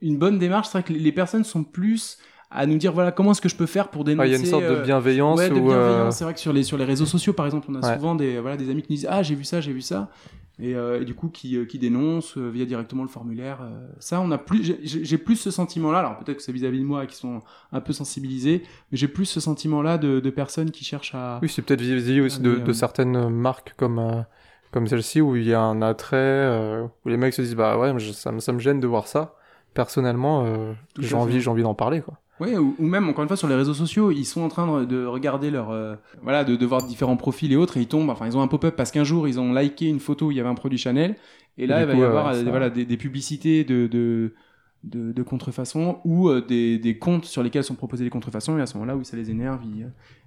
une 0.00 0.18
bonne 0.18 0.38
démarche. 0.40 0.66
C'est 0.66 0.78
vrai 0.78 0.82
que 0.82 0.92
les 0.92 1.12
personnes 1.12 1.44
sont 1.44 1.62
plus 1.62 2.18
à 2.50 2.66
nous 2.66 2.76
dire 2.76 2.92
voilà 2.92 3.12
comment 3.12 3.30
est-ce 3.30 3.40
que 3.40 3.48
je 3.48 3.56
peux 3.56 3.66
faire 3.66 3.88
pour 3.88 4.02
dénoncer. 4.02 4.28
Il 4.28 4.32
y 4.32 4.34
a 4.34 4.38
une 4.38 4.46
sorte 4.46 4.64
de 4.64 4.82
bienveillance. 4.82 5.38
Ouais, 5.38 5.48
de 5.48 5.54
ou, 5.54 5.68
bienveillance. 5.68 6.16
C'est 6.16 6.24
vrai 6.24 6.34
que 6.34 6.40
sur 6.40 6.52
les 6.52 6.64
sur 6.64 6.76
les 6.76 6.84
réseaux 6.84 7.06
sociaux, 7.06 7.34
par 7.34 7.46
exemple, 7.46 7.68
on 7.70 7.76
a 7.76 7.86
ouais. 7.86 7.94
souvent 7.94 8.16
des 8.16 8.40
voilà 8.40 8.56
des 8.56 8.68
amis 8.68 8.82
qui 8.82 8.90
nous 8.90 8.96
disent 8.96 9.08
ah 9.08 9.22
j'ai 9.22 9.36
vu 9.36 9.44
ça, 9.44 9.60
j'ai 9.60 9.72
vu 9.72 9.80
ça 9.80 10.10
et, 10.58 10.74
euh, 10.74 11.00
et, 11.00 11.04
du 11.04 11.14
coup 11.14 11.28
qui, 11.28 11.56
euh, 11.56 11.64
qui 11.64 11.78
dénoncent 11.78 12.36
euh, 12.36 12.48
via 12.48 12.64
directement 12.64 13.02
le 13.02 13.08
formulaire. 13.08 13.60
Ça, 13.98 14.20
on 14.20 14.30
a 14.30 14.38
plus, 14.38 14.76
j'ai 14.82 15.18
plus 15.18 15.36
ce 15.36 15.50
sentiment-là. 15.50 16.00
Alors 16.00 16.18
peut-être 16.18 16.38
que 16.38 16.42
c'est 16.42 16.52
vis-à-vis 16.52 16.80
de 16.80 16.84
moi 16.84 17.06
qui 17.06 17.16
sont 17.16 17.40
un 17.72 17.80
peu 17.80 17.92
sensibilisés, 17.92 18.62
mais 18.90 18.98
j'ai 18.98 19.08
plus 19.08 19.26
ce 19.26 19.40
sentiment-là 19.40 19.98
de, 19.98 20.20
de, 20.20 20.30
personnes 20.30 20.70
qui 20.70 20.84
cherchent 20.84 21.14
à. 21.14 21.38
Oui, 21.42 21.48
c'est 21.48 21.62
peut-être 21.62 21.80
vis-à-vis 21.80 22.20
aussi 22.20 22.40
de, 22.40 22.56
de, 22.56 22.72
certaines 22.72 23.28
marques 23.28 23.74
comme 23.76 24.24
comme 24.70 24.86
celle-ci 24.86 25.20
où 25.20 25.36
il 25.36 25.46
y 25.46 25.52
a 25.52 25.60
un 25.60 25.82
attrait 25.82 26.80
où 27.04 27.08
les 27.08 27.16
mecs 27.16 27.34
se 27.34 27.42
disent 27.42 27.56
bah 27.56 27.78
ouais, 27.78 27.98
ça, 28.12 28.38
ça 28.38 28.52
me 28.52 28.58
gêne 28.58 28.80
de 28.80 28.86
voir 28.86 29.06
ça. 29.06 29.36
Personnellement, 29.74 30.74
j'ai 30.98 31.14
envie, 31.14 31.40
j'ai 31.40 31.50
envie 31.50 31.62
d'en 31.62 31.74
parler 31.74 32.02
quoi. 32.02 32.18
Oui, 32.40 32.56
ou, 32.56 32.74
ou, 32.78 32.86
même 32.86 33.08
encore 33.08 33.22
une 33.22 33.28
fois 33.28 33.36
sur 33.36 33.48
les 33.48 33.54
réseaux 33.54 33.74
sociaux, 33.74 34.10
ils 34.10 34.24
sont 34.24 34.40
en 34.40 34.48
train 34.48 34.80
de, 34.80 34.84
de 34.84 35.04
regarder 35.04 35.50
leur 35.50 35.70
euh, 35.70 35.94
voilà, 36.22 36.44
de, 36.44 36.56
de, 36.56 36.66
voir 36.66 36.84
différents 36.86 37.16
profils 37.16 37.52
et 37.52 37.56
autres, 37.56 37.76
et 37.76 37.80
ils 37.80 37.88
tombent. 37.88 38.10
Enfin, 38.10 38.26
ils 38.26 38.36
ont 38.36 38.42
un 38.42 38.48
pop-up 38.48 38.74
parce 38.74 38.90
qu'un 38.90 39.04
jour 39.04 39.28
ils 39.28 39.38
ont 39.38 39.52
liké 39.52 39.86
une 39.86 40.00
photo 40.00 40.26
où 40.26 40.30
il 40.30 40.38
y 40.38 40.40
avait 40.40 40.48
un 40.48 40.54
produit 40.54 40.78
Chanel, 40.78 41.16
et 41.58 41.66
là 41.66 41.82
il 41.82 41.86
va 41.86 41.94
y 41.94 42.02
avoir 42.02 42.28
euh, 42.28 42.42
voilà 42.44 42.70
des, 42.70 42.84
des, 42.84 42.96
publicités 42.96 43.64
de, 43.64 43.86
de 43.86 44.34
de, 44.82 45.12
de 45.12 45.22
contrefaçon 45.22 46.00
ou 46.04 46.28
euh, 46.28 46.40
des, 46.40 46.78
des, 46.78 46.98
comptes 46.98 47.26
sur 47.26 47.42
lesquels 47.42 47.62
sont 47.62 47.76
proposés 47.76 48.02
les 48.02 48.10
contrefaçons, 48.10 48.58
et 48.58 48.62
à 48.62 48.66
ce 48.66 48.74
moment-là 48.74 48.96
où 48.96 49.04
ça 49.04 49.16
les 49.16 49.30
énerve, 49.30 49.60
ils, 49.64 49.82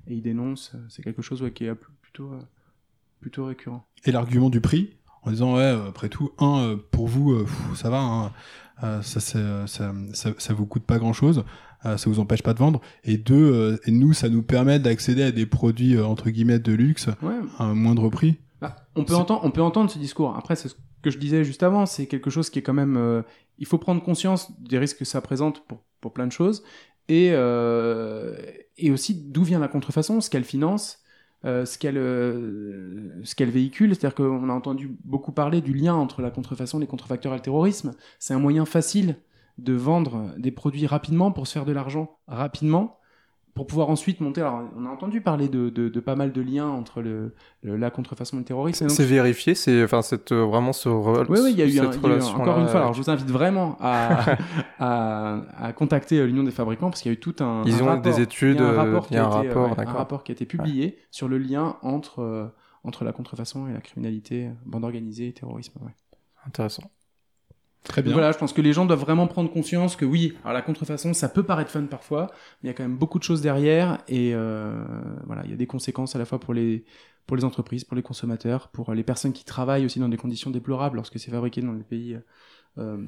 et 0.07 0.15
ils 0.15 0.21
dénoncent. 0.21 0.73
C'est 0.89 1.03
quelque 1.03 1.21
chose 1.21 1.41
ouais, 1.41 1.51
qui 1.51 1.65
est 1.65 1.75
plutôt 2.01 2.31
plutôt 3.19 3.45
récurrent. 3.45 3.83
Et 4.05 4.11
l'argument 4.11 4.49
du 4.49 4.61
prix 4.61 4.91
en 5.23 5.31
disant 5.31 5.55
ouais 5.55 5.75
après 5.87 6.09
tout 6.09 6.31
un 6.37 6.77
pour 6.91 7.07
vous 7.07 7.45
ça 7.73 7.89
va 7.89 7.99
hein, 7.99 8.31
ça, 9.01 9.19
ça, 9.19 9.65
ça, 9.65 9.93
ça, 10.13 10.53
vous 10.53 10.67
coûte 10.67 10.83
pas 10.83 10.99
grand 10.99 11.13
chose 11.13 11.43
ça 11.97 12.09
vous 12.09 12.19
empêche 12.19 12.43
pas 12.43 12.53
de 12.53 12.59
vendre. 12.59 12.81
Et 13.03 13.17
deux, 13.17 13.35
euh, 13.35 13.77
et 13.85 13.91
nous, 13.91 14.13
ça 14.13 14.29
nous 14.29 14.41
permet 14.41 14.79
d'accéder 14.79 15.23
à 15.23 15.31
des 15.31 15.45
produits 15.45 15.95
euh, 15.95 16.05
entre 16.05 16.29
guillemets 16.29 16.59
de 16.59 16.73
luxe 16.73 17.07
ouais. 17.21 17.35
à 17.57 17.65
un 17.65 17.75
moindre 17.75 18.09
prix. 18.09 18.37
Bah, 18.61 18.75
on 18.95 19.03
peut 19.03 19.15
entendre, 19.15 19.41
on 19.43 19.51
peut 19.51 19.61
entendre 19.61 19.89
ce 19.89 19.99
discours. 19.99 20.35
Après, 20.35 20.55
c'est 20.55 20.69
ce 20.69 20.75
que 21.01 21.11
je 21.11 21.17
disais 21.17 21.43
juste 21.43 21.63
avant, 21.63 21.85
c'est 21.85 22.07
quelque 22.07 22.29
chose 22.29 22.49
qui 22.49 22.59
est 22.59 22.63
quand 22.63 22.73
même. 22.73 22.97
Euh, 22.97 23.21
il 23.57 23.65
faut 23.65 23.77
prendre 23.77 24.01
conscience 24.03 24.51
des 24.61 24.77
risques 24.77 24.99
que 24.99 25.05
ça 25.05 25.21
présente 25.21 25.65
pour 25.67 25.83
pour 26.01 26.13
plein 26.13 26.27
de 26.27 26.31
choses 26.31 26.63
et 27.07 27.29
euh, 27.33 28.35
et 28.77 28.91
aussi 28.91 29.15
d'où 29.15 29.43
vient 29.43 29.59
la 29.59 29.67
contrefaçon, 29.67 30.21
ce 30.21 30.29
qu'elle 30.29 30.43
finance. 30.43 30.99
Euh, 31.43 31.63
ce 31.63 31.77
qu'elle 31.77 31.97
euh, 31.97 33.21
ce 33.23 33.35
qu'elle 33.35 33.51
véhicule, 33.51 33.93
c'est-à-dire 33.93 34.15
qu'on 34.15 34.49
a 34.49 34.53
entendu 34.53 34.97
beaucoup 35.03 35.31
parler 35.31 35.61
du 35.61 35.73
lien 35.73 35.93
entre 35.93 36.23
la 36.23 36.31
contrefaçon, 36.31 36.79
les 36.79 36.87
contrefacteurs 36.87 37.33
et 37.33 37.35
le 37.35 37.41
terrorisme. 37.41 37.93
C'est 38.17 38.33
un 38.33 38.39
moyen 38.39 38.65
facile 38.65 39.17
de 39.57 39.73
vendre 39.73 40.33
des 40.37 40.51
produits 40.51 40.87
rapidement 40.87 41.31
pour 41.31 41.47
se 41.47 41.53
faire 41.53 41.65
de 41.65 41.71
l'argent 41.71 42.17
rapidement 42.27 42.99
pour 43.55 43.67
pouvoir 43.67 43.89
ensuite 43.89 44.19
monter. 44.19 44.41
Alors, 44.41 44.63
on 44.77 44.85
a 44.85 44.89
entendu 44.89 45.21
parler 45.21 45.47
de, 45.47 45.69
de, 45.69 45.87
de 45.87 45.99
pas 46.01 46.17
mal 46.17 46.33
de 46.33 46.41
liens 46.41 46.67
entre 46.67 47.01
le, 47.01 47.33
le 47.63 47.77
la 47.77 47.89
contrefaçon 47.89 48.35
et 48.35 48.39
le 48.39 48.45
terrorisme. 48.45 48.89
C'est 48.89 49.05
vérifié, 49.05 49.55
c'est 49.55 49.81
enfin 49.81 50.01
cette 50.01 50.33
vraiment 50.33 50.73
ce. 50.73 50.89
Oui, 50.89 51.39
oui, 51.41 51.51
il 51.51 51.57
y 51.57 51.61
a 51.61 51.65
eu, 51.65 51.69
un, 51.69 51.73
y 51.73 51.79
a 51.79 52.17
eu 52.17 52.21
encore 52.21 52.59
une 52.59 52.67
fois. 52.67 52.81
Alors, 52.81 52.93
je 52.93 53.01
vous 53.01 53.09
invite 53.09 53.31
vraiment 53.31 53.77
à 53.79 54.35
à, 54.79 55.41
à 55.57 55.71
contacter 55.71 56.27
l'Union 56.27 56.43
des 56.43 56.51
fabricants 56.51 56.89
parce 56.89 57.01
qu'il 57.01 57.13
y 57.13 57.15
a 57.15 57.17
eu 57.17 57.19
tout 57.19 57.35
un. 57.39 57.63
Ils 57.65 57.75
un 57.75 57.81
ont 57.81 57.85
rapport, 57.85 58.01
des 58.13 58.21
études. 58.21 58.57
Il 58.59 58.61
y 58.61 58.65
a 58.65 58.69
un 58.69 58.73
rapport, 58.73 59.07
y 59.09 59.15
a 59.15 59.25
un, 59.25 59.29
qui 59.29 59.35
a 59.37 59.39
été, 59.39 59.47
rapport, 59.47 59.77
ouais, 59.77 59.87
un 59.87 59.93
rapport 59.93 60.23
qui 60.25 60.31
a 60.33 60.33
été 60.33 60.45
publié 60.45 60.85
ouais. 60.85 60.97
sur 61.11 61.29
le 61.29 61.37
lien 61.37 61.77
entre 61.81 62.19
euh, 62.19 62.47
entre 62.83 63.05
la 63.05 63.13
contrefaçon 63.13 63.67
et 63.69 63.73
la 63.73 63.81
criminalité, 63.81 64.49
bande 64.65 64.83
organisée 64.83 65.29
et 65.29 65.33
terrorisme. 65.33 65.79
Ouais. 65.81 65.95
Intéressant. 66.45 66.83
Très 67.85 68.01
bien. 68.01 68.13
Voilà, 68.13 68.31
je 68.31 68.37
pense 68.37 68.51
que 68.51 68.61
les 68.61 68.73
gens 68.73 68.85
doivent 68.85 68.99
vraiment 68.99 69.27
prendre 69.27 69.51
conscience 69.51 69.95
que 69.95 70.05
oui, 70.05 70.33
alors 70.43 70.53
la 70.53 70.61
contrefaçon, 70.61 71.13
ça 71.13 71.29
peut 71.29 71.43
paraître 71.43 71.71
fun 71.71 71.83
parfois, 71.83 72.27
mais 72.61 72.67
il 72.67 72.67
y 72.67 72.69
a 72.71 72.73
quand 72.73 72.83
même 72.83 72.97
beaucoup 72.97 73.19
de 73.19 73.23
choses 73.23 73.41
derrière 73.41 73.99
et 74.07 74.33
euh, 74.33 74.83
voilà, 75.25 75.43
il 75.45 75.51
y 75.51 75.53
a 75.53 75.57
des 75.57 75.67
conséquences 75.67 76.15
à 76.15 76.19
la 76.19 76.25
fois 76.25 76.39
pour 76.39 76.53
les 76.53 76.83
pour 77.27 77.37
les 77.37 77.43
entreprises, 77.43 77.83
pour 77.83 77.95
les 77.95 78.03
consommateurs, 78.03 78.67
pour 78.67 78.93
les 78.93 79.03
personnes 79.03 79.33
qui 79.33 79.45
travaillent 79.45 79.85
aussi 79.85 79.99
dans 79.99 80.09
des 80.09 80.17
conditions 80.17 80.51
déplorables 80.51 80.95
lorsque 80.95 81.19
c'est 81.19 81.31
fabriqué 81.31 81.61
dans 81.61 81.73
des 81.73 81.83
pays 81.83 82.19
euh, 82.77 83.07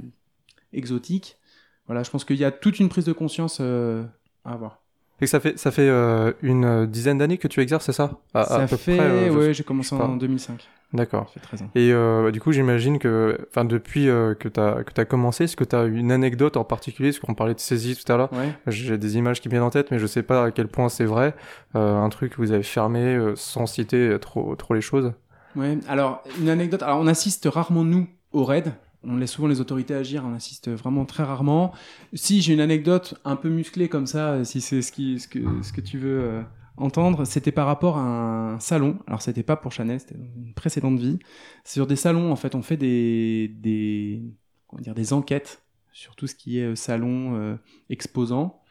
exotiques. 0.73 1.37
Voilà, 1.85 2.03
je 2.03 2.09
pense 2.09 2.25
qu'il 2.25 2.37
y 2.37 2.43
a 2.43 2.51
toute 2.51 2.79
une 2.79 2.89
prise 2.89 3.05
de 3.05 3.13
conscience 3.13 3.59
euh, 3.61 4.03
à 4.43 4.53
avoir. 4.53 4.81
Et 5.19 5.25
que 5.25 5.27
ça 5.27 5.39
fait 5.39 5.57
ça 5.57 5.71
fait 5.71 5.89
euh, 5.89 6.31
une 6.41 6.85
dizaine 6.85 7.17
d'années 7.17 7.37
que 7.37 7.47
tu 7.47 7.59
exerces, 7.61 7.85
c'est 7.85 7.91
ça? 7.91 8.11
À, 8.33 8.43
Ça 8.45 8.55
à 8.61 8.67
peu 8.67 8.77
fait, 8.77 9.29
ouais, 9.29 9.53
j'ai 9.53 9.63
commencé 9.63 9.95
en 9.95 10.15
2005. 10.15 10.67
D'accord. 10.93 11.33
Et 11.75 11.91
euh, 11.91 12.31
du 12.31 12.39
coup, 12.39 12.53
j'imagine 12.53 12.97
que, 12.97 13.37
enfin, 13.49 13.65
depuis 13.65 14.07
euh, 14.07 14.35
que 14.35 14.47
tu 14.47 14.59
as 14.59 14.83
que 14.83 15.03
commencé, 15.03 15.43
est-ce 15.43 15.57
que 15.57 15.65
tu 15.65 15.75
as 15.75 15.83
une 15.83 16.11
anecdote 16.13 16.55
en 16.55 16.63
particulier, 16.63 17.09
parce 17.09 17.19
qu'on 17.19 17.33
parlait 17.33 17.53
de 17.53 17.59
saisie 17.59 17.95
tout 17.95 18.09
à 18.11 18.15
l'heure. 18.15 18.31
Ouais. 18.31 18.53
J'ai 18.67 18.97
des 18.97 19.17
images 19.17 19.41
qui 19.41 19.49
viennent 19.49 19.63
en 19.63 19.69
tête, 19.69 19.91
mais 19.91 19.99
je 19.99 20.07
sais 20.07 20.23
pas 20.23 20.45
à 20.45 20.51
quel 20.51 20.69
point 20.69 20.87
c'est 20.87 21.03
vrai. 21.05 21.35
Euh, 21.75 21.97
un 21.97 22.07
truc 22.07 22.33
que 22.33 22.37
vous 22.37 22.53
avez 22.53 22.63
fermé 22.63 23.01
euh, 23.01 23.35
sans 23.35 23.65
citer 23.65 24.17
trop 24.21 24.55
trop 24.55 24.73
les 24.73 24.81
choses. 24.81 25.11
Ouais. 25.57 25.77
Alors 25.89 26.23
une 26.39 26.49
anecdote. 26.49 26.83
Alors 26.83 26.99
on 26.99 27.07
assiste 27.07 27.47
rarement 27.51 27.83
nous 27.83 28.07
au 28.31 28.45
raid. 28.45 28.71
On 29.07 29.17
laisse 29.17 29.31
souvent 29.31 29.47
les 29.47 29.61
autorités 29.61 29.93
agir, 29.93 30.23
on 30.25 30.33
assiste 30.33 30.69
vraiment 30.69 31.05
très 31.05 31.23
rarement. 31.23 31.73
Si 32.13 32.41
j'ai 32.41 32.53
une 32.53 32.59
anecdote 32.59 33.15
un 33.25 33.35
peu 33.35 33.49
musclée 33.49 33.89
comme 33.89 34.05
ça, 34.05 34.43
si 34.43 34.61
c'est 34.61 34.81
ce 34.81 34.91
qui 34.91 35.19
ce 35.19 35.27
que 35.27 35.39
ce 35.61 35.71
que 35.71 35.81
tu 35.81 35.97
veux 35.97 36.19
euh, 36.19 36.41
entendre, 36.75 37.25
c'était 37.25 37.51
par 37.51 37.67
rapport 37.67 37.97
à 37.97 38.01
un 38.01 38.59
salon. 38.59 38.99
Alors 39.07 39.21
c'était 39.21 39.43
pas 39.43 39.55
pour 39.55 39.71
Chanel, 39.71 39.99
c'était 39.99 40.15
dans 40.15 40.25
une 40.35 40.53
précédente 40.53 40.99
vie. 40.99 41.19
Sur 41.63 41.87
des 41.87 41.95
salons, 41.95 42.31
en 42.31 42.35
fait, 42.35 42.53
on 42.53 42.61
fait 42.61 42.77
des 42.77 43.47
des 43.47 44.21
comment 44.67 44.81
dire 44.81 44.95
des 44.95 45.13
enquêtes 45.13 45.63
sur 45.93 46.15
tout 46.15 46.27
ce 46.27 46.35
qui 46.35 46.59
est 46.59 46.75
salon 46.75 47.35
euh, 47.35 47.55
exposant 47.89 48.61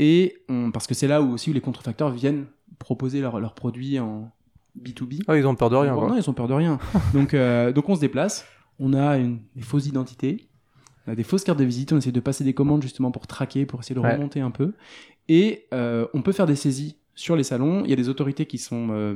et 0.00 0.38
on, 0.48 0.70
parce 0.70 0.86
que 0.86 0.94
c'est 0.94 1.06
là 1.06 1.20
où 1.20 1.34
aussi 1.34 1.50
où 1.50 1.52
les 1.52 1.60
contrefacteurs 1.60 2.08
viennent 2.08 2.46
proposer 2.78 3.20
leurs 3.20 3.54
produits 3.54 3.98
en 3.98 4.30
B2B. 4.80 5.24
Ah, 5.28 5.36
ils 5.36 5.46
ont 5.46 5.54
peur 5.54 5.68
de 5.68 5.76
rien. 5.76 5.94
Non, 5.94 6.16
ils 6.16 6.30
ont 6.30 6.32
peur 6.32 6.48
de 6.48 6.54
rien. 6.54 6.78
donc 7.12 7.34
euh, 7.34 7.70
donc 7.70 7.86
on 7.90 7.94
se 7.94 8.00
déplace, 8.00 8.46
on 8.80 8.92
a 8.94 9.18
une 9.18 9.38
des 9.54 9.62
fausses 9.62 9.86
identités. 9.86 10.48
On 11.06 11.12
a 11.12 11.14
des 11.14 11.22
fausses 11.22 11.44
cartes 11.44 11.58
de 11.58 11.64
visite, 11.64 11.92
on 11.92 11.98
essaie 11.98 12.12
de 12.12 12.20
passer 12.20 12.42
des 12.44 12.54
commandes 12.54 12.82
justement 12.82 13.10
pour 13.12 13.26
traquer, 13.28 13.66
pour 13.66 13.80
essayer 13.80 13.94
de 13.94 14.00
Ouais. 14.00 14.14
remonter 14.14 14.40
un 14.40 14.50
peu. 14.50 14.72
Et 15.28 15.66
euh, 15.72 16.06
on 16.14 16.22
peut 16.22 16.32
faire 16.32 16.46
des 16.46 16.56
saisies 16.56 16.96
sur 17.14 17.36
les 17.36 17.42
salons. 17.42 17.82
Il 17.84 17.90
y 17.90 17.92
a 17.92 17.96
des 17.96 18.08
autorités 18.08 18.46
qui 18.46 18.56
sont 18.58 18.88
euh, 18.92 19.14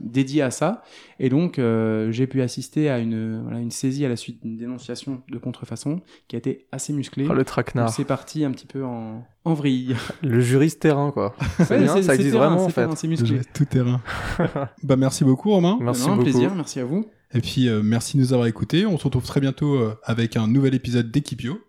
dédiées 0.00 0.42
à 0.42 0.50
ça. 0.50 0.82
Et 1.18 1.28
donc, 1.30 1.58
euh, 1.58 2.10
j'ai 2.12 2.26
pu 2.26 2.42
assister 2.42 2.90
à 2.90 2.98
une, 2.98 3.42
voilà, 3.42 3.58
une 3.60 3.70
saisie 3.70 4.04
à 4.04 4.08
la 4.08 4.16
suite 4.16 4.42
d'une 4.42 4.56
dénonciation 4.58 5.22
de 5.30 5.38
contrefaçon 5.38 6.00
qui 6.28 6.36
a 6.36 6.38
été 6.38 6.66
assez 6.72 6.92
musclée. 6.92 7.26
Ah, 7.28 7.32
le 7.34 7.44
traquenard. 7.44 7.88
C'est 7.90 8.04
parti 8.04 8.44
un 8.44 8.50
petit 8.50 8.66
peu 8.66 8.84
en, 8.84 9.24
en 9.44 9.54
vrille. 9.54 9.96
Le 10.22 10.40
juriste 10.40 10.80
terrain, 10.80 11.10
quoi. 11.10 11.34
C'est 11.58 11.70
Ouais, 11.70 11.78
bien, 11.84 12.02
ça 12.02 12.14
existe 12.14 12.32
terrain, 12.32 12.48
vraiment, 12.48 12.64
en 12.64 12.68
fait. 12.68 12.86
C'est 12.96 13.08
musclé. 13.08 13.40
Tout 13.54 13.64
terrain. 13.64 14.00
bah 14.82 14.96
merci 14.96 15.24
beaucoup 15.24 15.50
Romain. 15.50 15.78
Merci 15.80 16.02
Non, 16.06 16.12
un 16.12 16.16
beaucoup. 16.16 16.24
plaisir, 16.30 16.54
merci 16.54 16.80
à 16.80 16.84
vous. 16.84 17.06
Et 17.34 17.40
puis 17.40 17.68
euh, 17.68 17.82
merci 17.82 18.16
de 18.16 18.22
nous 18.22 18.32
avoir 18.32 18.48
écoutés. 18.48 18.86
On 18.86 18.98
se 18.98 19.04
retrouve 19.04 19.24
très 19.24 19.40
bientôt 19.40 19.74
euh, 19.74 19.98
avec 20.04 20.36
un 20.36 20.46
nouvel 20.46 20.74
épisode 20.74 21.10
d'Equipio. 21.10 21.60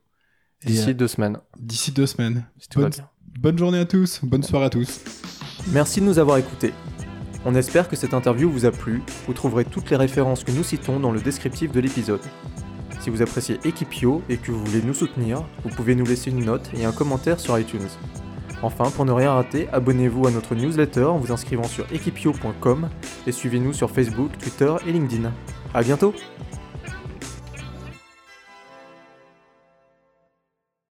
D'ici 0.65 0.91
euh, 0.91 0.93
deux 0.93 1.07
semaines, 1.07 1.37
d'ici 1.59 1.91
deux 1.91 2.05
semaines. 2.05 2.45
si 2.57 2.67
Bonne, 2.75 2.91
bonne 3.39 3.57
journée 3.57 3.79
à 3.79 3.85
tous. 3.85 4.19
Bonne 4.23 4.43
soirée 4.43 4.65
à 4.65 4.69
tous. 4.69 5.01
Merci 5.71 6.01
de 6.01 6.05
nous 6.05 6.19
avoir 6.19 6.37
écoutés. 6.37 6.73
On 7.45 7.55
espère 7.55 7.87
que 7.87 7.95
cette 7.95 8.13
interview 8.13 8.49
vous 8.49 8.65
a 8.65 8.71
plu. 8.71 9.01
Vous 9.27 9.33
trouverez 9.33 9.65
toutes 9.65 9.89
les 9.89 9.95
références 9.95 10.43
que 10.43 10.51
nous 10.51 10.63
citons 10.63 10.99
dans 10.99 11.11
le 11.11 11.21
descriptif 11.21 11.71
de 11.71 11.79
l'épisode. 11.79 12.21
Si 12.99 13.09
vous 13.09 13.21
appréciez 13.21 13.59
Equipio 13.63 14.21
et 14.27 14.37
que 14.37 14.51
vous 14.51 14.63
voulez 14.65 14.81
nous 14.81 14.93
soutenir, 14.93 15.45
vous 15.63 15.69
pouvez 15.69 15.95
nous 15.95 16.05
laisser 16.05 16.31
une 16.31 16.43
note 16.43 16.69
et 16.73 16.83
un 16.83 16.91
commentaire 16.91 17.39
sur 17.39 17.57
iTunes. 17.57 17.87
Enfin, 18.61 18.89
pour 18.91 19.05
ne 19.05 19.11
rien 19.11 19.33
rater, 19.33 19.69
abonnez-vous 19.71 20.27
à 20.27 20.31
notre 20.31 20.53
newsletter 20.55 21.05
en 21.05 21.17
vous 21.17 21.31
inscrivant 21.31 21.63
sur 21.63 21.85
equipio.com 21.93 22.89
et 23.25 23.31
suivez-nous 23.31 23.73
sur 23.73 23.89
Facebook, 23.89 24.31
Twitter 24.37 24.73
et 24.85 24.91
LinkedIn. 24.91 25.31
A 25.73 25.83
bientôt 25.83 26.13